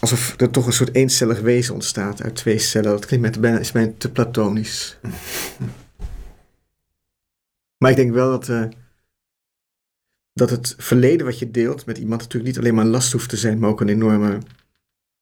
Alsof 0.00 0.34
er 0.36 0.50
toch 0.50 0.66
een 0.66 0.72
soort 0.72 0.94
eencellig 0.94 1.40
wezen 1.40 1.74
ontstaat 1.74 2.22
uit 2.22 2.36
twee 2.36 2.58
cellen. 2.58 2.90
Dat 2.90 3.06
klinkt 3.06 3.40
mij 3.40 3.52
te, 3.52 3.60
is 3.60 3.72
mij 3.72 3.94
te 3.98 4.10
platonisch. 4.10 4.98
maar 7.78 7.90
ik 7.90 7.96
denk 7.96 8.12
wel 8.12 8.30
dat, 8.30 8.48
uh, 8.48 8.64
dat 10.32 10.50
het 10.50 10.74
verleden 10.78 11.26
wat 11.26 11.38
je 11.38 11.50
deelt 11.50 11.86
met 11.86 11.98
iemand 11.98 12.20
natuurlijk 12.20 12.54
niet 12.54 12.58
alleen 12.58 12.74
maar 12.74 12.84
last 12.84 13.12
hoeft 13.12 13.28
te 13.28 13.36
zijn, 13.36 13.58
maar 13.58 13.70
ook 13.70 13.80
een 13.80 13.88
enorme 13.88 14.38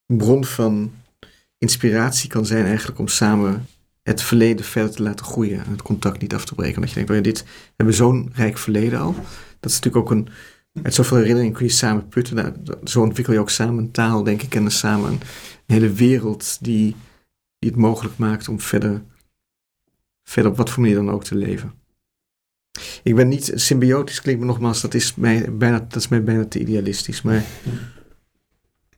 bron 0.07 0.45
van 0.45 0.93
inspiratie 1.59 2.29
kan 2.29 2.47
zijn 2.47 2.65
eigenlijk 2.65 2.99
om 2.99 3.09
samen 3.09 3.67
het 4.03 4.23
verleden 4.23 4.65
verder 4.65 4.95
te 4.95 5.03
laten 5.03 5.27
groeien 5.27 5.65
en 5.65 5.71
het 5.71 5.83
contact 5.83 6.21
niet 6.21 6.35
af 6.35 6.45
te 6.45 6.55
breken. 6.55 6.75
Omdat 6.75 6.91
je 6.91 6.95
denkt, 6.95 7.11
oh 7.11 7.23
dit, 7.23 7.43
we 7.43 7.73
hebben 7.77 7.95
zo'n 7.95 8.31
rijk 8.35 8.59
verleden 8.59 9.01
al. 9.01 9.15
Dat 9.61 9.71
is 9.71 9.81
natuurlijk 9.81 9.97
ook 9.97 10.11
een, 10.11 10.29
met 10.73 10.95
zoveel 10.95 11.17
herinneringen 11.17 11.55
kun 11.55 11.67
je 11.67 11.73
samen 11.73 12.09
putten. 12.09 12.37
Nou, 12.37 12.53
zo 12.85 13.01
ontwikkel 13.01 13.33
je 13.33 13.39
ook 13.39 13.51
samen 13.51 13.79
een 13.79 13.91
taal, 13.91 14.23
denk 14.23 14.43
ik, 14.43 14.55
en 14.55 14.71
samen 14.71 15.11
een, 15.11 15.21
hele 15.67 15.93
wereld 15.93 16.65
die, 16.65 16.97
die 17.59 17.71
het 17.71 17.79
mogelijk 17.79 18.17
maakt 18.17 18.49
om 18.49 18.61
verder, 18.61 19.03
verder 20.23 20.51
op 20.51 20.57
wat 20.57 20.71
voor 20.71 20.83
manier 20.83 20.97
dan 20.97 21.11
ook 21.11 21.25
te 21.25 21.35
leven. 21.35 21.73
Ik 23.03 23.15
ben 23.15 23.29
niet 23.29 23.53
symbiotisch, 23.55 24.21
klinkt 24.21 24.41
me 24.41 24.47
nogmaals, 24.47 24.81
dat 24.81 24.95
is 24.95 25.15
mij 25.15 25.57
bijna, 25.57 25.79
dat 25.79 25.97
is 25.97 26.09
mij 26.09 26.23
bijna 26.23 26.45
te 26.45 26.61
idealistisch. 26.61 27.23
Maar 27.23 27.45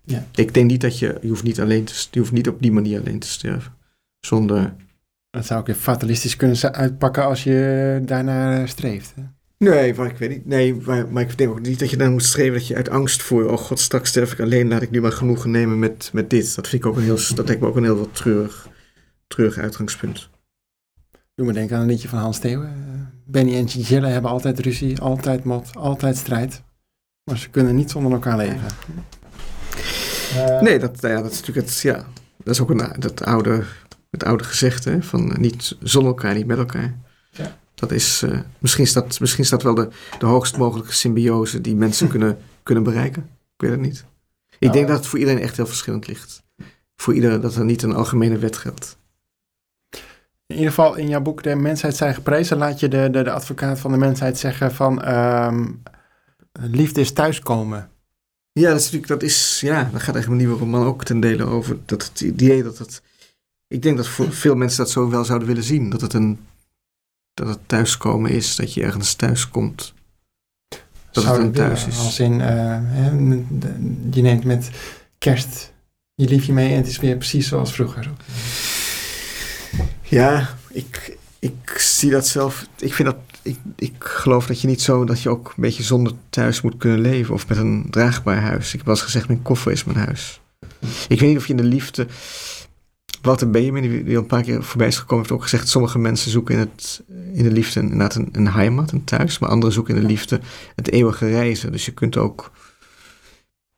ja. 0.05 0.27
ik 0.35 0.55
denk 0.55 0.71
niet 0.71 0.81
dat 0.81 0.99
je, 0.99 1.19
je 1.23 1.29
hoeft 1.29 1.43
niet, 1.43 1.61
alleen 1.61 1.85
te, 1.85 2.07
je 2.11 2.19
hoeft 2.19 2.33
niet 2.33 2.49
op 2.49 2.63
die 2.63 2.73
manier 2.73 3.01
alleen 3.01 3.19
te 3.19 3.29
sterven. 3.29 3.73
Zonder... 4.21 4.75
Dat 5.31 5.47
zou 5.47 5.61
ook 5.61 5.67
weer 5.67 5.77
fatalistisch 5.77 6.37
kunnen 6.37 6.73
uitpakken 6.73 7.25
als 7.25 7.45
je 7.45 8.03
daarnaar 8.05 8.69
streeft. 8.69 9.13
Hè? 9.15 9.23
Nee, 9.59 9.95
maar 9.95 10.11
ik 10.11 10.19
weet 10.19 10.31
niet. 10.31 10.47
Nee, 10.47 10.75
maar, 10.75 11.09
maar 11.09 11.23
ik 11.23 11.39
denk 11.39 11.51
ook 11.51 11.61
niet 11.61 11.79
dat 11.79 11.91
je 11.91 11.97
dan 11.97 12.13
moet 12.13 12.25
streven 12.25 12.53
dat 12.53 12.67
je 12.67 12.77
uit 12.77 12.89
angst 12.89 13.23
voor, 13.23 13.51
oh 13.51 13.59
god, 13.59 13.81
straks 13.81 14.09
sterf 14.09 14.33
ik 14.33 14.41
alleen, 14.41 14.69
laat 14.69 14.83
ik 14.83 14.91
nu 14.91 15.01
maar 15.01 15.13
genoegen 15.13 15.51
nemen 15.51 15.79
met, 15.79 16.11
met 16.13 16.31
dit. 16.31 16.55
Dat 16.55 16.69
vind 16.69 16.85
ik 16.85 16.89
ook 16.89 16.97
een 16.97 17.03
heel, 17.03 17.19
dat 17.35 17.47
denk 17.47 17.59
ik 17.59 17.65
ook 17.65 17.77
een 17.77 17.85
heel 17.85 17.99
wat 17.99 18.15
treurig, 18.15 18.69
treurig 19.27 19.59
uitgangspunt. 19.59 20.29
Doe 21.35 21.47
me 21.47 21.53
denken 21.53 21.77
aan 21.77 21.83
een 21.83 21.89
liedje 21.89 22.09
van 22.09 22.19
Hans 22.19 22.39
Theeuwen. 22.39 22.69
Eh, 22.69 23.01
Benny 23.27 23.55
en 23.55 23.69
Giselle 23.69 24.07
hebben 24.07 24.31
altijd 24.31 24.59
ruzie, 24.59 25.01
altijd 25.01 25.45
mot, 25.45 25.77
altijd 25.77 26.17
strijd. 26.17 26.63
Maar 27.25 27.39
ze 27.39 27.51
kunnen 27.51 27.77
niet 27.77 27.91
zonder 27.91 28.13
elkaar 28.13 28.37
leven. 28.37 28.69
Uh, 30.35 30.61
nee, 30.61 30.79
dat, 30.79 31.01
ja, 31.01 31.23
dat 31.23 31.33
is 31.33 31.41
natuurlijk 31.41 31.67
het, 31.67 31.81
ja, 31.81 32.07
dat 32.45 32.55
is 32.55 32.61
ook 32.61 32.71
een, 32.71 33.01
dat 33.01 33.25
oude, 33.25 33.65
het 34.11 34.25
oude 34.25 34.45
gezegde 34.45 35.03
van 35.03 35.37
niet 35.39 35.77
zonder 35.81 36.11
elkaar, 36.11 36.35
niet 36.35 36.47
met 36.47 36.59
elkaar. 36.59 36.99
Ja. 37.31 37.59
Dat 37.75 37.91
is, 37.91 38.23
uh, 38.23 38.39
misschien, 38.59 38.85
is 38.85 38.93
dat, 38.93 39.21
misschien 39.21 39.45
is 39.45 39.51
dat 39.51 39.63
wel 39.63 39.75
de, 39.75 39.89
de 40.19 40.27
hoogst 40.27 40.57
mogelijke 40.57 40.93
symbiose 40.93 41.61
die 41.61 41.77
mensen 41.77 42.09
kunnen, 42.15 42.39
kunnen 42.63 42.85
bereiken. 42.85 43.23
Ik 43.23 43.61
weet 43.61 43.71
het 43.71 43.81
niet. 43.81 44.05
Ik 44.49 44.61
Nou, 44.61 44.73
denk 44.73 44.89
dat 44.89 44.97
het 44.97 45.07
voor 45.07 45.19
iedereen 45.19 45.43
echt 45.43 45.57
heel 45.57 45.67
verschillend 45.67 46.07
ligt. 46.07 46.43
Voor 46.97 47.15
iedereen 47.15 47.41
dat 47.41 47.55
er 47.55 47.65
niet 47.65 47.83
een 47.83 47.95
algemene 47.95 48.39
wet 48.39 48.57
geldt. 48.57 48.97
In 50.47 50.57
ieder 50.57 50.69
geval 50.69 50.95
in 50.95 51.09
jouw 51.09 51.21
boek 51.21 51.43
De 51.43 51.55
Mensheid 51.55 51.97
zij 51.97 52.15
geprezen 52.15 52.57
laat 52.57 52.81
je 52.81 52.89
de, 52.89 53.09
de, 53.11 53.23
de 53.23 53.31
advocaat 53.31 53.81
van 53.81 53.93
de 53.93 53.99
mensheid 53.99 54.39
zeggen 54.39 54.75
van 54.75 55.09
um, 55.09 55.83
liefde 56.53 57.01
is 57.01 57.13
thuiskomen. 57.13 57.89
Ja, 58.53 58.69
dat 58.69 58.79
is 58.79 58.85
natuurlijk, 58.85 59.13
dat 59.13 59.23
is, 59.23 59.61
ja, 59.61 59.75
daar 59.75 60.01
gaat 60.01 60.15
eigenlijk 60.15 60.27
mijn 60.27 60.39
nieuwe 60.39 60.59
roman 60.59 60.87
ook 60.87 61.05
ten 61.05 61.21
dele 61.21 61.45
over. 61.45 61.77
Dat 61.85 62.05
het 62.05 62.21
idee 62.21 62.63
dat 62.63 62.79
het, 62.79 63.03
ik 63.69 63.83
denk 63.83 63.97
dat 63.97 64.09
voor 64.09 64.33
veel 64.33 64.55
mensen 64.55 64.79
dat 64.79 64.91
zo 64.91 65.11
wel 65.11 65.25
zouden 65.25 65.49
willen 65.49 65.63
zien. 65.63 65.91
Dat 65.91 66.01
het 66.01 66.13
een, 66.13 66.39
dat 67.35 67.49
het 67.49 67.59
thuiskomen 67.67 68.31
is, 68.31 68.57
dat 68.57 68.75
je 68.75 68.83
ergens 68.83 69.15
thuis 69.15 69.49
komt. 69.49 69.95
Dat 71.11 71.25
Zou 71.25 71.37
het 71.37 71.47
een 71.47 71.53
thuis 71.53 71.87
is. 71.87 71.99
Als 71.99 72.21
in, 72.21 72.33
uh, 72.33 72.47
hè, 72.83 73.11
je 74.11 74.23
neemt 74.23 74.45
met 74.45 74.71
kerst 75.19 75.73
je 76.15 76.29
liefje 76.29 76.53
mee 76.53 76.71
en 76.71 76.77
het 76.77 76.87
is 76.87 76.99
weer 76.99 77.17
precies 77.17 77.49
zoals 77.49 77.73
vroeger. 77.73 78.11
Ja, 80.03 80.57
ik, 80.71 81.17
ik 81.39 81.79
zie 81.79 82.11
dat 82.11 82.27
zelf. 82.27 82.67
Ik 82.79 82.95
vind 82.95 83.09
dat. 83.09 83.17
Ik, 83.43 83.59
ik 83.77 83.95
geloof 83.99 84.47
dat 84.47 84.61
je 84.61 84.67
niet 84.67 84.83
zo. 84.83 85.05
dat 85.05 85.23
je 85.23 85.29
ook 85.29 85.47
een 85.49 85.63
beetje 85.63 85.83
zonder 85.83 86.13
thuis 86.31 86.61
moet 86.61 86.77
kunnen 86.77 87.01
leven. 87.01 87.35
of 87.35 87.49
met 87.49 87.59
een 87.59 87.87
draagbaar 87.91 88.41
huis. 88.41 88.67
Ik 88.67 88.73
heb 88.73 88.85
wel 88.85 88.95
eens 88.95 89.05
gezegd: 89.05 89.29
mijn 89.29 89.43
koffer 89.43 89.73
is 89.73 89.85
mijn 89.85 89.99
huis. 89.99 90.41
Ik 91.09 91.21
weet 91.21 91.29
niet 91.29 91.39
of 91.39 91.47
je 91.47 91.53
in 91.53 91.63
de 91.63 91.69
liefde. 91.69 92.07
Walter 93.25 93.51
Benjamin, 93.51 94.05
die 94.05 94.17
al 94.17 94.23
een 94.23 94.29
paar 94.29 94.43
keer 94.43 94.63
voorbij 94.63 94.87
is 94.87 94.99
gekomen, 94.99 95.25
heeft 95.25 95.37
ook 95.37 95.43
gezegd: 95.43 95.69
sommige 95.69 95.99
mensen 95.99 96.31
zoeken 96.31 96.55
in, 96.55 96.61
het, 96.61 97.05
in 97.33 97.43
de 97.43 97.51
liefde 97.51 97.81
inderdaad 97.81 98.15
een, 98.15 98.29
een 98.33 98.49
heimat, 98.49 98.93
een 98.93 99.05
thuis. 99.05 99.39
maar 99.39 99.51
anderen 99.51 99.75
zoeken 99.75 99.95
in 99.95 100.01
de 100.01 100.07
liefde 100.07 100.41
het 100.75 100.91
eeuwige 100.91 101.29
reizen. 101.29 101.73
Dus 101.73 101.85
je 101.85 101.93
kunt 101.93 102.17
ook. 102.17 102.53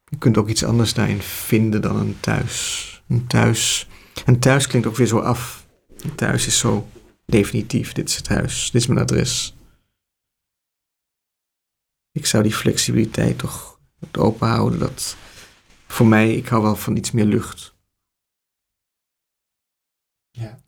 Je 0.04 0.18
kunt 0.18 0.38
ook 0.38 0.48
iets 0.48 0.64
anders 0.64 0.94
daarin 0.94 1.20
vinden 1.20 1.82
dan 1.82 1.96
een 1.96 2.16
thuis. 2.20 3.02
Een 3.08 3.26
thuis. 3.26 3.88
En 4.24 4.38
thuis 4.38 4.66
klinkt 4.66 4.88
ook 4.88 4.96
weer 4.96 5.06
zo 5.06 5.18
af. 5.18 5.66
Thuis 6.14 6.46
is 6.46 6.58
zo 6.58 6.88
definitief. 7.26 7.92
Dit 7.92 8.08
is 8.08 8.16
het 8.16 8.28
huis. 8.28 8.70
Dit 8.70 8.80
is 8.80 8.86
mijn 8.86 9.00
adres. 9.00 9.56
Ik 12.12 12.26
zou 12.26 12.42
die 12.42 12.54
flexibiliteit 12.54 13.38
toch 13.38 13.78
open 14.12 14.48
houden. 14.48 14.78
Dat 14.78 15.16
voor 15.86 16.06
mij, 16.06 16.34
ik 16.34 16.48
hou 16.48 16.62
wel 16.62 16.76
van 16.76 16.96
iets 16.96 17.10
meer 17.10 17.24
lucht. 17.24 17.75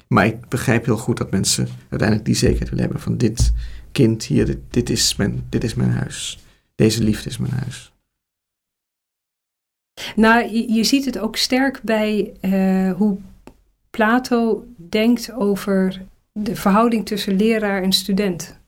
Maar 0.08 0.26
ik 0.26 0.48
begrijp 0.48 0.84
heel 0.84 0.96
goed 0.96 1.16
dat 1.16 1.30
mensen 1.30 1.68
uiteindelijk 1.88 2.28
die 2.28 2.36
zekerheid 2.36 2.68
willen 2.68 2.84
hebben 2.84 3.02
van 3.02 3.16
dit 3.16 3.52
kind 3.92 4.24
hier, 4.24 4.58
dit, 4.70 4.90
is, 4.90 5.16
mijn, 5.16 5.44
dit 5.48 5.64
is 5.64 5.74
mijn 5.74 5.90
huis. 5.90 6.38
Deze 6.74 7.02
liefde 7.02 7.28
is 7.28 7.38
mijn 7.38 7.52
huis. 7.52 7.92
Nou, 10.16 10.48
je, 10.72 10.84
ziet 10.84 11.04
het 11.04 11.18
ook 11.18 11.36
sterk 11.36 11.80
bij 11.82 12.32
uh, 12.40 12.92
hoe 12.92 13.18
Plato 13.90 14.66
denkt 14.76 15.32
over 15.32 16.02
de 16.32 16.56
verhouding 16.56 17.06
tussen 17.06 17.36
leraar 17.36 17.82
en 17.82 17.92
student. 17.92 18.58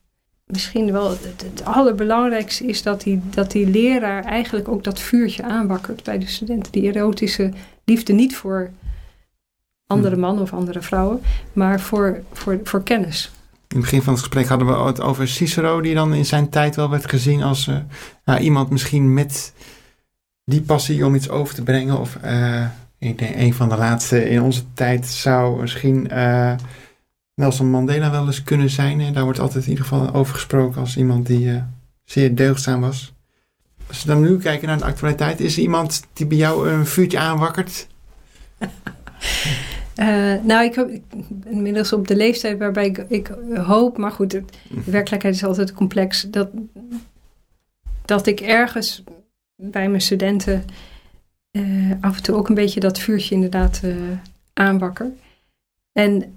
Misschien 0.45 0.93
wel 0.93 1.11
het, 1.11 1.65
allerbelangrijkste 1.65 2.65
is 2.65 2.83
dat 2.83 3.03
die, 3.03 3.21
dat 3.31 3.51
die 3.51 3.67
leraar 3.67 4.25
eigenlijk 4.25 4.69
ook 4.69 4.85
dat 4.85 5.01
vuurtje 5.01 5.43
aanwakkert 5.43 6.03
bij 6.03 6.19
de 6.19 6.27
studenten. 6.27 6.73
Die 6.73 6.93
erotische 6.93 7.53
liefde 7.85 8.13
niet 8.13 8.37
voor 8.37 8.71
andere 9.91 10.17
mannen 10.17 10.43
of 10.43 10.53
andere 10.53 10.83
vrouwen, 10.83 11.21
maar 11.53 11.81
voor, 11.81 12.21
voor, 12.33 12.61
voor 12.65 12.83
kennis. 12.83 13.31
In 13.53 13.77
het 13.77 13.81
begin 13.85 14.03
van 14.03 14.13
het 14.13 14.23
gesprek 14.23 14.47
hadden 14.47 14.67
we 14.67 14.73
het 14.73 15.01
over 15.01 15.29
Cicero, 15.29 15.81
die 15.81 15.95
dan 15.95 16.15
in 16.15 16.27
zijn 16.27 16.49
tijd 16.49 16.77
wel 16.77 16.91
werd 16.91 17.09
gezien 17.09 17.43
als 17.43 17.67
uh, 17.67 17.77
nou, 18.25 18.41
iemand 18.41 18.71
misschien 18.71 19.15
met 19.15 19.53
die 20.45 20.63
passie 20.63 21.07
om 21.07 21.15
iets 21.15 21.29
over 21.29 21.55
te 21.55 21.63
brengen. 21.63 21.99
Of 21.99 22.19
uh, 22.25 22.67
ik 22.99 23.19
denk 23.19 23.35
een 23.35 23.55
van 23.55 23.69
de 23.69 23.77
laatste 23.77 24.31
in 24.31 24.43
onze 24.43 24.63
tijd 24.75 25.07
zou 25.07 25.61
misschien 25.61 26.09
uh, 26.13 26.53
Nelson 27.35 27.71
Mandela 27.71 28.11
wel 28.11 28.27
eens 28.27 28.43
kunnen 28.43 28.71
zijn. 28.71 29.01
En 29.01 29.13
daar 29.13 29.25
wordt 29.25 29.41
altijd 29.41 29.65
in 29.65 29.71
ieder 29.71 29.85
geval 29.85 30.15
over 30.15 30.35
gesproken 30.35 30.81
als 30.81 30.97
iemand 30.97 31.27
die 31.27 31.63
zeer 32.05 32.35
deugdzaam 32.35 32.81
was. 32.81 33.13
Als 33.89 34.03
we 34.03 34.09
dan 34.09 34.21
nu 34.21 34.39
kijken 34.39 34.69
naar 34.69 34.79
de 34.79 34.85
actualiteit, 34.85 35.41
is 35.41 35.57
er 35.57 35.63
iemand 35.63 36.03
die 36.13 36.27
bij 36.27 36.37
jou 36.37 36.71
een 36.71 36.87
vuurtje 36.87 37.19
aanwakkert? 37.19 37.87
Uh, 39.97 40.35
nou, 40.43 40.65
ik, 40.65 40.77
ik 40.77 41.03
ben 41.29 41.53
inmiddels 41.53 41.93
op 41.93 42.09
de 42.09 42.17
leeftijd 42.17 42.59
waarbij 42.59 42.87
ik, 42.87 42.99
ik 42.99 43.27
hoop, 43.55 43.97
maar 43.97 44.13
goed, 44.13 44.31
de 44.31 44.45
werkelijkheid 44.85 45.35
is 45.35 45.45
altijd 45.45 45.73
complex, 45.73 46.23
dat, 46.31 46.51
dat 48.05 48.27
ik 48.27 48.41
ergens 48.41 49.03
bij 49.57 49.89
mijn 49.89 50.01
studenten 50.01 50.65
uh, 51.53 51.93
af 52.01 52.17
en 52.17 52.23
toe 52.23 52.35
ook 52.35 52.49
een 52.49 52.55
beetje 52.55 52.81
dat 52.81 52.99
vuurtje 52.99 53.35
inderdaad 53.35 53.81
uh, 53.85 53.97
aanwakker. 54.53 55.11
En 55.93 56.35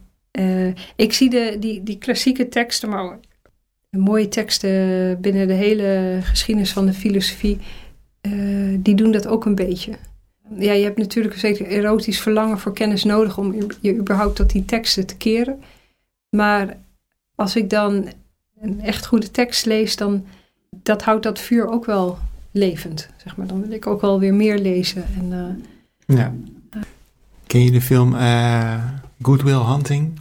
ik 0.96 1.14
zie 1.14 1.30
de, 1.30 1.56
die, 1.60 1.84
die 1.84 1.98
klassieke 1.98 2.50
teksten, 2.50 2.90
maar 2.90 3.20
mooie 3.90 4.28
teksten 4.28 5.22
binnen 5.22 5.48
de 5.48 5.54
hele 5.54 6.20
geschiedenis 6.22 6.72
van 6.72 6.86
de 6.86 6.94
filosofie, 6.94 7.60
die 8.78 8.96
doen 8.96 9.12
dat 9.12 9.28
ook 9.28 9.46
een 9.46 9.56
beetje. 9.56 9.94
Ja, 10.58 10.74
je 10.74 10.84
hebt 10.84 10.98
natuurlijk 10.98 11.34
een 11.34 11.40
zeker 11.40 11.68
erotisch 11.68 12.20
verlangen 12.20 12.60
voor 12.60 12.74
kennis 12.74 13.04
nodig 13.04 13.38
om 13.38 13.56
je 13.82 13.96
überhaupt 13.96 14.36
tot 14.36 14.50
die 14.50 14.66
teksten 14.66 15.06
te 15.06 15.18
keren. 15.18 15.60
Maar 16.30 16.78
als 17.36 17.56
ik 17.56 17.70
dan 17.70 18.08
een 18.62 18.82
echt 18.82 19.06
goede 19.06 19.32
tekst 19.32 19.66
lees, 19.66 19.96
dan 19.96 20.26
dat 20.70 21.04
houdt 21.04 21.24
dat 21.24 21.40
vuur 21.40 21.68
ook 21.68 21.86
wel 21.86 22.18
levend, 22.52 23.10
zeg 23.24 23.36
maar. 23.36 23.48
Dan 23.48 23.62
wil 23.62 23.72
ik 23.72 23.88
ook 23.88 24.02
wel 24.02 24.20
weer 24.20 24.34
meer 24.34 24.58
lezen. 24.58 25.04
En, 25.18 25.32
uh, 26.08 26.18
ja. 26.18 26.34
Uh, 26.76 26.82
Ken 27.48 27.64
je 27.64 27.72
de 27.72 27.82
film 27.82 28.14
uh, 28.14 28.84
Good 29.22 29.42
Will 29.42 29.66
Hunting? 29.66 30.20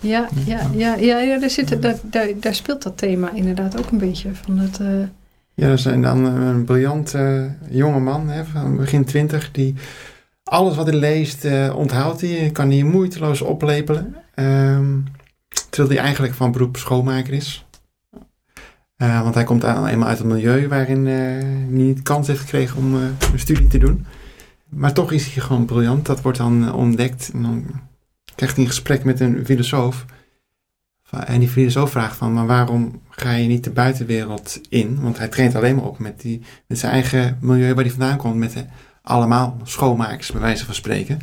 Ja, 0.00 0.28
ja, 0.46 0.70
ja, 0.74 0.94
ja, 0.94 1.18
ja 1.18 1.38
daar, 1.38 1.50
zit, 1.50 1.82
daar, 1.82 1.96
daar, 2.02 2.28
daar, 2.40 2.54
speelt 2.54 2.82
dat 2.82 2.98
thema 2.98 3.30
inderdaad 3.30 3.78
ook 3.78 3.90
een 3.90 3.98
beetje. 3.98 4.34
Van 4.34 4.58
het, 4.58 4.78
uh, 4.80 4.88
ja, 5.54 5.68
dat 5.68 5.78
is 5.78 5.82
dan 5.82 6.24
een 6.24 6.64
briljant 6.64 7.14
uh, 7.14 7.44
jonge 7.70 8.00
man 8.00 8.28
hè, 8.28 8.44
van 8.44 8.76
begin 8.76 9.04
twintig 9.04 9.50
die 9.50 9.74
alles 10.44 10.76
wat 10.76 10.86
hij 10.86 10.96
leest 10.96 11.44
uh, 11.44 11.76
onthoudt 11.76 12.20
hij, 12.20 12.50
kan 12.52 12.70
hij 12.70 12.82
moeiteloos 12.82 13.40
oplepelen. 13.40 14.16
Um, 14.34 15.04
terwijl 15.70 15.94
hij 15.94 16.04
eigenlijk 16.04 16.34
van 16.34 16.52
beroep 16.52 16.76
schoonmaker 16.76 17.32
is. 17.32 17.66
Want 18.96 19.34
hij 19.34 19.44
komt 19.44 19.62
eenmaal 19.62 20.08
uit 20.08 20.20
een 20.20 20.26
milieu 20.26 20.68
waarin 20.68 21.06
uh, 21.06 21.14
hij 21.14 21.44
niet 21.68 22.02
kans 22.02 22.26
heeft 22.26 22.40
gekregen 22.40 22.78
om 22.78 22.94
een 22.94 23.16
studie 23.34 23.66
te 23.66 23.78
doen. 23.78 24.06
Maar 24.68 24.92
toch 24.92 25.12
is 25.12 25.34
hij 25.34 25.42
gewoon 25.42 25.64
briljant. 25.64 26.06
Dat 26.06 26.22
wordt 26.22 26.38
dan 26.38 26.74
ontdekt. 26.74 27.30
En 27.32 27.42
dan 27.42 27.64
krijgt 28.34 28.56
hij 28.56 28.64
een 28.64 28.70
gesprek 28.70 29.04
met 29.04 29.20
een 29.20 29.44
filosoof. 29.44 30.04
En 31.10 31.40
die 31.40 31.48
filosoof 31.48 31.90
vraagt 31.90 32.16
van, 32.16 32.32
maar 32.32 32.46
waarom 32.46 33.02
ga 33.10 33.32
je 33.32 33.48
niet 33.48 33.64
de 33.64 33.70
buitenwereld 33.70 34.60
in? 34.68 35.00
Want 35.00 35.18
hij 35.18 35.28
traint 35.28 35.54
alleen 35.54 35.76
maar 35.76 35.84
op 35.84 35.98
met, 35.98 36.20
die, 36.20 36.40
met 36.66 36.78
zijn 36.78 36.92
eigen 36.92 37.38
milieu 37.40 37.74
waar 37.74 37.84
hij 37.84 37.92
vandaan 37.92 38.16
komt. 38.16 38.36
Met 38.36 38.64
allemaal 39.02 39.56
schoonmakers, 39.62 40.32
bij 40.32 40.40
wijze 40.40 40.64
van 40.64 40.74
spreken. 40.74 41.18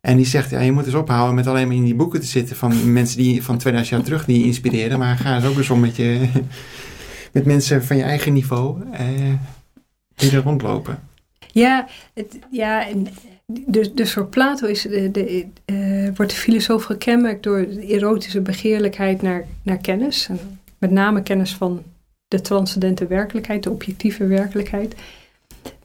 En 0.00 0.16
die 0.16 0.26
zegt, 0.26 0.50
ja, 0.50 0.60
je 0.60 0.72
moet 0.72 0.86
eens 0.86 0.94
ophouden 0.94 1.34
met 1.34 1.46
alleen 1.46 1.66
maar 1.66 1.76
in 1.76 1.84
die 1.84 1.94
boeken 1.94 2.20
te 2.20 2.26
zitten 2.26 2.56
van 2.56 2.92
mensen 2.92 3.18
die 3.18 3.42
van 3.44 3.58
2000 3.58 3.96
jaar 3.96 4.06
terug 4.06 4.24
die 4.24 4.44
inspireren. 4.44 4.98
Maar 4.98 5.16
ga 5.16 5.34
eens 5.34 5.44
ook 5.44 5.56
eens 5.56 5.70
om 5.70 5.80
met, 5.80 5.96
je, 5.96 6.28
met 7.32 7.44
mensen 7.44 7.84
van 7.84 7.96
je 7.96 8.02
eigen 8.02 8.32
niveau 8.32 8.82
eh, 8.92 9.06
die 10.14 10.30
er 10.30 10.42
rondlopen. 10.42 10.98
Ja, 11.52 11.88
het, 12.14 12.38
ja 12.50 12.86
dus, 13.66 13.94
dus 13.94 14.12
voor 14.12 14.26
Plato 14.26 14.66
is 14.66 14.82
de, 14.82 15.10
de, 15.10 15.46
uh, 15.66 16.10
wordt 16.14 16.30
de 16.30 16.38
filosoof 16.38 16.84
gekenmerkt 16.84 17.42
door 17.42 17.68
de 17.68 17.86
erotische 17.86 18.40
begeerlijkheid 18.40 19.22
naar, 19.22 19.46
naar 19.62 19.78
kennis. 19.78 20.28
En 20.28 20.60
met 20.78 20.90
name 20.90 21.22
kennis 21.22 21.54
van 21.54 21.82
de 22.28 22.40
transcendente 22.40 23.06
werkelijkheid, 23.06 23.62
de 23.62 23.70
objectieve 23.70 24.26
werkelijkheid. 24.26 24.94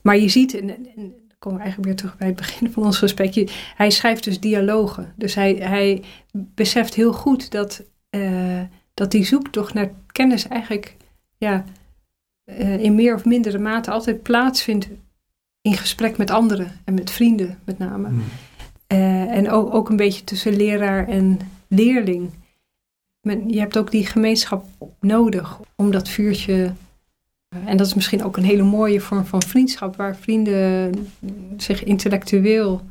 Maar 0.01 0.18
je 0.18 0.30
ziet, 0.30 0.59
en, 0.59 0.70
en 0.70 1.13
komen 1.39 1.57
we 1.57 1.63
eigenlijk 1.63 1.86
weer 1.86 1.95
terug 1.95 2.18
bij 2.18 2.28
het 2.28 2.36
begin 2.36 2.72
van 2.72 2.84
ons 2.84 2.97
gesprek. 2.97 3.51
Hij 3.76 3.89
schrijft 3.89 4.24
dus 4.24 4.39
dialogen. 4.39 5.13
Dus 5.16 5.36
hij, 5.36 5.53
hij 5.53 6.03
beseft 6.32 6.93
heel 6.93 7.13
goed 7.13 7.51
dat, 7.51 7.84
uh, 8.11 8.61
dat 8.93 9.11
die 9.11 9.26
zoektocht 9.26 9.74
naar 9.74 9.91
kennis 10.11 10.47
eigenlijk 10.47 10.95
ja, 11.38 11.66
uh, 12.45 12.84
in 12.84 12.95
meer 12.95 13.16
of 13.16 13.26
mindere 13.26 13.57
mate 13.57 13.91
altijd 13.91 14.22
plaatsvindt 14.22 14.88
in 15.66 15.78
gesprek 15.78 16.18
met 16.18 16.30
anderen 16.30 16.72
en 16.84 16.93
met 16.93 17.11
vrienden 17.11 17.59
met 17.63 17.78
name. 17.78 18.07
Hmm. 18.07 18.24
Uh, 18.93 19.38
en 19.38 19.49
ook, 19.49 19.74
ook 19.74 19.89
een 19.89 19.95
beetje 19.95 20.24
tussen 20.24 20.55
leraar 20.55 21.07
en 21.07 21.39
leerling. 21.68 22.30
men, 23.22 23.49
je 23.49 23.59
hebt 23.59 23.78
ook 23.78 23.91
die 23.91 24.05
gemeenschap 24.05 24.66
nodig 24.99 25.59
om 25.76 25.91
dat 25.91 26.09
vuurtje. 26.09 26.74
eh, 27.49 27.59
en 27.66 27.78
dat 27.78 27.88
is 27.88 27.93
misschien 27.93 28.24
ook 28.24 28.38
een 28.38 28.43
hele 28.43 28.63
mooie 28.63 29.01
vorm 29.01 29.26
van 29.26 29.41
vriendschap, 29.41 29.95
waar 29.95 30.16
vrienden 30.16 30.93
zich 31.57 31.84
intellectueel 31.84 32.82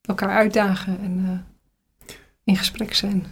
elkaar 0.00 0.30
uitdagen 0.30 0.98
en 1.00 1.24
eh, 1.26 2.14
in 2.44 2.56
gesprek 2.56 2.94
zijn. 2.94 3.26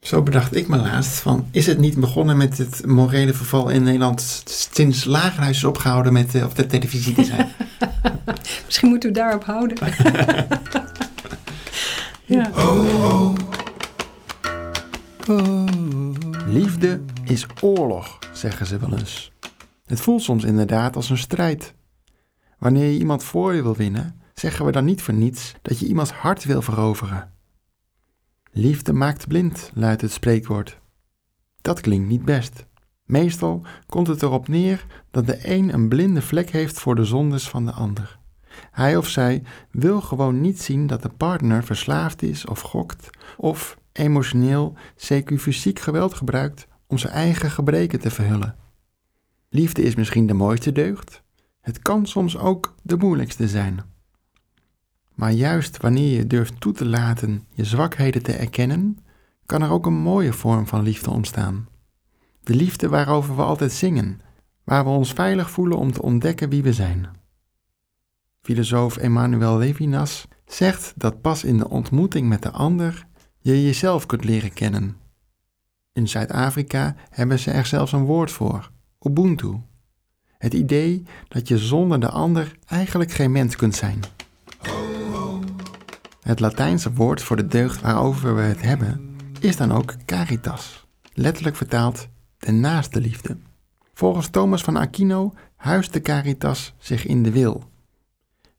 Zo 0.00 0.22
bedacht 0.22 0.56
ik 0.56 0.68
me 0.68 0.76
laatst 0.76 1.18
van, 1.18 1.46
is 1.50 1.66
het 1.66 1.78
niet 1.78 1.96
begonnen 2.00 2.36
met 2.36 2.58
het 2.58 2.86
morele 2.86 3.34
verval 3.34 3.68
in 3.68 3.82
Nederland 3.82 4.42
sinds 4.44 5.04
Lagerhuis 5.04 5.56
is 5.56 5.64
opgehouden 5.64 6.12
met 6.12 6.34
eh, 6.34 6.44
op 6.44 6.54
de 6.54 6.66
televisie 6.66 7.14
te 7.14 7.24
zijn? 7.24 7.48
Misschien 8.66 8.88
moeten 8.88 9.08
we 9.08 9.14
daarop 9.14 9.44
houden. 9.44 9.76
ja. 12.24 12.50
Liefde 16.46 17.00
is 17.24 17.46
oorlog, 17.60 18.18
zeggen 18.32 18.66
ze 18.66 18.78
wel 18.78 18.98
eens. 18.98 19.32
Het 19.86 20.00
voelt 20.00 20.22
soms 20.22 20.44
inderdaad 20.44 20.96
als 20.96 21.10
een 21.10 21.18
strijd. 21.18 21.74
Wanneer 22.58 22.90
je 22.92 22.98
iemand 22.98 23.24
voor 23.24 23.54
je 23.54 23.62
wil 23.62 23.76
winnen, 23.76 24.20
zeggen 24.34 24.64
we 24.64 24.72
dan 24.72 24.84
niet 24.84 25.02
voor 25.02 25.14
niets 25.14 25.54
dat 25.62 25.78
je 25.78 25.86
iemands 25.86 26.10
hart 26.10 26.44
wil 26.44 26.62
veroveren. 26.62 27.30
Liefde 28.52 28.92
maakt 28.92 29.28
blind, 29.28 29.70
luidt 29.74 30.00
het 30.00 30.12
spreekwoord. 30.12 30.80
Dat 31.60 31.80
klinkt 31.80 32.08
niet 32.08 32.24
best. 32.24 32.66
Meestal 33.04 33.62
komt 33.86 34.06
het 34.06 34.22
erop 34.22 34.48
neer 34.48 34.86
dat 35.10 35.26
de 35.26 35.38
een 35.42 35.74
een 35.74 35.88
blinde 35.88 36.22
vlek 36.22 36.50
heeft 36.50 36.80
voor 36.80 36.94
de 36.94 37.04
zondes 37.04 37.48
van 37.48 37.64
de 37.64 37.72
ander. 37.72 38.18
Hij 38.70 38.96
of 38.96 39.08
zij 39.08 39.42
wil 39.70 40.00
gewoon 40.00 40.40
niet 40.40 40.62
zien 40.62 40.86
dat 40.86 41.02
de 41.02 41.08
partner 41.08 41.64
verslaafd 41.64 42.22
is 42.22 42.44
of 42.46 42.60
gokt 42.60 43.10
of 43.36 43.78
emotioneel, 43.92 44.74
CQ 44.96 45.34
fysiek 45.34 45.78
geweld 45.78 46.14
gebruikt 46.14 46.66
om 46.86 46.98
zijn 46.98 47.12
eigen 47.12 47.50
gebreken 47.50 48.00
te 48.00 48.10
verhullen. 48.10 48.56
Liefde 49.48 49.82
is 49.82 49.94
misschien 49.94 50.26
de 50.26 50.34
mooiste 50.34 50.72
deugd. 50.72 51.22
Het 51.60 51.78
kan 51.78 52.06
soms 52.06 52.38
ook 52.38 52.74
de 52.82 52.96
moeilijkste 52.96 53.48
zijn. 53.48 53.89
Maar 55.20 55.32
juist 55.32 55.76
wanneer 55.76 56.16
je 56.16 56.26
durft 56.26 56.60
toe 56.60 56.72
te 56.72 56.86
laten 56.86 57.46
je 57.54 57.64
zwakheden 57.64 58.22
te 58.22 58.32
erkennen, 58.32 58.98
kan 59.46 59.62
er 59.62 59.70
ook 59.70 59.86
een 59.86 60.00
mooie 60.00 60.32
vorm 60.32 60.66
van 60.66 60.82
liefde 60.82 61.10
ontstaan. 61.10 61.68
De 62.42 62.54
liefde 62.54 62.88
waarover 62.88 63.36
we 63.36 63.42
altijd 63.42 63.72
zingen, 63.72 64.20
waar 64.64 64.84
we 64.84 64.90
ons 64.90 65.12
veilig 65.12 65.50
voelen 65.50 65.78
om 65.78 65.92
te 65.92 66.02
ontdekken 66.02 66.48
wie 66.48 66.62
we 66.62 66.72
zijn. 66.72 67.08
Filosoof 68.40 68.96
Emmanuel 68.96 69.58
Levinas 69.58 70.28
zegt 70.46 70.92
dat 70.96 71.20
pas 71.20 71.44
in 71.44 71.58
de 71.58 71.68
ontmoeting 71.68 72.28
met 72.28 72.42
de 72.42 72.50
ander 72.50 73.06
je 73.38 73.62
jezelf 73.62 74.06
kunt 74.06 74.24
leren 74.24 74.52
kennen. 74.52 74.96
In 75.92 76.08
Zuid-Afrika 76.08 76.94
hebben 77.10 77.38
ze 77.38 77.50
er 77.50 77.66
zelfs 77.66 77.92
een 77.92 78.04
woord 78.04 78.30
voor, 78.30 78.70
Ubuntu. 79.00 79.60
Het 80.38 80.54
idee 80.54 81.02
dat 81.28 81.48
je 81.48 81.58
zonder 81.58 82.00
de 82.00 82.10
ander 82.10 82.58
eigenlijk 82.66 83.10
geen 83.10 83.32
mens 83.32 83.56
kunt 83.56 83.74
zijn. 83.74 84.00
Het 86.30 86.40
Latijnse 86.40 86.92
woord 86.92 87.22
voor 87.22 87.36
de 87.36 87.46
deugd 87.46 87.80
waarover 87.80 88.34
we 88.34 88.40
het 88.40 88.62
hebben 88.62 89.16
is 89.40 89.56
dan 89.56 89.72
ook 89.72 89.94
caritas, 90.04 90.86
letterlijk 91.12 91.56
vertaald 91.56 92.08
de 92.38 92.52
naaste 92.52 93.00
liefde. 93.00 93.36
Volgens 93.94 94.28
Thomas 94.28 94.62
van 94.62 94.76
Aquino 94.76 95.34
huist 95.56 95.92
de 95.92 96.00
caritas 96.00 96.74
zich 96.78 97.06
in 97.06 97.22
de 97.22 97.30
wil. 97.30 97.64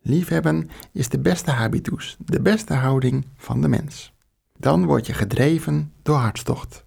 Liefhebben 0.02 0.70
is 0.92 1.10
de 1.10 1.20
beste 1.20 1.52
habitus, 1.52 2.18
de 2.26 2.42
beste 2.42 2.74
houding 2.74 3.26
van 3.36 3.62
de 3.62 3.68
mens. 3.68 4.14
Dan 4.58 4.86
word 4.86 5.06
je 5.06 5.14
gedreven 5.14 5.94
door 6.02 6.18
hartstocht. 6.18 6.86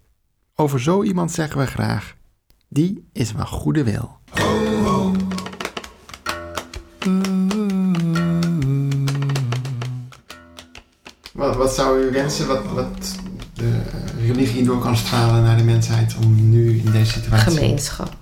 Over 0.55 0.81
zo 0.81 1.03
iemand 1.03 1.31
zeggen 1.31 1.59
we 1.59 1.67
graag: 1.67 2.15
die 2.67 3.07
is 3.11 3.31
van 3.31 3.47
goede 3.47 3.83
wil. 3.83 4.17
Wat, 11.45 11.55
wat 11.55 11.73
zou 11.73 11.99
u 12.03 12.11
wensen 12.11 12.47
wat, 12.47 12.61
wat 12.73 13.15
de 13.53 13.71
religie 14.25 14.63
door 14.63 14.79
kan 14.79 14.97
stralen 14.97 15.43
naar 15.43 15.57
de 15.57 15.63
mensheid 15.63 16.15
om 16.23 16.49
nu 16.49 16.77
in 16.85 16.91
deze 16.91 17.11
situatie? 17.11 17.51
Gemeenschap. 17.51 18.15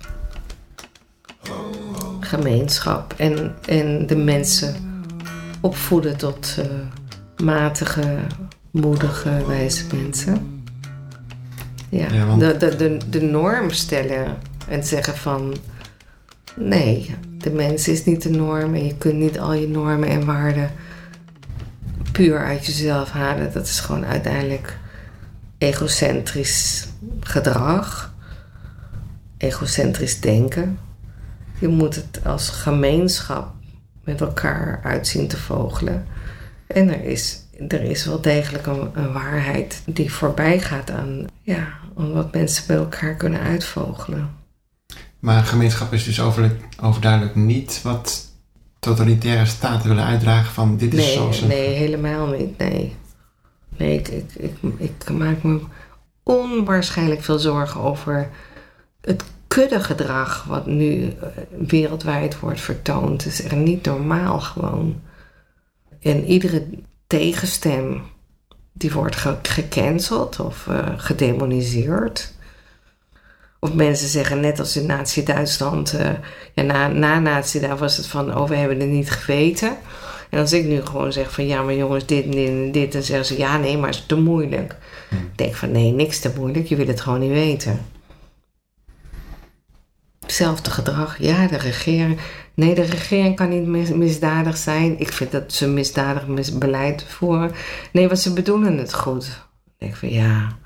Gemeenschap 2.20 3.14
en, 3.16 3.54
en 3.66 4.06
de 4.06 4.16
mensen 4.16 4.74
opvoeden 5.60 6.16
tot 6.16 6.54
eh, 6.58 6.64
matige, 7.46 8.16
moedige, 8.70 9.44
wijze 9.46 9.84
mensen. 9.94 10.62
Ja, 11.88 12.06
Ja, 12.12 12.26
want- 12.26 12.40
de, 12.40 12.56
de, 12.56 12.76
de, 12.76 12.98
de 13.10 13.20
norm 13.22 13.70
stellen 13.70 14.36
en 14.68 14.84
zeggen 14.84 15.16
van... 15.16 15.54
Nee, 16.56 17.14
de 17.38 17.50
mens 17.50 17.88
is 17.88 18.04
niet 18.04 18.22
de 18.22 18.30
norm 18.30 18.74
en 18.74 18.86
je 18.86 18.96
kunt 18.96 19.14
niet 19.14 19.38
al 19.38 19.52
je 19.52 19.68
normen 19.68 20.08
en 20.08 20.24
waarden 20.24 20.70
puur 22.14 22.44
uit 22.44 22.66
jezelf 22.66 23.10
halen. 23.10 23.52
Dat 23.52 23.66
is 23.66 23.80
gewoon 23.80 24.04
uiteindelijk 24.04 24.78
egocentrisch 25.58 26.88
gedrag, 27.20 28.14
egocentrisch 29.36 30.20
denken. 30.20 30.78
Je 31.58 31.68
moet 31.68 31.94
het 31.94 32.20
als 32.24 32.48
gemeenschap 32.48 33.52
met 34.04 34.20
elkaar 34.20 34.80
uitzien 34.82 35.28
te 35.28 35.36
vogelen. 35.36 36.06
En 36.66 36.88
er 36.88 37.04
is, 37.04 37.38
er 37.68 37.82
is 37.82 38.04
wel 38.04 38.20
degelijk 38.20 38.66
een, 38.66 39.12
waarheid 39.12 39.82
die 39.86 40.12
voorbij 40.12 40.60
gaat 40.60 40.90
aan, 40.90 41.26
ja, 41.42 41.68
aan 41.96 42.12
wat 42.12 42.32
mensen 42.32 42.66
bij 42.66 42.76
elkaar 42.76 43.14
kunnen 43.14 43.40
uitvogelen. 43.40 44.30
Maar 45.18 45.44
gemeenschap 45.44 45.92
is 45.92 46.04
dus 46.04 46.20
over, 46.20 46.56
overduidelijk 46.80 47.34
niet 47.34 47.80
wat 47.82 48.32
totalitaire 48.84 49.46
staten 49.46 49.88
willen 49.88 50.04
uitdragen 50.04 50.52
van 50.52 50.76
dit 50.76 50.94
is 50.94 51.04
Nee, 51.04 51.12
zoals 51.14 51.40
een... 51.40 51.48
nee, 51.48 51.68
helemaal 51.68 52.26
niet. 52.26 52.58
Nee, 52.58 52.96
nee 53.76 53.98
ik, 53.98 54.08
ik, 54.08 54.32
ik, 54.36 54.52
ik 54.76 55.10
maak 55.10 55.42
me 55.42 55.60
onwaarschijnlijk 56.22 57.22
veel 57.22 57.38
zorgen 57.38 57.80
over 57.80 58.28
het 59.00 59.24
kuddegedrag 59.48 60.44
wat 60.44 60.66
nu 60.66 61.04
eh, 61.08 61.26
wereldwijd 61.66 62.38
wordt 62.40 62.60
vertoond. 62.60 63.24
Het 63.24 63.32
is 63.32 63.42
echt 63.42 63.54
niet 63.56 63.84
normaal 63.84 64.40
gewoon. 64.40 65.00
En 66.00 66.24
iedere 66.24 66.66
tegenstem 67.06 68.02
die 68.72 68.92
wordt 68.92 69.16
ge- 69.16 69.36
gecanceld 69.42 70.40
of 70.40 70.66
eh, 70.68 70.78
gedemoniseerd. 70.96 72.32
Of 73.64 73.74
mensen 73.74 74.08
zeggen 74.08 74.40
net 74.40 74.58
als 74.58 74.76
in 74.76 74.86
Nazi-Duitsland, 74.86 75.92
eh, 75.94 76.10
ja, 76.54 76.62
na, 76.62 76.88
na 76.88 77.18
Nazi 77.18 77.60
daar 77.60 77.76
was 77.76 77.96
het 77.96 78.06
van, 78.06 78.36
oh 78.36 78.48
we 78.48 78.56
hebben 78.56 78.80
het 78.80 78.88
niet 78.88 79.10
geweten. 79.10 79.76
En 80.30 80.38
als 80.40 80.52
ik 80.52 80.64
nu 80.64 80.82
gewoon 80.84 81.12
zeg 81.12 81.32
van, 81.32 81.46
ja 81.46 81.62
maar 81.62 81.74
jongens 81.74 82.06
dit 82.06 82.24
en 82.24 82.30
dit 82.30 82.48
en 82.48 82.72
dit, 82.72 82.92
dan 82.92 83.02
zeggen 83.02 83.26
ze, 83.26 83.38
ja 83.38 83.56
nee 83.58 83.78
maar 83.78 83.88
het 83.88 83.98
is 83.98 84.06
te 84.06 84.16
moeilijk. 84.16 84.76
Ik 85.10 85.38
denk 85.38 85.54
van, 85.54 85.70
nee 85.72 85.92
niks 85.92 86.18
te 86.18 86.32
moeilijk, 86.36 86.66
je 86.66 86.76
wil 86.76 86.86
het 86.86 87.00
gewoon 87.00 87.20
niet 87.20 87.30
weten. 87.30 87.80
Hetzelfde 90.20 90.70
gedrag, 90.70 91.18
ja 91.18 91.46
de 91.46 91.56
regering, 91.58 92.18
nee 92.54 92.74
de 92.74 92.82
regering 92.82 93.36
kan 93.36 93.48
niet 93.48 93.66
mis- 93.66 93.92
misdadig 93.92 94.56
zijn. 94.56 95.00
Ik 95.00 95.12
vind 95.12 95.32
dat 95.32 95.52
ze 95.52 95.68
misdadig 95.68 96.26
mis- 96.26 96.58
beleid 96.58 97.04
voeren. 97.08 97.52
Nee, 97.92 98.06
want 98.06 98.18
ze 98.20 98.32
bedoelen 98.32 98.78
het 98.78 98.94
goed. 98.94 99.24
Ik 99.64 99.72
denk 99.78 99.96
van, 99.96 100.10
ja... 100.10 100.62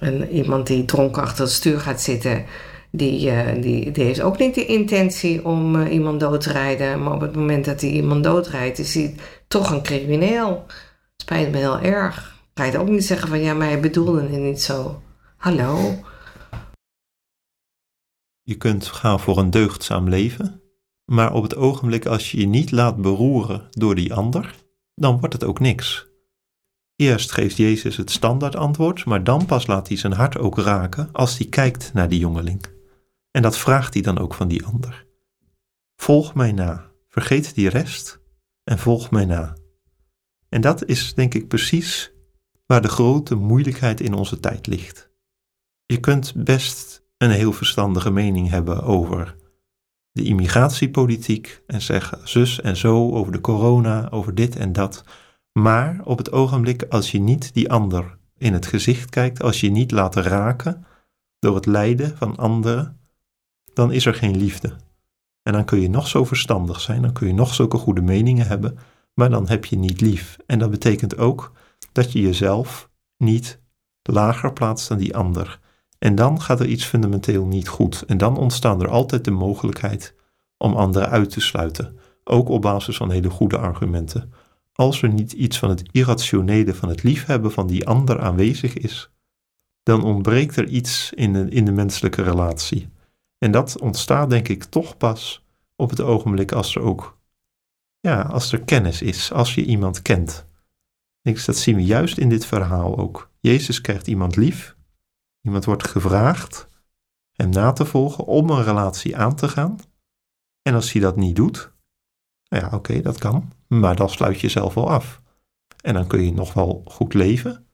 En 0.00 0.28
iemand 0.28 0.66
die 0.66 0.84
dronken 0.84 1.22
achter 1.22 1.44
het 1.44 1.52
stuur 1.52 1.80
gaat 1.80 2.00
zitten, 2.00 2.44
die, 2.90 3.30
eh, 3.30 3.62
die, 3.62 3.90
die 3.90 4.04
heeft 4.04 4.20
ook 4.20 4.38
niet 4.38 4.54
de 4.54 4.66
intentie 4.66 5.44
om 5.44 5.76
eh, 5.76 5.92
iemand 5.92 6.20
dood 6.20 6.40
te 6.40 6.52
rijden. 6.52 7.02
Maar 7.02 7.12
op 7.12 7.20
het 7.20 7.36
moment 7.36 7.64
dat 7.64 7.80
hij 7.80 7.90
iemand 7.90 8.24
doodrijdt, 8.24 8.78
is 8.78 8.94
hij 8.94 9.14
toch 9.48 9.70
een 9.70 9.82
crimineel. 9.82 10.66
Spijt 11.16 11.50
me 11.50 11.56
heel 11.56 11.80
erg. 11.80 12.36
Ga 12.54 12.64
je 12.64 12.78
ook 12.78 12.88
niet 12.88 13.04
zeggen 13.04 13.28
van 13.28 13.40
ja, 13.40 13.54
maar 13.54 13.66
hij 13.66 13.80
bedoelde 13.80 14.22
het 14.22 14.30
niet 14.30 14.62
zo. 14.62 15.02
Hallo? 15.36 16.04
Je 18.42 18.54
kunt 18.54 18.86
gaan 18.86 19.20
voor 19.20 19.38
een 19.38 19.50
deugdzaam 19.50 20.08
leven, 20.08 20.62
maar 21.04 21.32
op 21.32 21.42
het 21.42 21.56
ogenblik 21.56 22.06
als 22.06 22.30
je 22.30 22.40
je 22.40 22.46
niet 22.46 22.70
laat 22.70 22.96
beroeren 22.96 23.68
door 23.70 23.94
die 23.94 24.14
ander, 24.14 24.54
dan 24.94 25.18
wordt 25.18 25.34
het 25.34 25.44
ook 25.44 25.60
niks. 25.60 26.07
Eerst 27.00 27.32
geeft 27.32 27.56
Jezus 27.56 27.96
het 27.96 28.10
standaard 28.10 28.56
antwoord, 28.56 29.04
maar 29.04 29.24
dan 29.24 29.46
pas 29.46 29.66
laat 29.66 29.88
hij 29.88 29.96
zijn 29.96 30.12
hart 30.12 30.38
ook 30.38 30.58
raken 30.58 31.08
als 31.12 31.38
hij 31.38 31.46
kijkt 31.46 31.92
naar 31.92 32.08
die 32.08 32.18
jongeling. 32.18 32.66
En 33.30 33.42
dat 33.42 33.58
vraagt 33.58 33.94
hij 33.94 34.02
dan 34.02 34.18
ook 34.18 34.34
van 34.34 34.48
die 34.48 34.64
ander. 34.64 35.06
Volg 35.96 36.34
mij 36.34 36.52
na, 36.52 36.90
vergeet 37.08 37.54
die 37.54 37.68
rest 37.68 38.20
en 38.64 38.78
volg 38.78 39.10
mij 39.10 39.24
na. 39.24 39.56
En 40.48 40.60
dat 40.60 40.84
is 40.84 41.14
denk 41.14 41.34
ik 41.34 41.48
precies 41.48 42.12
waar 42.66 42.82
de 42.82 42.88
grote 42.88 43.34
moeilijkheid 43.34 44.00
in 44.00 44.14
onze 44.14 44.40
tijd 44.40 44.66
ligt. 44.66 45.10
Je 45.86 46.00
kunt 46.00 46.32
best 46.36 47.02
een 47.18 47.30
heel 47.30 47.52
verstandige 47.52 48.10
mening 48.10 48.48
hebben 48.48 48.82
over 48.82 49.36
de 50.12 50.22
immigratiepolitiek 50.22 51.62
en 51.66 51.82
zeggen 51.82 52.28
zus 52.28 52.60
en 52.60 52.76
zo 52.76 53.10
over 53.12 53.32
de 53.32 53.40
corona, 53.40 54.10
over 54.10 54.34
dit 54.34 54.56
en 54.56 54.72
dat. 54.72 55.04
Maar 55.52 56.00
op 56.04 56.18
het 56.18 56.32
ogenblik 56.32 56.82
als 56.82 57.10
je 57.10 57.20
niet 57.20 57.54
die 57.54 57.70
ander 57.70 58.18
in 58.38 58.52
het 58.52 58.66
gezicht 58.66 59.10
kijkt, 59.10 59.42
als 59.42 59.60
je 59.60 59.70
niet 59.70 59.90
laat 59.90 60.14
raken 60.14 60.86
door 61.38 61.54
het 61.54 61.66
lijden 61.66 62.16
van 62.16 62.36
anderen, 62.36 63.00
dan 63.72 63.92
is 63.92 64.06
er 64.06 64.14
geen 64.14 64.36
liefde. 64.36 64.76
En 65.42 65.52
dan 65.52 65.64
kun 65.64 65.80
je 65.80 65.90
nog 65.90 66.08
zo 66.08 66.24
verstandig 66.24 66.80
zijn, 66.80 67.02
dan 67.02 67.12
kun 67.12 67.26
je 67.26 67.34
nog 67.34 67.54
zulke 67.54 67.76
goede 67.76 68.02
meningen 68.02 68.46
hebben, 68.46 68.78
maar 69.14 69.30
dan 69.30 69.48
heb 69.48 69.64
je 69.64 69.76
niet 69.76 70.00
lief. 70.00 70.36
En 70.46 70.58
dat 70.58 70.70
betekent 70.70 71.18
ook 71.18 71.52
dat 71.92 72.12
je 72.12 72.20
jezelf 72.20 72.90
niet 73.16 73.60
lager 74.02 74.52
plaatst 74.52 74.88
dan 74.88 74.98
die 74.98 75.16
ander. 75.16 75.60
En 75.98 76.14
dan 76.14 76.40
gaat 76.40 76.60
er 76.60 76.66
iets 76.66 76.84
fundamenteel 76.84 77.46
niet 77.46 77.68
goed. 77.68 78.02
En 78.06 78.18
dan 78.18 78.36
ontstaat 78.36 78.82
er 78.82 78.88
altijd 78.88 79.24
de 79.24 79.30
mogelijkheid 79.30 80.14
om 80.56 80.74
anderen 80.74 81.08
uit 81.08 81.30
te 81.30 81.40
sluiten, 81.40 81.98
ook 82.24 82.48
op 82.48 82.62
basis 82.62 82.96
van 82.96 83.10
hele 83.10 83.30
goede 83.30 83.58
argumenten. 83.58 84.32
Als 84.80 85.02
er 85.02 85.08
niet 85.08 85.32
iets 85.32 85.58
van 85.58 85.68
het 85.68 85.88
irrationele 85.92 86.74
van 86.74 86.88
het 86.88 87.02
liefhebben 87.02 87.52
van 87.52 87.66
die 87.66 87.86
ander 87.86 88.20
aanwezig 88.20 88.74
is, 88.74 89.10
dan 89.82 90.04
ontbreekt 90.04 90.56
er 90.56 90.68
iets 90.68 91.12
in 91.12 91.32
de, 91.32 91.48
in 91.48 91.64
de 91.64 91.72
menselijke 91.72 92.22
relatie. 92.22 92.88
En 93.38 93.50
dat 93.50 93.80
ontstaat 93.80 94.30
denk 94.30 94.48
ik 94.48 94.64
toch 94.64 94.96
pas 94.96 95.44
op 95.76 95.90
het 95.90 96.00
ogenblik 96.00 96.52
als 96.52 96.74
er 96.74 96.82
ook, 96.82 97.18
ja, 98.00 98.22
als 98.22 98.52
er 98.52 98.62
kennis 98.62 99.02
is, 99.02 99.32
als 99.32 99.54
je 99.54 99.64
iemand 99.64 100.02
kent. 100.02 100.46
Dus 101.22 101.44
dat 101.44 101.56
zien 101.56 101.76
we 101.76 101.84
juist 101.84 102.18
in 102.18 102.28
dit 102.28 102.46
verhaal 102.46 102.98
ook. 102.98 103.30
Jezus 103.40 103.80
krijgt 103.80 104.06
iemand 104.06 104.36
lief, 104.36 104.76
iemand 105.40 105.64
wordt 105.64 105.88
gevraagd 105.88 106.68
hem 107.32 107.50
na 107.50 107.72
te 107.72 107.84
volgen 107.84 108.24
om 108.24 108.50
een 108.50 108.64
relatie 108.64 109.16
aan 109.16 109.34
te 109.34 109.48
gaan. 109.48 109.78
En 110.62 110.74
als 110.74 110.92
hij 110.92 111.00
dat 111.00 111.16
niet 111.16 111.36
doet, 111.36 111.72
nou 112.48 112.64
ja, 112.64 112.76
oké, 112.76 113.00
dat 113.00 113.18
kan, 113.18 113.52
maar 113.66 113.96
dan 113.96 114.08
sluit 114.10 114.34
je 114.34 114.42
jezelf 114.42 114.74
wel 114.74 114.90
af. 114.90 115.22
En 115.82 115.94
dan 115.94 116.06
kun 116.06 116.24
je 116.24 116.32
nog 116.32 116.54
wel 116.54 116.82
goed 116.84 117.14
leven, 117.14 117.66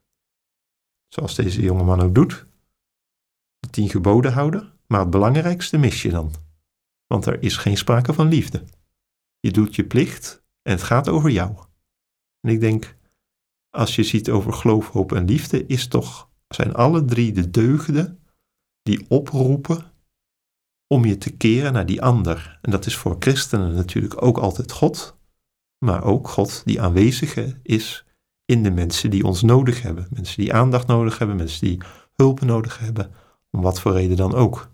zoals 1.08 1.34
deze 1.34 1.62
jongeman 1.62 2.00
ook 2.00 2.14
doet. 2.14 2.46
De 3.58 3.70
tien 3.70 3.88
geboden 3.88 4.32
houden, 4.32 4.72
maar 4.86 5.00
het 5.00 5.10
belangrijkste 5.10 5.78
mis 5.78 6.02
je 6.02 6.10
dan. 6.10 6.32
Want 7.06 7.26
er 7.26 7.42
is 7.42 7.56
geen 7.56 7.76
sprake 7.76 8.12
van 8.12 8.28
liefde. 8.28 8.64
Je 9.40 9.50
doet 9.50 9.74
je 9.74 9.84
plicht 9.84 10.44
en 10.62 10.72
het 10.72 10.82
gaat 10.82 11.08
over 11.08 11.30
jou. 11.30 11.56
En 12.40 12.50
ik 12.50 12.60
denk, 12.60 12.96
als 13.70 13.94
je 13.94 14.02
ziet 14.02 14.30
over 14.30 14.52
geloof, 14.52 14.88
hoop 14.88 15.12
en 15.12 15.24
liefde, 15.24 15.66
is 15.66 15.88
toch, 15.88 16.30
zijn 16.48 16.74
alle 16.74 17.04
drie 17.04 17.32
de 17.32 17.50
deugden 17.50 18.22
die 18.82 19.04
oproepen 19.08 19.92
om 20.94 21.04
je 21.04 21.18
te 21.18 21.30
keren 21.30 21.72
naar 21.72 21.86
die 21.86 22.02
ander. 22.02 22.58
En 22.62 22.70
dat 22.70 22.86
is 22.86 22.96
voor 22.96 23.16
christenen 23.18 23.74
natuurlijk 23.74 24.22
ook 24.22 24.38
altijd 24.38 24.72
God, 24.72 25.16
maar 25.78 26.04
ook 26.04 26.28
God 26.28 26.62
die 26.64 26.80
aanwezig 26.80 27.36
is 27.62 28.04
in 28.44 28.62
de 28.62 28.70
mensen 28.70 29.10
die 29.10 29.24
ons 29.24 29.42
nodig 29.42 29.82
hebben. 29.82 30.06
Mensen 30.10 30.42
die 30.42 30.54
aandacht 30.54 30.86
nodig 30.86 31.18
hebben, 31.18 31.36
mensen 31.36 31.66
die 31.66 31.80
hulp 32.14 32.40
nodig 32.40 32.78
hebben, 32.78 33.10
om 33.50 33.62
wat 33.62 33.80
voor 33.80 33.92
reden 33.92 34.16
dan 34.16 34.34
ook. 34.34 34.70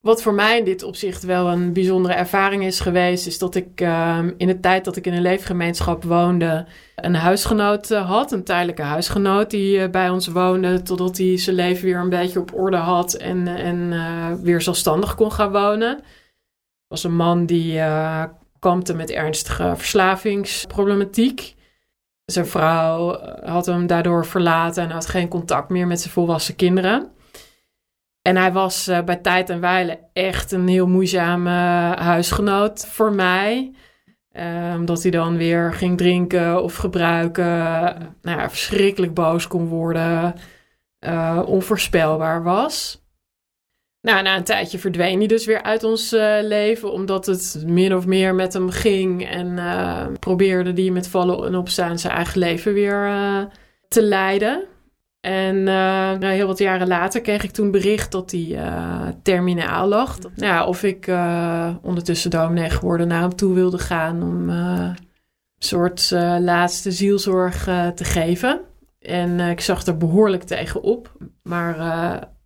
Wat 0.00 0.22
voor 0.22 0.34
mij 0.34 0.58
in 0.58 0.64
dit 0.64 0.82
opzicht 0.82 1.22
wel 1.22 1.48
een 1.48 1.72
bijzondere 1.72 2.14
ervaring 2.14 2.64
is 2.64 2.80
geweest, 2.80 3.26
is 3.26 3.38
dat 3.38 3.54
ik 3.54 3.80
ehm, 3.80 4.32
in 4.36 4.46
de 4.46 4.60
tijd 4.60 4.84
dat 4.84 4.96
ik 4.96 5.06
in 5.06 5.12
een 5.12 5.22
leefgemeenschap 5.22 6.04
woonde, 6.04 6.66
een 6.96 7.14
huisgenoot 7.14 7.90
uh, 7.90 8.06
had, 8.10 8.32
een 8.32 8.44
tijdelijke 8.44 8.82
huisgenoot 8.82 9.50
die 9.50 9.78
uh, 9.78 9.88
bij 9.90 10.10
ons 10.10 10.26
woonde, 10.26 10.82
totdat 10.82 11.18
hij 11.18 11.38
zijn 11.38 11.56
leven 11.56 11.84
weer 11.84 11.98
een 11.98 12.08
beetje 12.08 12.40
op 12.40 12.54
orde 12.54 12.76
had 12.76 13.14
en, 13.14 13.46
en 13.48 13.76
uh, 13.76 14.32
weer 14.32 14.60
zelfstandig 14.60 15.14
kon 15.14 15.32
gaan 15.32 15.52
wonen. 15.52 16.00
Was 16.88 17.04
een 17.04 17.16
man 17.16 17.46
die 17.46 17.80
kampte 18.58 18.94
met 18.94 19.10
ernstige 19.10 19.72
verslavingsproblematiek. 19.76 21.54
Zijn 22.24 22.46
vrouw 22.46 23.20
had 23.44 23.66
hem 23.66 23.86
daardoor 23.86 24.26
verlaten 24.26 24.82
en 24.82 24.90
had 24.90 25.06
geen 25.06 25.28
contact 25.28 25.68
meer 25.68 25.86
met 25.86 26.00
zijn 26.00 26.12
volwassen 26.12 26.56
kinderen. 26.56 27.10
En 28.26 28.36
hij 28.36 28.52
was 28.52 28.88
uh, 28.88 29.02
bij 29.02 29.16
tijd 29.16 29.50
en 29.50 29.60
wijle 29.60 29.98
echt 30.12 30.52
een 30.52 30.68
heel 30.68 30.86
moeizame 30.86 31.50
huisgenoot 31.98 32.86
voor 32.86 33.12
mij. 33.12 33.74
Omdat 34.76 35.02
hij 35.02 35.10
dan 35.10 35.36
weer 35.36 35.72
ging 35.72 35.98
drinken 35.98 36.62
of 36.62 36.76
gebruiken. 36.76 37.44
Nou 38.22 38.38
ja, 38.38 38.50
verschrikkelijk 38.50 39.14
boos 39.14 39.46
kon 39.46 39.66
worden. 39.66 40.34
Uh, 41.06 41.42
onvoorspelbaar 41.46 42.42
was. 42.42 43.04
Nou, 44.00 44.22
na 44.22 44.36
een 44.36 44.44
tijdje 44.44 44.78
verdween 44.78 45.18
hij 45.18 45.26
dus 45.26 45.46
weer 45.46 45.62
uit 45.62 45.84
ons 45.84 46.10
leven. 46.42 46.92
Omdat 46.92 47.26
het 47.26 47.62
min 47.66 47.94
of 47.94 48.06
meer 48.06 48.34
met 48.34 48.52
hem 48.52 48.70
ging. 48.70 49.28
En 49.28 49.58
probeerde 50.18 50.82
hij 50.82 50.90
met 50.90 51.08
vallen 51.08 51.46
en 51.46 51.56
opstaan 51.56 51.98
zijn 51.98 52.14
eigen 52.14 52.38
leven 52.38 52.72
weer 52.72 53.10
te 53.88 54.02
leiden. 54.02 54.64
En 55.26 55.56
uh, 55.56 56.30
heel 56.30 56.46
wat 56.46 56.58
jaren 56.58 56.86
later 56.86 57.20
kreeg 57.20 57.42
ik 57.42 57.50
toen 57.50 57.70
bericht 57.70 58.12
dat 58.12 58.30
hij 58.30 58.40
uh, 58.40 59.08
terminaal 59.22 59.88
lag. 59.88 60.18
Nou 60.18 60.52
ja, 60.52 60.66
of 60.66 60.82
ik 60.82 61.06
uh, 61.06 61.74
ondertussen 61.82 62.30
dominee 62.30 62.70
geworden 62.70 63.08
naar 63.08 63.20
hem 63.20 63.36
toe 63.36 63.54
wilde 63.54 63.78
gaan 63.78 64.22
om 64.22 64.48
een 64.48 64.96
soort 65.58 66.10
laatste 66.40 66.90
zielzorg 66.90 67.64
te 67.94 68.04
geven. 68.04 68.60
En 69.00 69.40
ik 69.40 69.60
zag 69.60 69.86
er 69.86 69.96
behoorlijk 69.96 70.42
tegen 70.42 70.82
op, 70.82 71.12
maar 71.42 71.76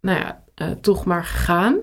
nou 0.01 0.19
ja, 0.19 0.43
toch 0.81 1.05
maar 1.05 1.25
gegaan. 1.25 1.79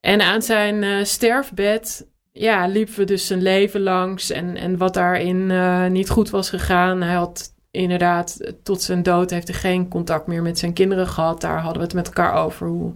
En 0.00 0.20
aan 0.20 0.42
zijn 0.42 1.06
sterfbed 1.06 2.06
ja, 2.32 2.66
liepen 2.66 2.94
we 2.94 3.04
dus 3.04 3.26
zijn 3.26 3.42
leven 3.42 3.82
langs 3.82 4.30
en, 4.30 4.56
en 4.56 4.76
wat 4.76 4.94
daarin 4.94 5.52
niet 5.92 6.10
goed 6.10 6.30
was 6.30 6.48
gegaan. 6.48 7.02
Hij 7.02 7.14
had 7.14 7.52
inderdaad, 7.72 8.52
tot 8.62 8.82
zijn 8.82 9.02
dood 9.02 9.30
heeft 9.30 9.48
hij 9.48 9.56
geen 9.56 9.88
contact 9.88 10.26
meer 10.26 10.42
met 10.42 10.58
zijn 10.58 10.72
kinderen 10.72 11.06
gehad. 11.06 11.40
Daar 11.40 11.58
hadden 11.58 11.78
we 11.78 11.84
het 11.84 11.94
met 11.94 12.06
elkaar 12.06 12.34
over 12.34 12.66
hoe 12.66 12.94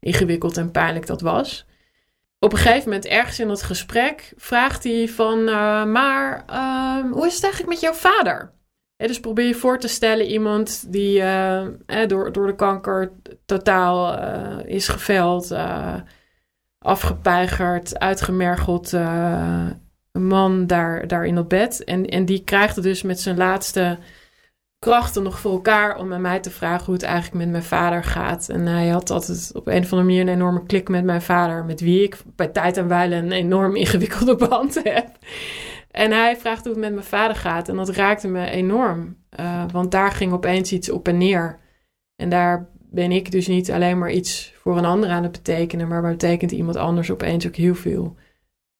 ingewikkeld 0.00 0.56
en 0.56 0.70
pijnlijk 0.70 1.06
dat 1.06 1.20
was. 1.20 1.66
Op 2.38 2.52
een 2.52 2.58
gegeven 2.58 2.84
moment, 2.84 3.06
ergens 3.06 3.40
in 3.40 3.48
dat 3.48 3.62
gesprek, 3.62 4.32
vraagt 4.36 4.84
hij 4.84 5.08
van, 5.08 5.38
uh, 5.38 5.84
maar 5.84 6.44
uh, 6.50 7.12
hoe 7.12 7.26
is 7.26 7.34
het 7.34 7.42
eigenlijk 7.42 7.72
met 7.72 7.80
jouw 7.80 7.92
vader? 7.92 8.54
dus 8.96 9.20
probeer 9.20 9.46
je 9.46 9.54
voor 9.54 9.78
te 9.78 9.88
stellen 9.88 10.26
iemand 10.26 10.92
die 10.92 11.20
uh, 11.20 11.66
door, 12.06 12.32
door 12.32 12.46
de 12.46 12.54
kanker 12.54 13.12
totaal 13.46 14.18
eh, 14.18 14.74
is 14.74 14.88
geveld, 14.88 15.54
afgepeigerd, 16.78 17.98
uitgemergeld 17.98 18.90
man 20.18 20.66
daar, 20.66 21.06
daar 21.06 21.24
in 21.24 21.34
dat 21.34 21.48
bed. 21.48 21.84
En, 21.84 22.06
en 22.06 22.24
die 22.24 22.44
krijgt 22.44 22.74
het 22.74 22.84
dus 22.84 23.02
met 23.02 23.20
zijn 23.20 23.36
laatste 23.36 23.98
krachten 24.78 25.22
nog 25.22 25.38
voor 25.38 25.52
elkaar 25.52 25.98
om 25.98 26.08
met 26.08 26.20
mij 26.20 26.40
te 26.40 26.50
vragen 26.50 26.84
hoe 26.84 26.94
het 26.94 27.02
eigenlijk 27.02 27.44
met 27.44 27.50
mijn 27.50 27.62
vader 27.62 28.04
gaat. 28.04 28.48
En 28.48 28.66
hij 28.66 28.88
had 28.88 29.10
altijd 29.10 29.50
op 29.54 29.66
een 29.66 29.82
of 29.82 29.92
andere 29.92 30.08
manier 30.08 30.20
een 30.20 30.34
enorme 30.34 30.66
klik 30.66 30.88
met 30.88 31.04
mijn 31.04 31.22
vader, 31.22 31.64
met 31.64 31.80
wie 31.80 32.02
ik 32.02 32.18
bij 32.36 32.48
tijd 32.48 32.76
en 32.76 32.88
wijle 32.88 33.14
een 33.14 33.32
enorm 33.32 33.76
ingewikkelde 33.82 34.36
band 34.36 34.82
heb. 34.82 35.08
En 35.90 36.10
hij 36.10 36.36
vraagt 36.36 36.64
hoe 36.64 36.72
het 36.72 36.80
met 36.80 36.92
mijn 36.92 37.04
vader 37.04 37.36
gaat. 37.36 37.68
En 37.68 37.76
dat 37.76 37.88
raakte 37.88 38.28
me 38.28 38.50
enorm. 38.50 39.16
Uh, 39.40 39.64
want 39.72 39.90
daar 39.90 40.12
ging 40.12 40.32
opeens 40.32 40.72
iets 40.72 40.90
op 40.90 41.08
en 41.08 41.18
neer. 41.18 41.58
En 42.16 42.28
daar 42.28 42.68
ben 42.90 43.12
ik 43.12 43.30
dus 43.30 43.46
niet 43.46 43.70
alleen 43.70 43.98
maar 43.98 44.10
iets 44.10 44.54
voor 44.56 44.78
een 44.78 44.84
ander 44.84 45.10
aan 45.10 45.22
het 45.22 45.32
betekenen, 45.32 45.88
maar 45.88 46.02
betekent 46.02 46.52
iemand 46.52 46.76
anders 46.76 47.10
opeens 47.10 47.46
ook 47.46 47.56
heel 47.56 47.74
veel 47.74 48.16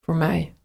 voor 0.00 0.16
mij. 0.16 0.55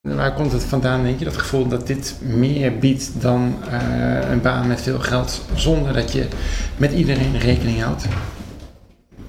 Waar 0.00 0.34
komt 0.34 0.52
het 0.52 0.64
vandaan, 0.64 1.02
denk 1.02 1.18
je, 1.18 1.24
dat 1.24 1.36
gevoel 1.36 1.68
dat 1.68 1.86
dit 1.86 2.14
meer 2.22 2.78
biedt 2.78 3.20
dan 3.20 3.54
uh, 3.68 4.30
een 4.30 4.40
baan 4.40 4.66
met 4.66 4.80
veel 4.80 4.98
geld, 4.98 5.44
zonder 5.54 5.92
dat 5.92 6.12
je 6.12 6.26
met 6.76 6.92
iedereen 6.92 7.38
rekening 7.38 7.82
houdt? 7.82 8.06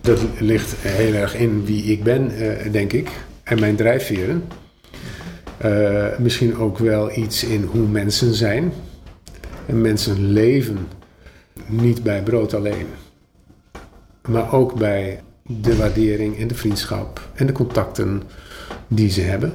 Dat 0.02 0.20
ligt 0.40 0.76
heel 0.78 1.14
erg 1.14 1.36
in 1.36 1.66
wie 1.66 1.84
ik 1.84 2.04
ben, 2.04 2.32
uh, 2.32 2.72
denk 2.72 2.94
ik, 2.94 3.10
en 3.44 3.60
mijn 3.60 3.76
drijfveren. 3.76 4.44
Uh, 5.66 6.06
misschien 6.18 6.58
ook 6.58 6.78
wel 6.78 7.18
iets 7.18 7.44
in 7.44 7.64
hoe 7.64 7.88
mensen 7.88 8.34
zijn. 8.34 8.74
En 9.66 9.82
mensen 9.82 10.32
leven 10.32 10.88
niet 11.66 12.04
bij 12.04 12.24
brood 12.24 12.54
alleen, 12.54 12.88
maar 14.28 14.54
ook 14.54 14.76
bij 14.76 15.22
de 15.44 15.76
waardering 15.76 16.40
en 16.40 16.48
de 16.48 16.56
vriendschap 16.56 17.30
en 17.34 17.46
de 17.46 17.54
contacten 17.54 18.24
die 18.88 19.10
ze 19.10 19.22
hebben 19.22 19.54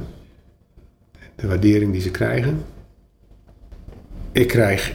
de 1.36 1.46
waardering 1.46 1.92
die 1.92 2.00
ze 2.00 2.10
krijgen. 2.10 2.64
Ik 4.32 4.48
krijg, 4.48 4.94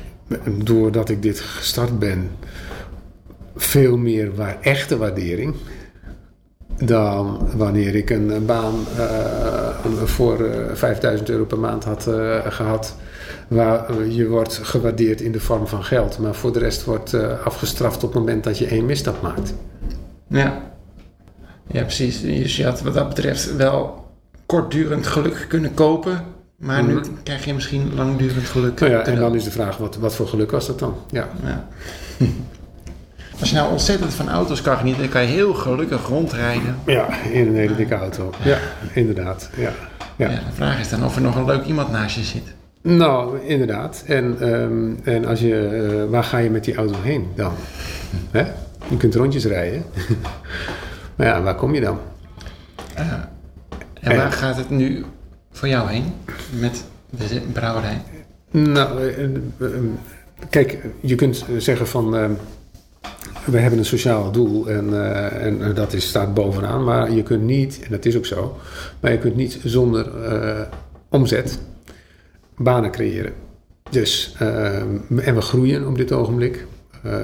doordat 0.63 1.09
ik 1.09 1.21
dit 1.21 1.39
gestart 1.39 1.99
ben, 1.99 2.29
veel 3.55 3.97
meer 3.97 4.35
waar, 4.35 4.57
echte 4.61 4.97
waardering 4.97 5.55
dan 6.85 7.49
wanneer 7.55 7.95
ik 7.95 8.09
een, 8.09 8.45
baan 8.45 8.75
uh, 8.97 10.03
voor 10.03 10.39
uh, 10.39 10.69
eh, 10.69 10.75
5000 10.75 11.29
euro 11.29 11.45
per 11.45 11.59
maand 11.59 11.83
had 11.83 12.07
uh, 12.07 12.37
gehad. 12.45 12.95
Waar 13.47 14.05
je 14.07 14.27
wordt 14.27 14.59
gewaardeerd 14.63 15.21
in 15.21 15.31
de 15.31 15.39
vorm 15.39 15.67
van 15.67 15.83
geld, 15.83 16.17
maar 16.17 16.35
voor 16.35 16.53
de 16.53 16.59
rest 16.59 16.83
wordt 16.83 17.13
afgestraft 17.43 18.03
op 18.03 18.13
het 18.13 18.19
moment 18.19 18.43
dat 18.43 18.57
je 18.57 18.65
één 18.65 18.85
misstap 18.85 19.21
maakt. 19.21 19.53
Ja, 20.27 20.61
ja 21.67 21.81
precies. 21.81 22.21
Dus 22.21 22.57
je 22.57 22.63
had 22.63 22.81
wat 22.81 22.93
dat 22.93 23.07
betreft 23.07 23.55
wel 23.55 24.00
kortdurend 24.51 25.07
geluk 25.07 25.45
kunnen 25.47 25.73
kopen 25.73 26.23
Maar 26.57 26.83
nu 26.83 26.93
Mhm. 26.93 27.03
krijg 27.23 27.45
je 27.45 27.53
misschien 27.53 27.91
langdurend 27.95 28.45
geluk. 28.45 28.79
Nou 28.79 28.91
ja, 28.91 29.01
en 29.05 29.15
dan 29.15 29.35
is 29.35 29.43
de 29.43 29.51
vraag, 29.51 29.77
wat, 29.77 29.95
wat 29.95 30.15
voor 30.15 30.27
geluk 30.27 30.51
was 30.51 30.67
dat 30.67 30.79
dan? 30.79 30.95
Ja. 31.09 31.27
Ja. 31.43 31.67
Als 33.39 33.49
je 33.49 33.55
nou 33.55 33.71
ontzettend 33.71 34.13
van 34.13 34.29
auto's 34.29 34.61
kan 34.61 34.77
genieten, 34.77 35.01
dan 35.01 35.11
kan 35.11 35.21
je 35.21 35.27
heel 35.27 35.53
gelukkig 35.53 36.07
rondrijden. 36.07 36.75
ja, 36.85 37.17
in 37.31 37.47
een 37.47 37.55
hele 37.55 37.75
dikke 37.75 37.95
auto. 37.95 38.29
Ja, 38.43 38.57
inderdaad. 38.93 39.49
Ja. 39.55 39.71
Ja. 40.15 40.29
Ja. 40.29 40.35
de 40.35 40.53
vraag 40.53 40.79
is 40.79 40.89
dan 40.89 41.05
of 41.05 41.15
er 41.15 41.21
nog 41.21 41.35
een 41.35 41.45
leuk 41.45 41.65
iemand 41.65 41.91
naast 41.91 42.15
je 42.15 42.23
zit. 42.23 42.53
Nou, 42.81 43.39
inderdaad. 43.45 44.03
En, 44.07 44.35
ehm, 44.39 45.09
en 45.15 45.25
als 45.25 45.39
je, 45.39 45.65
eh, 45.67 46.09
waar 46.11 46.23
ga 46.23 46.37
je 46.37 46.49
met 46.49 46.63
die 46.63 46.75
auto 46.75 46.95
heen 47.01 47.27
dan? 47.35 47.53
Hè? 48.31 48.43
Je 48.89 48.97
kunt 48.97 49.15
rondjes 49.15 49.45
rijden. 49.45 49.83
maar 51.15 51.27
ja, 51.27 51.41
waar 51.41 51.55
kom 51.55 51.73
je 51.73 51.81
dan? 51.81 51.99
En 54.01 54.17
waar 54.17 54.31
gaat 54.31 54.57
het 54.57 54.69
nu 54.69 55.05
voor 55.51 55.67
jou 55.67 55.89
heen 55.89 56.13
met 56.59 56.83
de 57.09 57.41
brouwerij? 57.53 58.01
Nou, 58.51 58.99
eh, 58.99 59.23
eh, 59.23 59.35
eh, 59.59 59.67
kijk, 60.49 60.77
je 60.99 61.15
kunt 61.15 61.45
zeggen 61.57 61.87
van... 61.87 62.09
we 63.45 63.57
hebben 63.59 63.79
een 63.79 63.85
sociaal 63.85 64.31
doel 64.31 64.69
en, 64.69 65.03
en 65.41 65.73
dat 65.73 65.93
is, 65.93 66.07
staat 66.07 66.33
bovenaan. 66.33 66.83
Maar 66.83 67.11
je 67.11 67.23
kunt 67.23 67.43
niet, 67.43 67.79
en 67.83 67.91
dat 67.91 68.05
is 68.05 68.17
ook 68.17 68.25
zo... 68.25 68.57
maar 68.99 69.11
je 69.11 69.17
kunt 69.17 69.35
niet 69.35 69.59
zonder 69.63 70.11
omzet 71.09 71.59
banen 72.57 72.91
creëren. 72.91 73.33
Dus, 73.89 74.35
en 74.39 75.35
we 75.35 75.41
groeien 75.41 75.87
op 75.87 75.97
dit 75.97 76.11
ogenblik. 76.11 76.65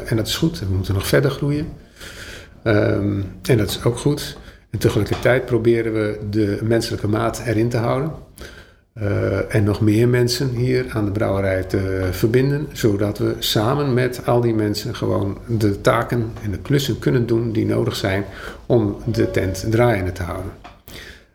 En 0.06 0.16
dat 0.16 0.28
is 0.28 0.36
goed. 0.36 0.60
We 0.60 0.76
moeten 0.76 0.94
nog 0.94 1.08
verder 1.08 1.32
groeien. 1.32 1.68
Ehm, 2.64 3.22
en 3.42 3.58
dat 3.58 3.70
is 3.70 3.84
ook 3.84 3.98
goed. 3.98 4.38
En 4.70 4.80
tegelijkertijd 4.80 5.46
proberen 5.46 5.94
we 5.94 6.20
de 6.30 6.60
menselijke 6.64 7.08
maat 7.08 7.42
erin 7.46 7.70
te 7.70 7.78
houden. 7.78 8.12
Eh, 8.94 9.56
en 9.56 9.64
nog 9.64 9.82
meer 9.82 10.08
mensen 10.08 10.50
hier 10.50 10.86
aan 10.90 11.06
de 11.06 11.12
brouwerij 11.12 11.64
te 11.64 12.08
verbinden, 12.12 12.68
zodat 12.72 13.18
we 13.18 13.36
samen 13.40 13.94
met 13.94 14.26
al 14.26 14.42
die 14.42 14.54
mensen 14.54 14.96
gewoon 14.96 15.38
de 15.48 15.82
taken 15.82 16.32
en 16.44 16.52
de 16.52 16.58
klussen 16.58 17.00
kunnen 17.00 17.26
doen 17.26 17.52
die 17.52 17.66
nodig 17.66 17.96
zijn 17.96 18.26
om 18.66 18.98
de 19.06 19.32
tent 19.32 19.66
draaiende 19.70 20.12
te 20.12 20.24
houden. 20.24 20.52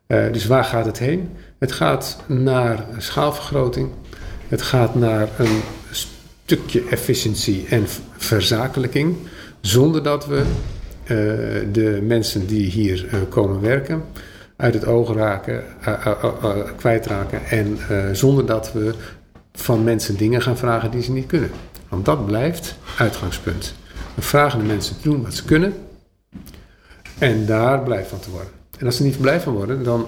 Eh, 0.06 0.32
dus 0.32 0.46
waar 0.46 0.64
gaat 0.64 0.84
het 0.86 0.98
heen? 0.98 1.28
Het 1.58 1.72
gaat 1.72 2.22
naar 2.26 2.84
schaalvergroting, 2.98 3.88
het 4.48 4.62
gaat 4.62 4.94
naar 4.94 5.28
een 5.38 5.60
stukje 5.90 6.84
efficiëntie 6.90 7.66
en 7.68 7.84
verzakelijking, 8.16 9.16
zonder 9.60 10.02
dat 10.02 10.26
we 10.26 10.42
de 11.72 11.98
mensen 12.03 12.46
die 12.46 12.70
hier 12.70 13.07
eh, 13.11 13.18
komen 13.28 13.61
werken 13.61 14.03
uit 14.62 14.74
het 14.74 14.86
oog 14.86 15.14
raken, 15.14 15.64
eh, 15.80 15.92
eh, 15.92 16.12
eh, 16.22 16.32
eh, 16.42 16.57
kwijtraken. 16.76 17.44
En 17.46 17.78
eh, 17.88 18.05
zonder 18.12 18.46
dat 18.46 18.72
we 18.72 18.94
van 19.53 19.84
mensen 19.84 20.16
dingen 20.16 20.42
gaan 20.42 20.57
vragen 20.57 20.90
die 20.90 21.03
ze 21.03 21.12
niet 21.12 21.26
kunnen. 21.26 21.50
Want 21.88 22.05
dat 22.05 22.26
blijft 22.26 22.76
uitgangspunt. 22.98 23.74
We 24.14 24.22
vragen 24.22 24.59
de 24.59 24.64
mensen 24.64 24.96
te 24.96 25.09
doen 25.09 25.22
wat 25.22 25.34
ze 25.34 25.44
kunnen. 25.44 25.74
En 27.18 27.46
daar 27.46 27.82
blij 27.82 28.05
van 28.05 28.20
te 28.20 28.30
worden. 28.30 28.50
En 28.78 28.86
als 28.86 28.96
ze 28.96 29.03
niet 29.03 29.20
blij 29.20 29.40
van 29.40 29.53
worden, 29.53 29.84
dan 29.84 30.07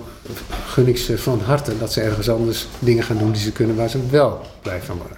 gun 0.67 0.89
ik 0.89 0.99
ze 0.99 1.19
van 1.19 1.41
harte 1.41 1.79
dat 1.79 1.93
ze 1.93 2.01
ergens 2.01 2.29
anders 2.29 2.69
dingen 2.79 3.05
gaan 3.05 3.19
doen 3.19 3.33
die 3.33 3.43
ze 3.43 3.53
kunnen 3.53 3.77
waar 3.77 3.89
ze 3.89 4.09
wel 4.11 4.41
blij 4.63 4.81
van 4.83 4.97
worden. 4.97 5.17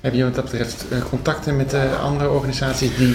Heb 0.00 0.14
je 0.14 0.22
wat 0.24 0.34
dat 0.34 0.44
betreft 0.44 0.88
eh, 0.88 1.02
contacten 1.08 1.56
met 1.56 1.74
andere 2.02 2.30
organisaties 2.30 2.96
die 2.96 3.14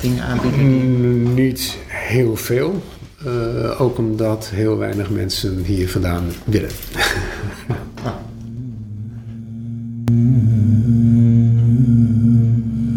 dingen 0.00 0.24
aanbieden? 0.24 0.60
Mm, 0.60 1.34
Niet 1.34 1.76
heel 1.86 2.36
veel. 2.36 2.82
Eh, 3.24 3.80
ook 3.80 3.98
omdat 3.98 4.48
heel 4.48 4.78
weinig 4.78 5.10
mensen 5.10 5.64
hier 5.64 5.88
vandaan 5.90 6.24
willen. 6.44 6.70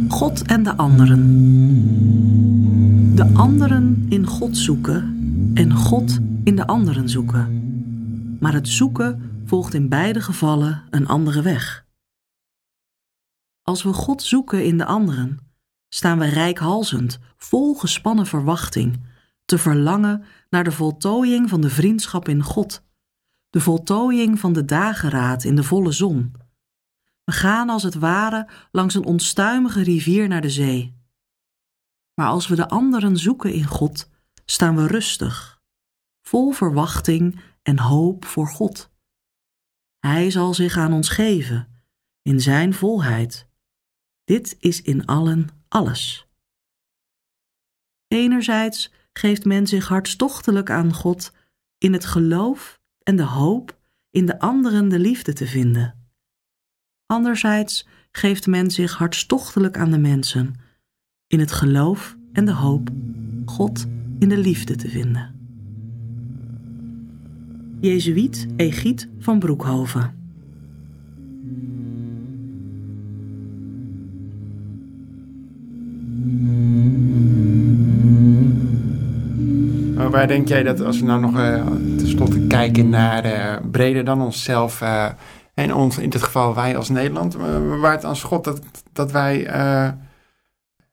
God 0.10 0.42
en 0.42 0.64
de 0.64 0.76
anderen. 0.76 1.22
De 3.16 3.26
anderen 3.34 4.06
in 4.10 4.26
God 4.26 4.58
zoeken 4.58 5.16
en 5.54 5.74
God 5.74 6.20
in 6.44 6.56
de 6.56 6.68
anderen 6.68 7.10
zoeken. 7.10 7.64
Maar 8.40 8.54
het 8.54 8.68
zoeken 8.68 9.22
volgt 9.46 9.74
in 9.74 9.90
beide 9.90 10.22
gevallen 10.22 10.82
een 10.90 11.08
andere 11.08 11.42
weg. 11.42 11.85
Als 13.66 13.84
we 13.84 13.94
God 13.94 14.24
zoeken 14.24 14.66
in 14.66 14.78
de 14.78 14.86
anderen, 14.86 15.40
staan 15.90 16.20
we 16.20 16.26
rijkhalzend, 16.26 17.20
vol 17.38 17.76
gespannen 17.76 18.26
verwachting, 18.26 19.04
te 19.46 19.58
verlangen 19.58 20.24
naar 20.50 20.64
de 20.64 20.72
voltooiing 20.72 21.50
van 21.50 21.62
de 21.62 21.70
vriendschap 21.70 22.28
in 22.28 22.44
God, 22.44 22.84
de 23.50 23.62
voltooiing 23.62 24.40
van 24.40 24.54
de 24.54 24.66
dageraad 24.66 25.44
in 25.44 25.56
de 25.56 25.64
volle 25.64 25.92
zon. 25.92 26.34
We 27.24 27.32
gaan 27.32 27.70
als 27.70 27.84
het 27.84 27.96
ware 27.96 28.50
langs 28.72 28.96
een 28.96 29.06
onstuimige 29.06 29.84
rivier 29.84 30.28
naar 30.28 30.42
de 30.42 30.50
zee. 30.50 30.96
Maar 32.14 32.28
als 32.28 32.48
we 32.48 32.56
de 32.56 32.70
anderen 32.70 33.18
zoeken 33.18 33.54
in 33.54 33.66
God, 33.66 34.10
staan 34.46 34.76
we 34.76 34.88
rustig, 34.88 35.62
vol 36.22 36.52
verwachting 36.52 37.40
en 37.62 37.80
hoop 37.80 38.26
voor 38.26 38.48
God. 38.48 38.92
Hij 40.00 40.32
zal 40.32 40.54
zich 40.54 40.78
aan 40.78 40.94
ons 40.94 41.10
geven, 41.10 41.68
in 42.22 42.40
Zijn 42.40 42.74
volheid. 42.74 43.54
Dit 44.26 44.56
is 44.60 44.82
in 44.82 45.06
allen 45.06 45.48
alles. 45.68 46.28
Enerzijds 48.08 48.92
geeft 49.14 49.46
men 49.46 49.68
zich 49.68 49.88
hartstochtelijk 49.88 50.70
aan 50.70 50.94
God 50.94 51.32
in 51.78 51.94
het 51.94 52.06
geloof 52.06 52.82
en 53.04 53.16
de 53.16 53.24
hoop 53.24 53.80
in 54.10 54.26
de 54.26 54.40
anderen 54.40 54.90
de 54.90 55.00
liefde 55.00 55.34
te 55.34 55.48
vinden. 55.48 56.10
Anderzijds 57.06 57.88
geeft 58.12 58.48
men 58.48 58.72
zich 58.72 58.94
hartstochtelijk 58.94 59.78
aan 59.78 59.92
de 59.92 59.98
mensen, 59.98 60.56
in 61.28 61.40
het 61.40 61.52
geloof 61.52 62.18
en 62.34 62.46
de 62.46 62.54
hoop 62.54 62.90
God 63.46 63.86
in 64.20 64.30
de 64.30 64.38
liefde 64.38 64.76
te 64.76 64.90
vinden. 64.90 65.34
Jezuïet 67.80 68.48
Egiet 68.56 69.10
van 69.20 69.40
Broekhoven 69.40 70.25
waar 80.16 80.28
denk 80.28 80.48
jij 80.48 80.64
dat 80.64 80.82
als 80.82 81.00
we 81.00 81.06
nou 81.06 81.20
nog 81.20 81.38
eh 81.38 81.66
tenslotte 81.98 82.48
kijken 82.48 82.90
naar 82.90 83.24
eh, 83.24 83.56
breder 83.72 84.06
dan 84.06 84.22
onszelf 84.22 84.82
eh, 84.82 85.10
en 85.54 85.74
ons, 85.74 85.98
in 85.98 86.10
dit 86.10 86.24
geval 86.24 86.56
wij 86.56 86.78
als 86.78 86.90
Nederland, 86.90 87.36
waar 87.80 87.92
het 87.92 88.06
aan 88.06 88.16
schot 88.16 88.44
dat, 88.44 88.62
dat 88.94 89.12
wij 89.12 89.34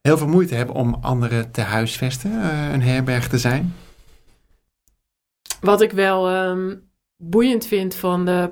heel 0.01 0.19
veel 0.19 0.29
moeite 0.29 0.55
hebben 0.55 0.75
om 0.75 0.95
anderen 1.01 1.51
te 1.51 1.61
huisvesten, 1.61 2.33
een 2.73 2.83
herberg 2.83 3.29
te 3.29 3.39
zijn? 3.39 3.75
Wat 5.61 5.81
ik 5.81 5.93
wel 5.93 6.29
ehm, 6.29 6.75
boeiend 7.17 7.67
vind 7.67 7.95
van 7.95 8.25
de 8.25 8.51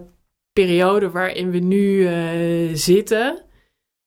periode 0.53 1.11
waarin 1.11 1.51
we 1.51 1.59
nu 1.59 2.09
zitten, 2.77 3.45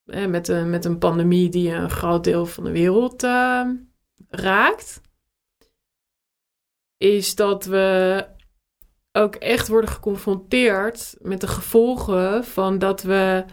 met, 0.06 0.48
een, 0.48 0.70
met 0.70 0.86
een 0.86 0.98
pandemie 0.98 1.50
die 1.50 1.72
een 1.72 1.90
groot 1.90 2.24
deel 2.24 2.46
van 2.46 2.64
de 2.64 2.72
wereld 2.72 3.24
eh, 3.24 3.62
raakt, 4.30 5.02
is 7.04 7.36
dat 7.36 7.66
we 7.66 8.26
ook 9.12 9.36
echt 9.36 9.68
worden 9.68 9.90
geconfronteerd 9.90 11.16
met 11.20 11.42
de 11.42 11.48
gevolgen 11.48 12.44
van 12.44 12.78
dat 12.78 13.02
we 13.02 13.46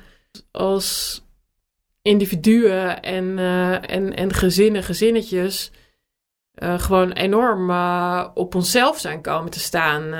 als 0.51 1.23
individuen 2.03 3.03
en, 3.03 3.39
eh, 3.39 3.91
en, 3.91 4.17
en 4.17 4.33
gezinnen, 4.33 4.83
gezinnetjes 4.83 5.73
eh, 6.55 6.79
gewoon 6.79 7.13
enorm 7.13 7.71
eh, 7.71 8.29
op 8.35 8.55
onszelf 8.55 8.99
zijn 8.99 9.21
komen 9.23 9.51
te 9.51 9.61
staan 9.61 10.15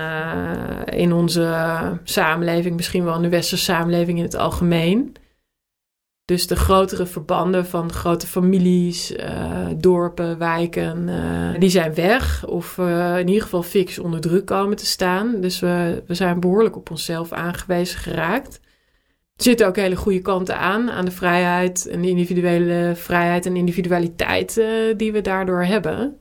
in 0.85 1.13
onze 1.13 1.99
samenleving, 2.05 2.77
misschien 2.77 3.05
wel 3.05 3.17
in 3.17 3.23
de 3.23 3.29
westerse 3.29 3.65
samenleving 3.65 4.19
in 4.19 4.25
het 4.25 4.37
algemeen. 4.37 5.17
Dus 6.31 6.47
de 6.47 6.57
grotere 6.57 7.07
verbanden 7.07 7.67
van 7.67 7.93
grote 7.93 8.27
families, 8.27 9.17
eh, 9.17 9.67
dorpen, 9.77 10.39
wijken, 10.39 11.09
eh, 11.09 11.61
die 11.61 11.71
zijn 11.71 11.95
weg. 11.95 12.47
Of 12.47 12.79
eh, 12.79 13.19
in 13.19 13.27
ieder 13.27 13.43
geval 13.43 13.63
fix 13.63 13.99
onder 13.99 14.21
druk 14.21 14.47
komen 14.47 14.77
te 14.77 14.87
staan. 14.87 15.41
Dus 15.41 15.61
we, 15.61 16.03
we 16.07 16.15
zijn 16.15 16.41
behoorlijk 16.41 16.77
op 16.77 16.91
onszelf 16.91 17.33
aangewezen 17.33 17.99
geraakt. 17.99 18.61
Er 19.37 19.45
zitten 19.45 19.67
ook 19.67 19.77
hele 19.77 19.97
goede 19.97 20.21
kanten 20.21 20.59
aan, 20.59 20.91
aan 20.91 21.05
de 21.05 21.11
vrijheid 21.11 21.87
en 21.87 22.01
de 22.01 22.09
individuele 22.09 22.93
vrijheid 22.95 23.47
en 23.47 23.57
individualiteit 23.57 24.63
die 24.97 25.13
we 25.13 25.21
daardoor 25.21 25.65
hebben. 25.65 26.17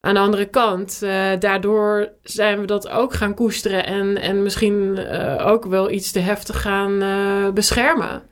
Aan 0.00 0.14
de 0.14 0.20
andere 0.20 0.46
kant, 0.46 1.00
daardoor 1.38 2.12
zijn 2.22 2.60
we 2.60 2.66
dat 2.66 2.88
ook 2.88 3.14
gaan 3.14 3.34
koesteren 3.34 3.86
en, 3.86 4.16
en 4.16 4.42
misschien 4.42 5.08
ook 5.38 5.64
wel 5.64 5.90
iets 5.90 6.10
te 6.12 6.20
heftig 6.20 6.60
gaan 6.60 6.98
beschermen. 7.54 8.28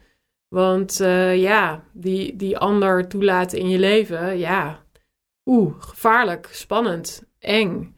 Want 0.49 1.01
eh, 1.01 1.41
ja, 1.41 1.85
die, 1.93 2.37
die 2.37 2.59
ander 2.59 3.09
toelaten 3.09 3.59
in 3.59 3.69
je 3.69 3.79
leven, 3.79 4.39
ja, 4.39 4.85
oeh, 5.45 5.75
gevaarlijk, 5.79 6.49
spannend, 6.53 7.23
eng. 7.39 7.97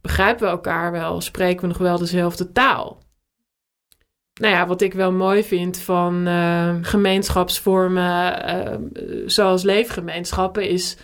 Begrijpen 0.00 0.44
we 0.44 0.50
elkaar 0.50 0.92
wel? 0.92 1.20
Spreken 1.20 1.60
we 1.60 1.66
nog 1.66 1.78
wel 1.78 1.98
dezelfde 1.98 2.52
taal? 2.52 3.02
nou 4.40 4.54
ja, 4.54 4.66
wat 4.66 4.80
ik 4.80 4.94
wel 4.94 5.12
mooi 5.12 5.44
vind 5.44 5.78
van 5.78 6.28
uh, 6.28 6.76
gemeenschapsvormen 6.82 8.48
uh, 8.50 8.76
zoals 9.26 9.62
leefgemeenschappen 9.62 10.68
is 10.68 10.96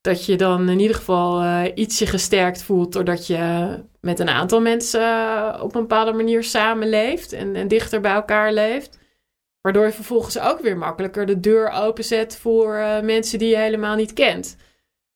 dat 0.00 0.24
je 0.24 0.36
dan 0.36 0.68
in 0.68 0.78
ieder 0.78 0.96
geval 0.96 1.64
ietsje 1.74 2.06
gesterkt 2.06 2.62
voelt 2.62 2.92
doordat 2.92 3.26
je 3.26 3.74
met 4.00 4.18
een 4.18 4.28
aantal 4.28 4.60
mensen 4.60 5.02
op 5.62 5.74
een 5.74 5.80
bepaalde 5.80 6.12
manier 6.12 6.44
samenleeft 6.44 7.32
en, 7.32 7.54
en 7.54 7.68
dichter 7.68 8.00
bij 8.00 8.12
elkaar 8.12 8.52
leeft. 8.52 8.98
Waardoor 9.62 9.84
je 9.84 9.92
vervolgens 9.92 10.38
ook 10.38 10.60
weer 10.60 10.76
makkelijker 10.76 11.26
de 11.26 11.40
deur 11.40 11.70
openzet 11.70 12.36
voor 12.36 12.74
mensen 13.02 13.38
die 13.38 13.48
je 13.48 13.56
helemaal 13.56 13.96
niet 13.96 14.12
kent. 14.12 14.56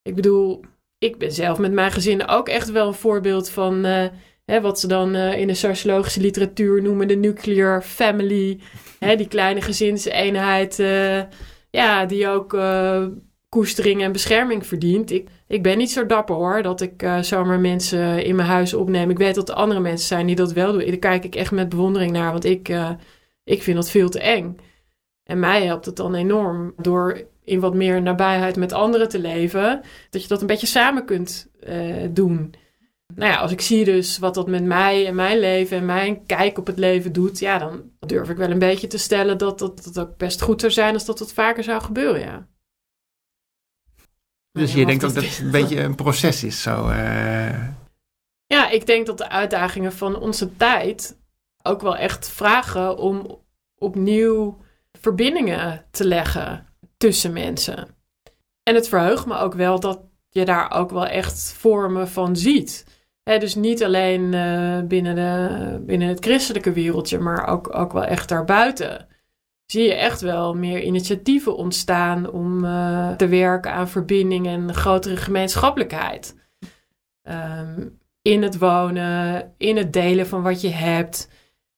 Ik 0.02 0.14
bedoel, 0.14 0.64
ik 0.98 1.18
ben 1.18 1.32
zelf 1.32 1.58
met 1.58 1.72
mijn 1.72 1.92
gezin 1.92 2.28
ook 2.28 2.48
echt 2.48 2.70
wel 2.70 2.86
een 2.86 2.94
voorbeeld 2.94 3.50
van 3.50 3.84
Hè, 4.46 4.60
wat 4.60 4.80
ze 4.80 4.86
dan 4.86 5.14
uh, 5.16 5.38
in 5.38 5.46
de 5.46 5.54
sociologische 5.54 6.20
literatuur 6.20 6.82
noemen 6.82 7.08
de 7.08 7.16
nuclear 7.16 7.82
family. 7.82 8.60
Hè, 8.98 9.16
die 9.16 9.28
kleine 9.28 9.60
gezinseenheid, 9.60 10.76
ja, 11.70 12.06
die 12.06 12.28
ook 12.28 12.56
koestering 13.48 14.02
en 14.02 14.12
bescherming 14.12 14.66
verdient. 14.66 15.10
Ik, 15.10 15.28
ik 15.46 15.62
ben 15.62 15.78
niet 15.78 15.90
zo 15.90 16.06
dapper 16.06 16.34
hoor, 16.34 16.62
dat 16.62 16.80
ik 16.80 17.08
zomaar 17.20 17.60
mensen 17.60 18.24
in 18.24 18.36
mijn 18.36 18.48
huis 18.48 18.74
opneem. 18.74 19.10
Ik 19.10 19.18
weet 19.18 19.34
dat 19.34 19.48
er 19.48 19.54
andere 19.54 19.80
mensen 19.80 20.06
zijn 20.06 20.26
die 20.26 20.36
dat 20.36 20.52
wel 20.52 20.72
doen. 20.72 20.86
Daar 20.86 20.96
kijk 20.96 21.24
ik 21.24 21.34
echt 21.34 21.50
met 21.50 21.68
bewondering 21.68 22.12
naar, 22.12 22.32
want 22.32 22.44
ik, 22.44 22.68
ik 23.46 23.62
vind 23.62 23.76
dat 23.76 23.90
veel 23.90 24.08
te 24.08 24.20
eng. 24.20 24.56
En 25.22 25.38
mij 25.38 25.64
helpt 25.64 25.86
het 25.86 25.96
dan 25.96 26.14
enorm 26.14 26.74
door 26.76 27.26
in 27.44 27.60
wat 27.60 27.74
meer 27.74 28.02
nabijheid 28.02 28.56
met 28.56 28.72
anderen 28.72 29.08
te 29.08 29.18
leven, 29.18 29.82
dat 30.10 30.22
je 30.22 30.28
dat 30.28 30.40
een 30.40 30.46
beetje 30.46 30.66
samen 30.66 31.04
kunt 31.04 31.50
doen 32.10 32.54
nou 33.14 33.30
ja, 33.30 33.36
als 33.36 33.52
ik 33.52 33.60
zie 33.60 33.84
dus 33.84 34.18
wat 34.18 34.34
dat 34.34 34.46
met 34.46 34.64
mij 34.64 35.06
en 35.06 35.14
mijn 35.14 35.38
leven 35.38 35.76
en 35.76 35.84
mijn 35.84 36.26
kijk 36.26 36.58
op 36.58 36.66
het 36.66 36.78
leven 36.78 37.12
doet, 37.12 37.38
ja, 37.38 37.58
dan 37.58 37.90
durf 37.98 38.28
ik 38.28 38.36
wel 38.36 38.50
een 38.50 38.58
beetje 38.58 38.86
te 38.86 38.98
stellen 38.98 39.38
dat 39.38 39.58
dat, 39.58 39.84
dat 39.84 39.98
ook 39.98 40.16
best 40.16 40.42
goed 40.42 40.60
zou 40.60 40.72
zijn 40.72 40.94
als 40.94 41.04
dat 41.04 41.18
wat 41.18 41.32
vaker 41.32 41.64
zou 41.64 41.82
gebeuren, 41.82 42.20
ja. 42.20 42.46
Dus 44.52 44.72
je 44.72 44.86
denkt 44.86 45.04
ook 45.04 45.14
dat 45.14 45.24
het 45.24 45.38
een 45.38 45.50
beetje 45.50 45.80
een 45.80 45.94
proces 45.94 46.44
is, 46.44 46.62
zo. 46.62 46.88
Uh... 46.88 47.68
Ja, 48.46 48.70
ik 48.70 48.86
denk 48.86 49.06
dat 49.06 49.18
de 49.18 49.28
uitdagingen 49.28 49.92
van 49.92 50.16
onze 50.16 50.56
tijd 50.56 51.18
ook 51.66 51.80
wel 51.80 51.96
echt 51.96 52.28
vragen 52.28 52.98
om 52.98 53.44
opnieuw 53.78 54.58
verbindingen 54.92 55.84
te 55.90 56.06
leggen 56.06 56.66
tussen 56.96 57.32
mensen. 57.32 57.88
En 58.62 58.74
het 58.74 58.88
verheugt 58.88 59.26
me 59.26 59.36
ook 59.36 59.54
wel 59.54 59.80
dat 59.80 60.00
je 60.28 60.44
daar 60.44 60.70
ook 60.70 60.90
wel 60.90 61.06
echt 61.06 61.52
vormen 61.52 62.08
van 62.08 62.36
ziet 62.36 62.84
dus 63.34 63.54
niet 63.54 63.84
alleen 63.84 64.32
uh, 64.32 64.80
binnen, 64.82 65.14
de, 65.14 65.84
binnen 65.86 66.08
het 66.08 66.24
christelijke 66.24 66.72
wereldje, 66.72 67.18
maar 67.18 67.48
ook, 67.48 67.76
ook 67.76 67.92
wel 67.92 68.04
echt 68.04 68.28
daarbuiten. 68.28 69.06
Zie 69.66 69.82
je 69.82 69.94
echt 69.94 70.20
wel 70.20 70.54
meer 70.54 70.82
initiatieven 70.82 71.56
ontstaan 71.56 72.30
om 72.30 72.64
uh, 72.64 73.12
te 73.12 73.28
werken 73.28 73.72
aan 73.72 73.88
verbinding 73.88 74.46
en 74.46 74.74
grotere 74.74 75.16
gemeenschappelijkheid. 75.16 76.36
Um, 77.22 77.98
in 78.22 78.42
het 78.42 78.58
wonen, 78.58 79.54
in 79.58 79.76
het 79.76 79.92
delen 79.92 80.26
van 80.26 80.42
wat 80.42 80.60
je 80.60 80.70
hebt, 80.70 81.30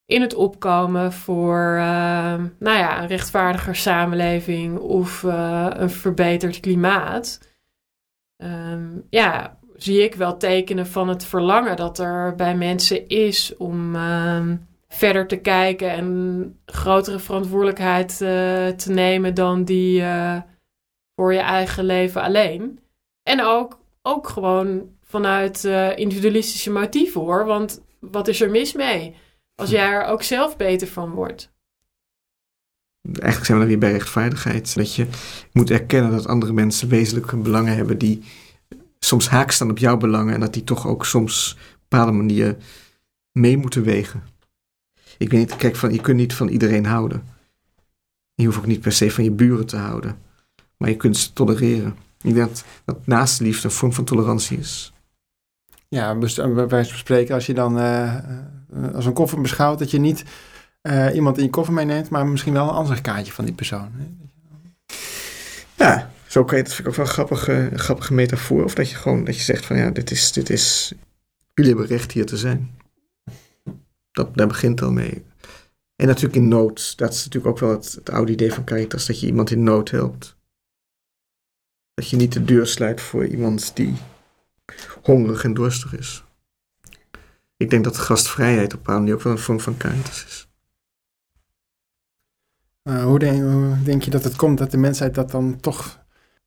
in 0.09 0.21
het 0.21 0.35
opkomen 0.35 1.13
voor 1.13 1.75
uh, 1.77 2.35
nou 2.59 2.79
ja, 2.79 3.03
een 3.03 3.07
rechtvaardiger 3.07 3.77
samenleving 3.77 4.79
of 4.79 5.23
uh, 5.23 5.67
een 5.71 5.91
verbeterd 5.91 6.61
klimaat. 6.61 7.41
Um, 8.37 9.07
ja, 9.11 9.59
zie 9.77 10.03
ik 10.03 10.15
wel 10.15 10.37
tekenen 10.37 10.87
van 10.87 11.09
het 11.09 11.25
verlangen 11.25 11.77
dat 11.77 11.99
er 11.99 12.35
bij 12.35 12.57
mensen 12.57 13.09
is 13.09 13.57
om 13.57 13.95
uh, 13.95 14.43
verder 14.89 15.27
te 15.27 15.37
kijken 15.37 15.91
en 15.91 16.59
grotere 16.67 17.19
verantwoordelijkheid 17.19 18.13
uh, 18.13 18.29
te 18.69 18.93
nemen 18.93 19.35
dan 19.35 19.65
die 19.65 20.01
uh, 20.01 20.41
voor 21.15 21.33
je 21.33 21.41
eigen 21.41 21.85
leven 21.85 22.23
alleen. 22.23 22.81
En 23.23 23.45
ook, 23.45 23.81
ook 24.03 24.29
gewoon 24.29 24.89
vanuit 25.03 25.65
individualistische 25.97 26.71
motieven 26.71 27.21
hoor. 27.21 27.47
Want 27.47 27.85
wat 28.01 28.29
is 28.29 28.41
er 28.41 28.51
mis 28.51 28.73
mee 28.73 29.15
als 29.59 29.71
jij 29.71 29.89
er 29.89 30.05
ook 30.05 30.23
zelf 30.23 30.57
beter 30.57 30.89
van 30.89 31.11
wordt? 31.11 31.51
Eigenlijk 33.03 33.45
zijn 33.45 33.59
we 33.59 33.65
dan 33.65 33.69
weer 33.69 33.79
bij 33.79 33.93
rechtvaardigheid. 33.93 34.75
Dat 34.75 34.95
je 34.95 35.07
moet 35.53 35.71
erkennen 35.71 36.11
dat 36.11 36.27
andere 36.27 36.53
mensen 36.53 36.89
wezenlijke 36.89 37.37
belangen 37.37 37.77
hebben 37.77 37.99
die 37.99 38.23
soms 38.99 39.29
haak 39.29 39.51
staan 39.51 39.71
op 39.71 39.79
jouw 39.79 39.97
belangen 39.97 40.35
en 40.35 40.41
dat 40.41 40.53
die 40.53 40.65
toch 40.65 40.87
ook 40.87 41.07
soms 41.07 41.53
op 41.53 41.81
bepaalde 41.89 42.13
manier 42.13 42.57
mee 43.33 43.57
moeten 43.57 43.83
wegen. 43.83 44.23
Ik 45.19 45.31
weet 45.31 45.41
niet, 45.41 45.57
kijk, 45.57 45.77
van, 45.77 45.93
je 45.93 46.01
kunt 46.01 46.17
niet 46.17 46.35
van 46.35 46.49
iedereen 46.49 46.87
houden. 46.87 47.23
Je 48.35 48.45
hoeft 48.45 48.59
ook 48.59 48.67
niet 48.67 48.81
per 48.81 48.93
se 48.93 49.11
van 49.11 49.25
je 49.25 49.31
buren 49.31 49.67
te 49.67 49.77
houden, 49.77 50.19
maar 50.77 50.89
je 50.89 50.97
kunt 50.97 51.17
ze 51.17 51.33
tolereren. 51.33 51.97
Ik 52.23 52.35
denk 52.35 52.49
dat, 52.49 52.65
dat 52.85 53.07
naast 53.07 53.41
liefde 53.41 53.69
een 53.69 53.75
vorm 53.75 53.93
van 53.93 54.05
tolerantie 54.05 54.59
is. 54.59 54.93
Ja, 55.89 56.18
bij 56.34 56.68
wijze 56.68 56.97
spreken, 56.97 57.34
als 57.34 57.47
je 57.47 57.55
dan 57.55 57.78
uh, 57.78 58.14
als 58.95 59.07
een 59.07 59.12
koffer 59.12 59.41
beschouwt, 59.41 59.78
dat 59.78 59.91
je 59.91 59.99
niet 59.99 60.24
iemand 61.14 61.39
in 61.39 61.45
je 61.45 61.51
koffer 61.51 61.74
meeneemt, 61.74 62.09
maar 62.09 62.26
misschien 62.26 62.53
wel 62.53 62.68
een 62.68 62.74
ansichtkaartje 62.74 63.32
van 63.32 63.45
die 63.45 63.55
persoon. 63.55 63.91
Ja, 65.74 66.11
zo 66.26 66.45
kan 66.45 66.57
je, 66.57 66.62
dat 66.62 66.72
vind 66.72 66.86
ik 66.86 66.93
ook 66.93 66.99
wel 66.99 67.07
een 67.07 67.12
grappige, 67.12 67.70
grappige 67.74 68.14
metafoor. 68.14 68.64
Of 68.64 68.74
dat 68.74 68.91
je 68.91 68.97
gewoon, 68.97 69.24
dat 69.24 69.36
je 69.36 69.43
zegt 69.43 69.66
van 69.66 69.76
ja, 69.76 69.91
dit 69.91 70.11
is, 70.11 70.32
dit 70.32 70.51
is, 70.51 70.93
jullie 71.55 71.70
hebben 71.70 71.89
recht 71.89 72.12
hier 72.12 72.26
te 72.26 72.36
zijn. 72.36 72.70
Dat, 74.12 74.36
daar 74.36 74.47
begint 74.47 74.82
al 74.82 74.93
mee. 74.93 75.24
En 75.97 76.07
natuurlijk 76.07 76.36
in 76.36 76.49
nood. 76.49 76.99
Dat 76.99 77.12
is 77.12 77.24
natuurlijk 77.24 77.47
ook 77.47 77.59
wel 77.59 77.70
het, 77.70 77.93
het 77.93 78.11
oude 78.11 78.32
idee 78.32 78.53
van 78.53 78.64
Caritas, 78.64 79.07
dat 79.07 79.20
je 79.20 79.26
iemand 79.26 79.51
in 79.51 79.62
nood 79.62 79.91
helpt. 79.91 80.36
Dat 81.95 82.09
je 82.09 82.16
niet 82.16 82.32
de 82.32 82.45
deur 82.45 82.66
sluit 82.66 83.01
voor 83.01 83.26
iemand 83.26 83.76
die 83.76 83.97
hongerig 85.03 85.45
en 85.45 85.55
dorstig 85.55 85.99
is. 85.99 86.25
Ik 87.57 87.71
denk 87.71 87.85
dat 87.85 87.99
gastvrijheid 87.99 88.75
op 88.75 88.89
een 88.89 89.12
ook 89.12 89.23
wel 89.23 89.33
een 89.33 89.39
vorm 89.39 89.61
van 89.61 89.77
Caritas 89.77 90.25
is. 90.25 90.49
Uh, 92.85 93.05
hoe, 93.05 93.19
denk, 93.19 93.43
hoe, 93.43 93.83
denk, 93.83 94.03
je 94.03 94.11
dat 94.11 94.25
het 94.25 94.37
komt 94.37 94.59
dat 94.59 94.71
de 94.71 94.77
mensheid 94.77 95.14
dat 95.14 95.31
dan 95.31 95.61
toch 95.61 95.99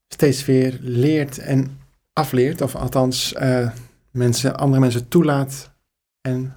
steeds 0.07 0.45
weer 0.45 0.77
leert 0.81 1.37
en 1.37 1.79
afleert. 2.13 2.61
Of 2.61 2.75
althans 2.75 3.33
uh, 3.41 3.71
mensen, 4.11 4.57
andere 4.57 4.81
mensen 4.81 5.07
toelaat 5.07 5.71
en 6.21 6.53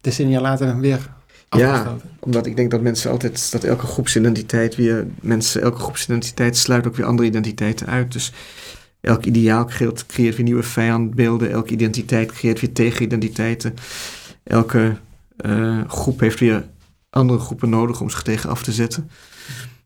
decennia 0.00 0.40
later 0.40 0.78
weer 0.78 1.16
Ja, 1.48 1.96
omdat 2.20 2.46
ik 2.46 2.56
denk 2.56 2.70
dat 2.70 2.80
mensen 2.80 3.10
altijd, 3.10 3.52
dat 3.52 3.64
elke 3.64 3.86
groepsidentiteit 3.86 4.74
weer, 4.74 5.06
mensen, 5.20 5.62
elke 5.62 5.78
groepsidentiteit 5.78 6.56
sluit 6.56 6.86
ook 6.86 6.96
weer 6.96 7.06
andere 7.06 7.28
identiteiten 7.28 7.86
uit. 7.86 8.12
Dus 8.12 8.32
elk 9.00 9.24
ideaal 9.24 9.64
creëert, 9.64 10.06
weer 10.16 10.42
nieuwe 10.42 10.62
vijandbeelden, 10.62 11.50
elke 11.50 11.72
identiteit 11.72 12.32
creëert 12.32 12.60
weer 12.60 12.72
tegenidentiteiten. 12.72 13.74
Elke 14.44 14.96
uh, 15.46 15.80
groep 15.88 16.20
heeft 16.20 16.40
weer 16.40 16.64
andere 17.10 17.38
groepen 17.38 17.68
nodig 17.68 18.00
om 18.00 18.10
zich 18.10 18.22
tegen 18.22 18.50
af 18.50 18.62
te 18.62 18.72
zetten. 18.72 19.10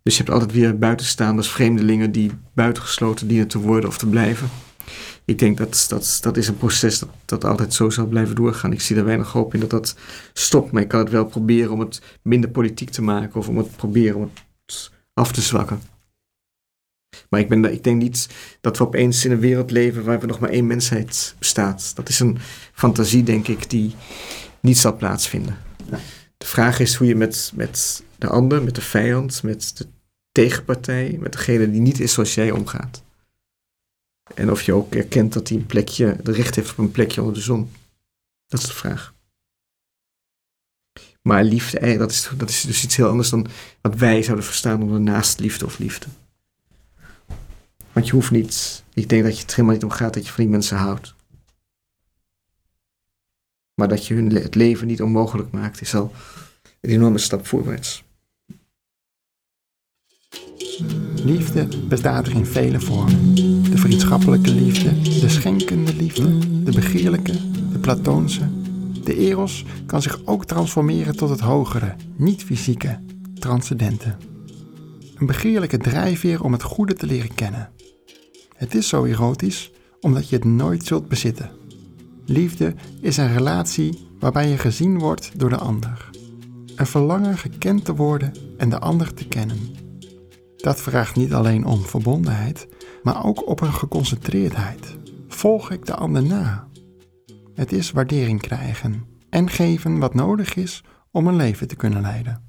Dus 0.03 0.17
je 0.17 0.23
hebt 0.23 0.35
altijd 0.35 0.53
weer 0.53 0.79
buitenstaanders, 0.79 1.49
vreemdelingen 1.49 2.13
die 2.13 2.31
buitengesloten 2.55 3.29
dienen 3.29 3.49
te 3.49 3.59
worden 3.59 3.89
of 3.89 3.99
te 3.99 4.07
blijven. 4.07 4.49
Ik 5.25 5.39
denk 5.39 5.59
dat 5.59 5.87
dat, 5.89 6.19
dat 6.21 6.37
is 6.37 6.49
een 6.49 6.57
proces 6.57 6.99
dat, 6.99 7.09
dat 7.25 7.45
altijd 7.45 7.75
zo 7.75 7.91
zal 7.91 8.07
blijven 8.07 8.35
doorgaan. 8.35 8.73
Ik 8.73 8.81
zie 8.81 8.97
er 8.97 9.05
weinig 9.05 9.33
hoop 9.33 9.55
in 9.55 9.61
dat 9.61 9.71
dat 9.71 9.97
stopt, 10.33 10.73
maar 10.73 10.83
ik 10.83 10.89
kan 10.89 11.01
het 11.01 11.11
wel 11.11 11.25
proberen 11.25 11.73
om 11.73 11.81
het 11.81 12.03
minder 12.23 12.51
politiek 12.51 12.91
te 12.91 13.03
maken 13.03 13.41
of 13.41 13.49
om 13.49 13.57
het 13.57 13.77
proberen 13.77 14.17
om 14.17 14.31
het 14.67 14.91
af 15.15 15.33
te 15.33 15.41
zwakken. 15.41 15.92
Maar 17.29 17.41
ik, 17.41 17.49
ben, 17.49 17.73
ik 17.73 17.85
denk 17.85 18.03
niet 18.03 18.29
dat 18.61 18.79
we 18.79 18.85
opeens 18.85 19.25
in 19.25 19.31
een 19.31 19.41
wereld 19.41 19.71
leven 19.71 20.05
waar 20.05 20.21
we 20.21 20.27
nog 20.27 20.39
maar 20.39 20.51
één 20.51 20.67
mensheid 20.67 21.35
bestaat. 21.39 21.93
Dat 21.95 22.09
is 22.09 22.21
een 22.21 22.39
fantasie, 22.73 23.23
denk 23.23 23.49
ik, 23.49 23.71
die 23.71 23.95
niet 24.61 24.79
zal 24.79 24.97
plaatsvinden. 24.97 25.57
De 26.37 26.47
vraag 26.47 26.79
is 26.79 26.95
hoe 26.95 27.07
je 27.07 27.17
met, 27.17 27.53
met 27.55 28.03
de 28.19 28.27
ander, 28.27 28.63
met 28.63 28.75
de 28.75 28.81
vijand, 28.81 29.43
met 29.43 29.77
de 29.77 29.87
tegenpartij, 30.33 31.17
met 31.21 31.33
degene 31.33 31.71
die 31.71 31.81
niet 31.81 32.01
is 32.01 32.13
zoals 32.13 32.35
jij 32.35 32.51
omgaat. 32.51 33.03
En 34.35 34.51
of 34.51 34.63
je 34.63 34.73
ook 34.73 34.95
erkent 34.95 35.33
dat 35.33 35.49
hij 35.49 35.59
een 35.59 35.67
plekje, 35.67 36.17
de 36.23 36.33
recht 36.33 36.55
heeft 36.55 36.71
op 36.71 36.79
een 36.79 36.91
plekje 36.91 37.21
onder 37.21 37.37
de 37.37 37.41
zon. 37.41 37.73
Dat 38.47 38.61
is 38.61 38.67
de 38.67 38.73
vraag. 38.73 39.15
Maar 41.23 41.45
liefde, 41.45 41.79
eh, 41.79 41.99
dat 41.99 42.11
is, 42.11 42.31
dat 42.37 42.49
is 42.49 42.61
dus 42.61 42.85
iets 42.85 42.97
heel 42.97 43.09
anders 43.09 43.31
dan 43.31 43.47
wat 43.81 43.95
wij 43.95 44.23
zouden 44.23 44.45
verstaan 44.45 44.83
onder 44.83 45.01
naastliefde 45.01 45.65
of 45.65 45.79
liefde. 45.79 46.07
Want 47.93 48.07
je 48.07 48.13
hoeft 48.13 48.31
niet, 48.31 48.85
ik 48.95 49.09
denk 49.09 49.23
dat 49.25 49.37
je 49.37 49.43
het 49.43 49.51
helemaal 49.51 49.75
niet 49.75 49.85
om 49.85 49.91
gaat 49.91 50.15
dat 50.15 50.27
je 50.27 50.33
van 50.33 50.45
die 50.45 50.53
mensen 50.53 50.77
houdt. 50.77 51.15
Maar 53.75 53.89
dat 53.89 54.07
je 54.07 54.15
hun 54.15 54.35
het 54.35 54.55
leven 54.55 54.87
niet 54.87 55.03
onmogelijk 55.03 55.51
maakt, 55.51 55.81
is 55.81 55.95
al 55.95 56.13
een 56.81 56.91
enorme 56.91 57.19
stap 57.19 57.47
voorwaarts. 57.47 58.05
Liefde 61.25 61.69
bestaat 61.89 62.27
er 62.27 62.35
in 62.35 62.47
vele 62.47 62.81
vormen. 62.81 63.35
De 63.71 63.79
vriendschappelijke 63.79 64.51
liefde, 64.51 65.01
de 65.21 65.29
schenkende 65.29 65.95
liefde, 65.95 66.39
de 66.65 66.73
begeerlijke, 66.73 67.33
de 67.73 67.79
platoonse, 67.79 68.61
De 69.05 69.17
eros 69.17 69.65
kan 69.87 70.03
zich 70.03 70.27
ook 70.27 70.45
transformeren 70.45 71.17
tot 71.17 71.29
het 71.29 71.41
hogere, 71.41 71.97
niet-fysieke, 72.17 73.01
transcendente. 73.35 74.17
Een 75.17 75.27
begeerlijke 75.27 75.79
drijfveer 75.79 76.43
om 76.43 76.53
het 76.53 76.63
goede 76.63 76.95
te 76.95 77.07
leren 77.07 77.35
kennen. 77.35 77.71
Het 78.63 78.75
is 78.75 78.89
zo 78.89 79.05
erotisch 79.05 79.73
omdat 80.01 80.29
je 80.29 80.37
het 80.37 80.45
nooit 80.45 80.85
zult 80.85 81.09
bezitten. 81.09 81.51
Liefde 82.25 82.75
is 83.01 83.17
een 83.17 83.33
relatie 83.33 84.09
waarbij 84.19 84.49
je 84.49 84.59
gezien 84.59 84.99
wordt 84.99 85.39
door 85.39 85.49
de 85.49 85.57
ander. 85.57 86.11
Een 86.77 86.87
verlangen 86.87 87.39
gekend 87.39 87.85
te 87.85 87.95
worden 87.95 88.33
en 88.57 88.71
de 88.71 88.79
ander 88.79 89.15
te 89.15 89.29
kennen. 89.29 89.59
Dat 90.57 90.81
vraagt 90.81 91.17
niet 91.17 91.33
alleen 91.33 91.65
om 91.65 91.81
verbondenheid, 91.85 92.69
maar 93.03 93.25
ook 93.25 93.49
op 93.49 93.61
een 93.61 93.73
geconcentreerdheid. 93.73 94.97
Volg 95.29 95.71
ik 95.71 95.87
de 95.87 95.95
ander 95.95 96.23
na? 96.23 96.69
Het 97.55 97.73
is 97.73 97.91
waardering 97.91 98.41
krijgen 98.41 99.05
en 99.31 99.51
geven 99.51 99.99
wat 99.99 100.15
nodig 100.15 100.55
is 100.55 100.85
om 101.11 101.27
een 101.27 101.37
leven 101.37 101.69
te 101.69 101.77
kunnen 101.77 102.01
leiden. 102.01 102.45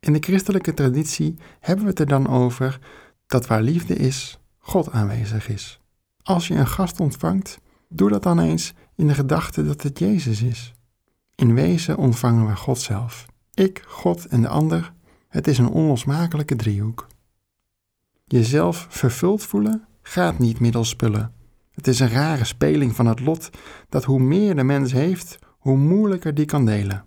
In 0.00 0.12
de 0.12 0.20
christelijke 0.20 0.74
traditie 0.74 1.38
hebben 1.60 1.84
we 1.84 1.90
het 1.90 2.00
er 2.00 2.06
dan 2.06 2.28
over 2.28 2.78
dat 3.26 3.46
waar 3.46 3.62
liefde 3.62 3.94
is, 3.94 4.39
God 4.60 4.90
aanwezig 4.90 5.48
is. 5.48 5.80
Als 6.22 6.48
je 6.48 6.54
een 6.54 6.66
gast 6.66 7.00
ontvangt, 7.00 7.58
doe 7.88 8.08
dat 8.08 8.22
dan 8.22 8.38
eens 8.38 8.72
in 8.94 9.06
de 9.06 9.14
gedachte 9.14 9.64
dat 9.64 9.82
het 9.82 9.98
Jezus 9.98 10.42
is. 10.42 10.72
In 11.34 11.54
wezen 11.54 11.96
ontvangen 11.96 12.46
we 12.46 12.56
God 12.56 12.78
zelf. 12.78 13.26
Ik, 13.54 13.84
God 13.86 14.26
en 14.26 14.40
de 14.40 14.48
ander, 14.48 14.92
het 15.28 15.46
is 15.46 15.58
een 15.58 15.68
onlosmakelijke 15.68 16.56
driehoek. 16.56 17.06
Jezelf 18.24 18.86
vervuld 18.90 19.42
voelen 19.42 19.86
gaat 20.02 20.38
niet 20.38 20.60
middels 20.60 20.88
spullen. 20.88 21.32
Het 21.70 21.86
is 21.86 22.00
een 22.00 22.08
rare 22.08 22.44
speling 22.44 22.94
van 22.94 23.06
het 23.06 23.20
lot 23.20 23.50
dat 23.88 24.04
hoe 24.04 24.20
meer 24.20 24.56
de 24.56 24.62
mens 24.62 24.92
heeft, 24.92 25.38
hoe 25.58 25.76
moeilijker 25.76 26.34
die 26.34 26.44
kan 26.44 26.64
delen. 26.64 27.04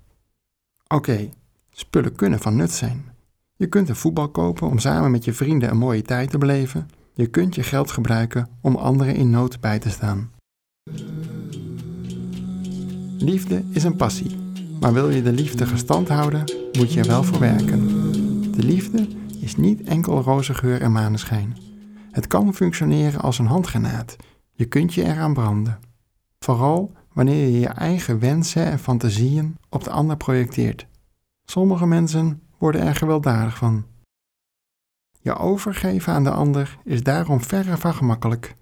Oké, 0.87 1.29
spullen 1.69 2.15
kunnen 2.15 2.39
van 2.39 2.55
nut 2.55 2.71
zijn. 2.71 3.11
Je 3.55 3.67
kunt 3.67 3.89
een 3.89 3.95
voetbal 3.95 4.29
kopen 4.29 4.67
om 4.67 4.79
samen 4.79 5.11
met 5.11 5.25
je 5.25 5.33
vrienden 5.33 5.69
een 5.69 5.77
mooie 5.77 6.01
tijd 6.01 6.29
te 6.29 6.37
beleven. 6.37 6.87
Je 7.15 7.27
kunt 7.27 7.55
je 7.55 7.63
geld 7.63 7.91
gebruiken 7.91 8.49
om 8.61 8.75
anderen 8.75 9.15
in 9.15 9.29
nood 9.29 9.59
bij 9.59 9.79
te 9.79 9.89
staan. 9.89 10.31
Liefde 13.17 13.63
is 13.69 13.83
een 13.83 13.95
passie, 13.95 14.35
maar 14.79 14.93
wil 14.93 15.09
je 15.09 15.21
de 15.21 15.31
liefde 15.31 15.65
gestand 15.65 16.07
houden, 16.07 16.43
moet 16.71 16.93
je 16.93 16.99
er 16.99 17.07
wel 17.07 17.23
voor 17.23 17.39
werken. 17.39 17.87
De 18.51 18.63
liefde 18.63 19.07
is 19.39 19.55
niet 19.55 19.81
enkel 19.81 20.21
roze 20.21 20.53
geur 20.53 20.81
en 20.81 20.91
maneschijn. 20.91 21.57
Het 22.11 22.27
kan 22.27 22.53
functioneren 22.53 23.21
als 23.21 23.39
een 23.39 23.45
handgranaat. 23.45 24.15
Je 24.51 24.65
kunt 24.65 24.93
je 24.93 25.03
eraan 25.03 25.33
branden. 25.33 25.79
Vooral 26.39 26.91
wanneer 27.13 27.47
je 27.47 27.59
je 27.59 27.67
eigen 27.67 28.19
wensen 28.19 28.65
en 28.65 28.79
fantasieën 28.79 29.57
op 29.69 29.83
de 29.83 29.89
ander 29.89 30.17
projecteert. 30.17 30.87
Sommige 31.45 31.85
mensen 31.85 32.41
worden 32.57 32.81
er 32.81 32.95
gewelddadig 32.95 33.57
van. 33.57 33.85
Je 35.23 35.35
overgeven 35.35 36.13
aan 36.13 36.23
de 36.23 36.31
ander 36.31 36.77
is 36.83 37.03
daarom 37.03 37.41
verre 37.41 37.77
van 37.77 37.93
gemakkelijk. 37.93 38.55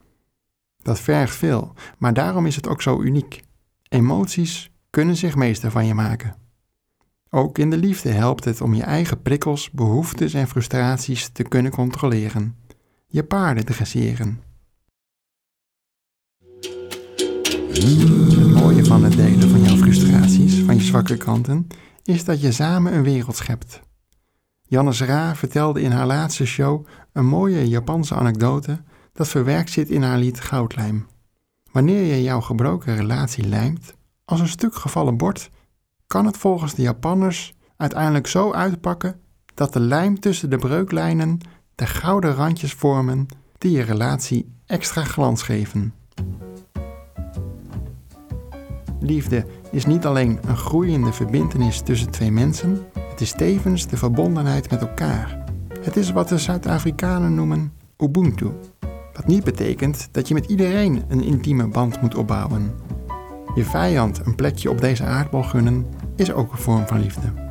Dat 0.82 0.99
vergt 0.99 1.36
veel, 1.36 1.74
maar 1.97 2.14
daarom 2.14 2.45
is 2.45 2.55
het 2.55 2.68
ook 2.68 2.82
zo 2.82 3.01
uniek. 3.01 3.41
Emoties 3.89 4.72
kunnen 4.89 5.16
zich 5.16 5.36
meester 5.36 5.72
van 5.72 5.86
je 5.86 5.93
maken. 5.93 6.36
Ook 7.30 7.57
in 7.57 7.70
de 7.70 7.78
liefde 7.78 8.09
helpt 8.09 8.45
het 8.45 8.62
om 8.62 8.74
je 8.74 8.84
eigen 8.84 9.22
prikkels, 9.22 9.72
behoeftes 9.72 10.34
en 10.34 10.47
frustraties 10.47 11.30
te 11.30 11.43
kunnen 11.43 11.72
controleren. 11.72 12.55
Je 13.07 13.24
paarden 13.24 13.66
dresseren. 13.66 14.41
Het 17.74 18.53
mooie 18.53 18.86
van 18.86 19.03
het 19.03 19.14
delen 19.14 19.49
van 19.49 19.62
jouw 19.62 19.76
frustraties, 19.76 20.59
van 20.59 20.76
je 20.76 20.82
zwakke 20.82 21.18
kanten, 21.18 21.68
is 22.03 22.26
dat 22.26 22.41
je 22.41 22.51
samen 22.51 22.93
een 22.93 23.03
wereld 23.03 23.36
schept. 23.36 23.82
Jannes 24.72 25.02
Ra 25.02 25.36
vertelde 25.36 25.82
in 25.82 25.92
haar 25.92 26.06
laatste 26.06 26.46
show 26.46 26.86
een 27.14 27.26
mooie 27.26 27.70
Japanse 27.70 28.16
anekdote 28.16 28.82
dat 29.14 29.28
verwerkt 29.28 29.70
zit 29.70 29.90
in 29.90 30.04
haar 30.04 30.18
lied 30.18 30.40
Goudlijm. 30.40 31.08
Wanneer 31.72 32.04
je 32.04 32.24
jouw 32.24 32.42
gebroken 32.42 32.96
relatie 32.96 33.48
lijmt, 33.48 33.94
als 34.26 34.40
een 34.40 34.48
stuk 34.48 34.76
gevallen 34.76 35.18
bord, 35.18 35.50
kan 36.08 36.26
het 36.26 36.38
volgens 36.38 36.74
de 36.74 36.82
Japanners 36.82 37.54
uiteindelijk 37.78 38.28
zo 38.28 38.52
uitpakken 38.52 39.20
dat 39.54 39.74
de 39.74 39.80
lijm 39.80 40.20
tussen 40.20 40.50
de 40.50 40.58
breuklijnen 40.58 41.40
de 41.76 41.86
gouden 41.86 42.34
randjes 42.34 42.74
vormen 42.74 43.26
die 43.58 43.72
je 43.72 43.82
relatie 43.82 44.56
extra 44.66 45.04
glans 45.04 45.42
geven. 45.42 45.94
Liefde 49.00 49.46
is 49.72 49.86
niet 49.86 50.06
alleen 50.06 50.40
een 50.48 50.58
groeiende 50.58 51.14
verbintenis 51.14 51.82
tussen 51.82 52.12
twee 52.12 52.32
mensen, 52.32 52.80
het 53.10 53.22
is 53.22 53.32
tevens 53.32 53.88
de 53.88 53.98
verbondenheid 53.98 54.70
met 54.70 54.82
elkaar. 54.82 55.44
Het 55.82 55.96
is 55.96 56.12
wat 56.12 56.30
de 56.30 56.38
Zuid-Afrikanen 56.38 57.36
noemen 57.36 57.74
Ubuntu. 57.98 58.52
Wat 59.14 59.28
niet 59.28 59.44
betekent 59.44 60.08
dat 60.12 60.28
je 60.28 60.34
met 60.34 60.46
iedereen 60.46 61.04
een 61.08 61.24
intieme 61.24 61.68
band 61.68 62.02
moet 62.02 62.16
opbouwen. 62.16 62.72
Je 63.56 63.64
vijand 63.64 64.26
een 64.26 64.36
plekje 64.36 64.70
op 64.70 64.82
deze 64.82 65.04
aardbol 65.04 65.44
gunnen 65.44 65.86
is 66.16 66.32
ook 66.32 66.52
een 66.52 66.58
vorm 66.58 66.88
van 66.88 67.00
liefde. 67.00 67.51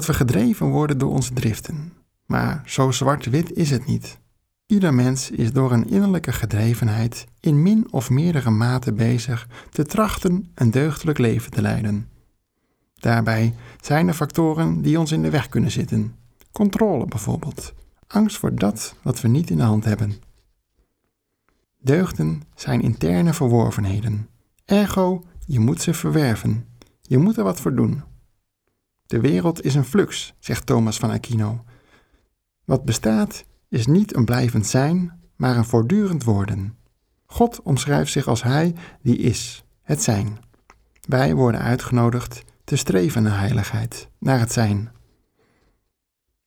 Dat 0.00 0.08
we 0.08 0.24
gedreven 0.24 0.66
worden 0.66 0.98
door 0.98 1.10
onze 1.10 1.32
driften. 1.32 1.92
Maar 2.26 2.62
zo 2.66 2.90
zwart-wit 2.90 3.52
is 3.52 3.70
het 3.70 3.86
niet. 3.86 4.18
Ieder 4.66 4.94
mens 4.94 5.30
is 5.30 5.52
door 5.52 5.72
een 5.72 5.88
innerlijke 5.88 6.32
gedrevenheid 6.32 7.26
in 7.40 7.62
min 7.62 7.92
of 7.92 8.10
meerdere 8.10 8.50
mate 8.50 8.92
bezig 8.92 9.48
te 9.70 9.84
trachten 9.84 10.50
een 10.54 10.70
deugdelijk 10.70 11.18
leven 11.18 11.50
te 11.50 11.62
leiden. 11.62 12.08
Daarbij 12.94 13.54
zijn 13.80 14.08
er 14.08 14.14
factoren 14.14 14.82
die 14.82 14.98
ons 14.98 15.12
in 15.12 15.22
de 15.22 15.30
weg 15.30 15.48
kunnen 15.48 15.70
zitten. 15.70 16.14
Controle 16.52 17.06
bijvoorbeeld. 17.06 17.72
Angst 18.06 18.36
voor 18.36 18.54
dat 18.54 18.94
wat 19.02 19.20
we 19.20 19.28
niet 19.28 19.50
in 19.50 19.56
de 19.56 19.62
hand 19.62 19.84
hebben. 19.84 20.12
Deugden 21.80 22.42
zijn 22.54 22.80
interne 22.80 23.34
verworvenheden. 23.34 24.28
Ergo, 24.64 25.22
je 25.46 25.60
moet 25.60 25.82
ze 25.82 25.94
verwerven. 25.94 26.66
Je 27.00 27.18
moet 27.18 27.36
er 27.36 27.44
wat 27.44 27.60
voor 27.60 27.74
doen. 27.74 28.08
De 29.10 29.20
wereld 29.20 29.64
is 29.64 29.74
een 29.74 29.84
flux, 29.84 30.34
zegt 30.38 30.66
Thomas 30.66 30.98
van 30.98 31.10
Aquino. 31.10 31.64
Wat 32.64 32.84
bestaat 32.84 33.44
is 33.68 33.86
niet 33.86 34.16
een 34.16 34.24
blijvend 34.24 34.66
zijn, 34.66 35.20
maar 35.36 35.56
een 35.56 35.64
voortdurend 35.64 36.24
worden. 36.24 36.78
God 37.26 37.62
omschrijft 37.62 38.12
zich 38.12 38.26
als 38.26 38.42
Hij 38.42 38.74
die 39.02 39.16
is, 39.16 39.64
het 39.82 40.02
zijn. 40.02 40.38
Wij 41.08 41.34
worden 41.34 41.60
uitgenodigd 41.60 42.42
te 42.64 42.76
streven 42.76 43.22
naar 43.22 43.38
heiligheid, 43.38 44.08
naar 44.18 44.38
het 44.38 44.52
zijn. 44.52 44.90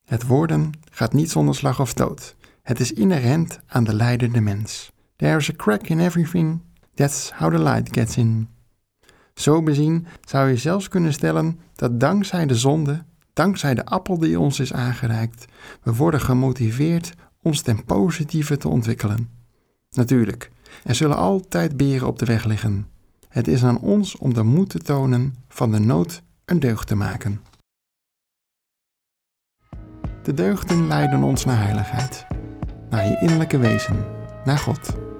Het 0.04 0.28
worden 0.28 0.72
gaat 0.92 1.14
niet 1.14 1.32
zonder 1.32 1.56
slag 1.56 1.80
of 1.80 1.90
stoot. 1.90 2.36
Het 2.62 2.80
is 2.80 2.92
inherent 2.92 3.60
aan 3.68 3.84
de 3.84 3.94
leidende 3.94 4.42
mens. 4.42 4.92
There 5.16 5.38
is 5.38 5.50
a 5.50 5.54
crack 5.56 5.88
in 5.88 6.00
everything, 6.00 6.62
that's 6.94 7.32
how 7.32 7.52
the 7.52 7.64
light 7.64 7.94
gets 7.94 8.18
in. 8.18 8.53
Zo 9.34 9.64
bezien 9.64 10.08
zou 10.26 10.50
je 10.50 10.58
zelfs 10.58 10.88
kunnen 10.88 11.14
stellen 11.14 11.60
dat 11.76 12.00
dankzij 12.00 12.46
de 12.46 12.56
zonde, 12.56 13.04
dankzij 13.34 13.74
de 13.74 13.86
appel 13.86 14.20
die 14.20 14.40
ons 14.40 14.60
is 14.60 14.74
aangereikt, 14.74 15.46
we 15.84 15.96
worden 15.96 16.22
gemotiveerd 16.22 17.14
ons 17.42 17.62
ten 17.62 17.86
positieve 17.86 18.58
te 18.58 18.68
ontwikkelen. 18.68 19.30
Natuurlijk, 19.90 20.52
er 20.84 20.96
zullen 20.96 21.18
altijd 21.18 21.78
beren 21.78 22.08
op 22.08 22.20
de 22.20 22.26
weg 22.26 22.46
liggen. 22.46 22.88
Het 23.30 23.48
is 23.48 23.64
aan 23.64 23.80
ons 23.80 24.18
om 24.18 24.34
de 24.34 24.44
moed 24.44 24.70
te 24.70 24.80
tonen 24.80 25.36
van 25.48 25.72
de 25.72 25.80
nood 25.80 26.22
een 26.46 26.60
deugd 26.60 26.88
te 26.88 26.96
maken. 26.96 27.42
De 30.24 30.34
deugden 30.34 30.88
leiden 30.88 31.24
ons 31.24 31.46
naar 31.46 31.64
heiligheid, 31.64 32.26
naar 32.90 33.06
je 33.06 33.18
innerlijke 33.22 33.58
wezen, 33.58 34.06
naar 34.46 34.58
God. 34.58 35.13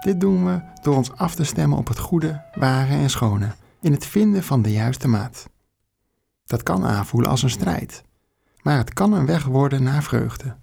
Dit 0.00 0.20
doen 0.20 0.44
we 0.44 0.60
door 0.82 0.96
ons 0.96 1.12
af 1.12 1.34
te 1.34 1.44
stemmen 1.44 1.78
op 1.78 1.88
het 1.88 1.98
goede, 1.98 2.42
ware 2.54 2.92
en 2.92 3.10
schone, 3.10 3.54
in 3.80 3.92
het 3.92 4.06
vinden 4.06 4.42
van 4.42 4.62
de 4.62 4.72
juiste 4.72 5.08
maat. 5.08 5.48
Dat 6.44 6.62
kan 6.62 6.84
aanvoelen 6.84 7.30
als 7.30 7.42
een 7.42 7.50
strijd, 7.50 8.02
maar 8.62 8.76
het 8.76 8.92
kan 8.92 9.12
een 9.12 9.26
weg 9.26 9.44
worden 9.44 9.82
naar 9.82 10.02
vreugde. 10.02 10.56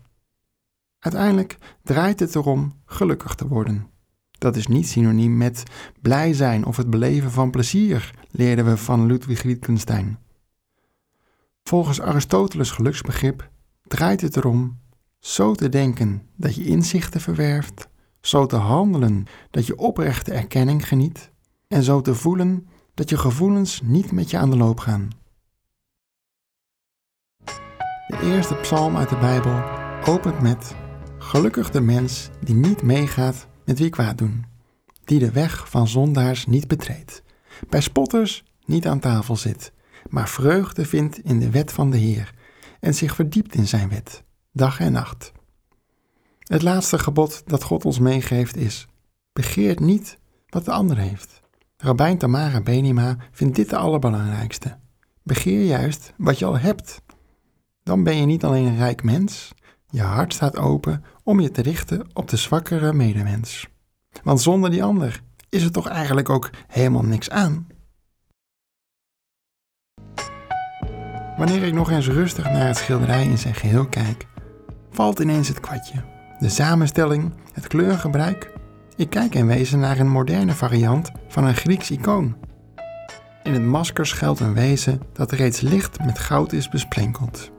Uiteindelijk 1.00 1.58
draait 1.84 2.20
het 2.20 2.36
erom 2.36 2.82
gelukkig 2.86 3.36
te 3.36 3.48
worden. 3.48 3.88
Dat 4.32 4.56
is 4.56 4.68
niet 4.68 4.88
synoniem 4.88 5.38
met 5.38 5.64
blij 6.02 6.34
zijn 6.34 6.66
of 6.66 6.78
het 6.78 6.90
beleven 6.90 7.32
van 7.32 7.52
plezier, 7.52 8.14
leerden 8.32 8.66
we 8.66 8.78
van 8.78 9.06
Ludwig 9.06 9.44
Wittgenstein. 9.44 10.20
Volgens 11.64 12.02
Aristoteles 12.02 12.72
geluksbegrip 12.72 13.50
draait 13.84 14.22
het 14.22 14.36
erom 14.36 14.80
zo 15.20 15.54
te 15.54 15.70
denken 15.70 16.30
dat 16.36 16.56
je 16.56 16.66
inzichten 16.66 17.22
verwerft, 17.22 17.90
zo 18.28 18.46
te 18.46 18.56
handelen 18.56 19.26
dat 19.52 19.66
je 19.66 19.78
oprechte 19.78 20.34
erkenning 20.34 20.88
geniet 20.88 21.32
en 21.68 21.84
zo 21.84 22.02
te 22.02 22.16
voelen 22.16 22.68
dat 22.94 23.10
je 23.10 23.18
gevoelens 23.18 23.82
niet 23.84 24.12
met 24.12 24.30
je 24.30 24.38
aan 24.38 24.50
de 24.50 24.58
loop 24.58 24.80
gaan. 24.80 25.10
De 28.08 28.20
eerste 28.24 28.56
psalm 28.56 28.98
uit 28.98 29.10
de 29.10 29.18
Bijbel 29.18 29.64
opent 30.06 30.42
met 30.42 30.76
Gelukkig 31.18 31.72
de 31.72 31.82
mens 31.82 32.30
die 32.44 32.56
niet 32.56 32.82
meegaat 32.82 33.48
met 33.66 33.80
wie 33.80 33.90
kwaad 33.90 34.18
doen, 34.18 34.46
die 35.04 35.20
de 35.20 35.32
weg 35.32 35.70
van 35.70 35.88
zondaars 35.88 36.46
niet 36.46 36.68
betreedt, 36.68 37.24
bij 37.70 37.82
spotters 37.82 38.44
niet 38.66 38.88
aan 38.88 39.00
tafel 39.00 39.36
zit, 39.36 39.72
maar 40.10 40.30
vreugde 40.30 40.86
vindt 40.86 41.20
in 41.20 41.40
de 41.40 41.50
wet 41.50 41.72
van 41.72 41.92
de 41.92 41.98
Heer 41.98 42.34
en 42.80 42.96
zich 42.96 43.16
verdiept 43.16 43.56
in 43.56 43.68
zijn 43.68 43.90
wet, 43.90 44.24
dag 44.52 44.80
en 44.80 44.92
nacht. 44.92 45.32
Het 46.48 46.62
laatste 46.62 47.00
gebod 47.00 47.44
dat 47.46 47.64
God 47.64 47.86
ons 47.86 48.00
meegeeft 48.00 48.56
is: 48.56 48.88
begeert 49.34 49.80
niet 49.80 50.18
wat 50.50 50.66
de 50.66 50.72
ander 50.72 50.98
heeft. 50.98 51.42
Rabijn 51.78 52.18
Tamara 52.18 52.62
Benima 52.62 53.18
vindt 53.32 53.56
dit 53.56 53.70
de 53.70 53.78
allerbelangrijkste. 53.78 54.78
Begeer 55.24 55.66
juist 55.66 56.14
wat 56.18 56.40
je 56.40 56.46
al 56.46 56.58
hebt. 56.58 57.02
Dan 57.84 58.04
ben 58.04 58.18
je 58.18 58.26
niet 58.26 58.44
alleen 58.44 58.66
een 58.66 58.78
rijk 58.78 59.04
mens, 59.04 59.54
je 59.90 60.02
hart 60.02 60.34
staat 60.34 60.58
open 60.58 61.04
om 61.24 61.40
je 61.40 61.52
te 61.52 61.62
richten 61.62 62.08
op 62.14 62.30
de 62.30 62.38
zwakkere 62.38 62.94
medemens. 62.94 63.68
Want 64.24 64.42
zonder 64.42 64.70
die 64.70 64.84
ander 64.84 65.22
is 65.50 65.64
er 65.64 65.72
toch 65.72 65.88
eigenlijk 65.88 66.30
ook 66.30 66.50
helemaal 66.68 67.04
niks 67.04 67.30
aan. 67.30 67.68
Wanneer 71.38 71.64
ik 71.64 71.74
nog 71.74 71.92
eens 71.92 72.08
rustig 72.08 72.46
naar 72.46 72.68
het 72.68 72.78
schilderij 72.78 73.24
in 73.24 73.38
zijn 73.38 73.56
geheel 73.56 73.88
kijk, 73.88 74.28
valt 74.90 75.20
ineens 75.20 75.48
het 75.48 75.60
kwartje. 75.60 76.17
De 76.40 76.50
samenstelling, 76.50 77.34
het 77.54 77.68
kleurgebruik. 77.68 78.52
Ik 78.96 79.10
kijk 79.10 79.36
in 79.36 79.48
wezen 79.48 79.80
naar 79.80 80.00
een 80.00 80.10
moderne 80.10 80.54
variant 80.54 81.12
van 81.28 81.44
een 81.44 81.56
Grieks 81.56 81.92
icoon. 81.92 82.36
In 83.44 83.54
het 83.54 83.64
masker 83.64 84.06
schuilt 84.06 84.40
een 84.40 84.54
wezen 84.54 85.02
dat 85.14 85.32
reeds 85.32 85.62
licht 85.62 86.06
met 86.06 86.20
goud 86.20 86.54
is 86.54 86.70
besprenkeld. 86.70 87.52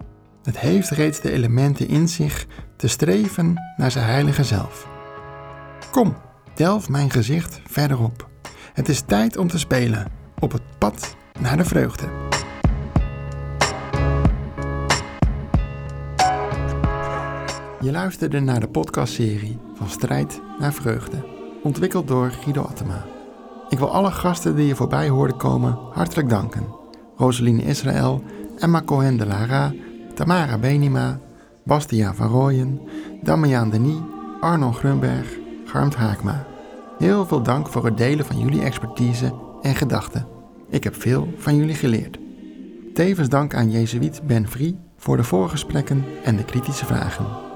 Het 0.42 0.58
heeft 0.58 0.90
reeds 0.90 1.20
de 1.20 1.32
elementen 1.32 1.88
in 1.88 2.08
zich 2.08 2.46
te 2.76 2.88
streven 2.88 3.62
naar 3.76 3.90
zijn 3.90 4.04
heilige 4.04 4.44
zelf. 4.44 4.88
Kom, 5.90 6.16
delf 6.54 6.88
mijn 6.88 7.10
gezicht 7.10 7.60
verderop. 7.66 8.28
Het 8.72 8.88
is 8.88 9.00
tijd 9.00 9.36
om 9.36 9.48
te 9.48 9.58
spelen 9.58 10.06
op 10.38 10.52
het 10.52 10.78
pad 10.78 11.16
naar 11.40 11.56
de 11.56 11.64
vreugde. 11.64 12.08
Je 17.80 17.90
luisterde 17.90 18.40
naar 18.40 18.60
de 18.60 18.68
podcastserie 18.68 19.58
Van 19.74 19.88
Strijd 19.88 20.40
naar 20.58 20.72
Vreugde, 20.72 21.24
ontwikkeld 21.62 22.08
door 22.08 22.30
Guido 22.30 22.62
Attema. 22.62 23.04
Ik 23.68 23.78
wil 23.78 23.90
alle 23.90 24.10
gasten 24.10 24.56
die 24.56 24.66
je 24.66 24.74
voorbij 24.74 25.08
hoorden 25.08 25.36
komen 25.36 25.78
hartelijk 25.90 26.28
danken. 26.28 26.66
Roseline 27.16 27.62
Israël, 27.62 28.22
Emma 28.58 28.82
Cohen 28.82 29.16
de 29.16 29.26
Lara, 29.26 29.74
Tamara 30.14 30.58
Benima, 30.58 31.20
Bastiaan 31.64 32.14
van 32.14 32.28
Rooyen, 32.28 32.80
Damian 33.22 33.70
Denis, 33.70 34.00
Arno 34.40 34.72
Grunberg, 34.72 35.38
Garmt 35.64 35.94
Haakma. 35.94 36.46
Heel 36.98 37.26
veel 37.26 37.42
dank 37.42 37.68
voor 37.68 37.84
het 37.84 37.96
delen 37.96 38.24
van 38.24 38.38
jullie 38.38 38.62
expertise 38.62 39.34
en 39.62 39.74
gedachten. 39.74 40.26
Ik 40.68 40.84
heb 40.84 40.94
veel 40.94 41.28
van 41.36 41.56
jullie 41.56 41.74
geleerd. 41.74 42.18
Tevens 42.94 43.28
dank 43.28 43.54
aan 43.54 43.70
Jezuïet 43.70 44.22
Ben 44.26 44.48
Vrie 44.48 44.78
voor 44.96 45.16
de 45.16 45.24
voorgesprekken 45.24 46.04
en 46.24 46.36
de 46.36 46.44
kritische 46.44 46.86
vragen. 46.86 47.47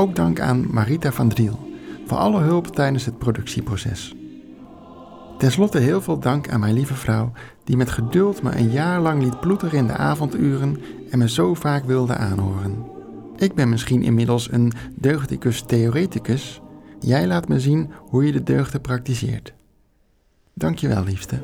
Ook 0.00 0.16
dank 0.16 0.40
aan 0.40 0.66
Marita 0.70 1.12
van 1.12 1.28
Driel 1.28 1.58
voor 2.06 2.18
alle 2.18 2.40
hulp 2.40 2.66
tijdens 2.66 3.04
het 3.04 3.18
productieproces. 3.18 4.14
Ten 5.38 5.50
slotte 5.50 5.78
heel 5.78 6.00
veel 6.00 6.18
dank 6.18 6.48
aan 6.48 6.60
mijn 6.60 6.74
lieve 6.74 6.94
vrouw, 6.94 7.32
die 7.64 7.76
met 7.76 7.90
geduld 7.90 8.42
me 8.42 8.56
een 8.56 8.70
jaar 8.70 9.00
lang 9.00 9.22
liet 9.22 9.40
ploeteren 9.40 9.78
in 9.78 9.86
de 9.86 9.92
avonduren 9.92 10.76
en 11.10 11.18
me 11.18 11.28
zo 11.28 11.54
vaak 11.54 11.84
wilde 11.84 12.14
aanhoren. 12.14 12.84
Ik 13.36 13.54
ben 13.54 13.68
misschien 13.68 14.02
inmiddels 14.02 14.52
een 14.52 14.72
deugdicus 14.94 15.62
theoreticus. 15.62 16.60
Jij 17.00 17.26
laat 17.26 17.48
me 17.48 17.60
zien 17.60 17.90
hoe 17.98 18.26
je 18.26 18.32
de 18.32 18.42
deugden 18.42 18.80
praktiseert. 18.80 19.52
Dankjewel, 20.54 21.04
liefste. 21.04 21.38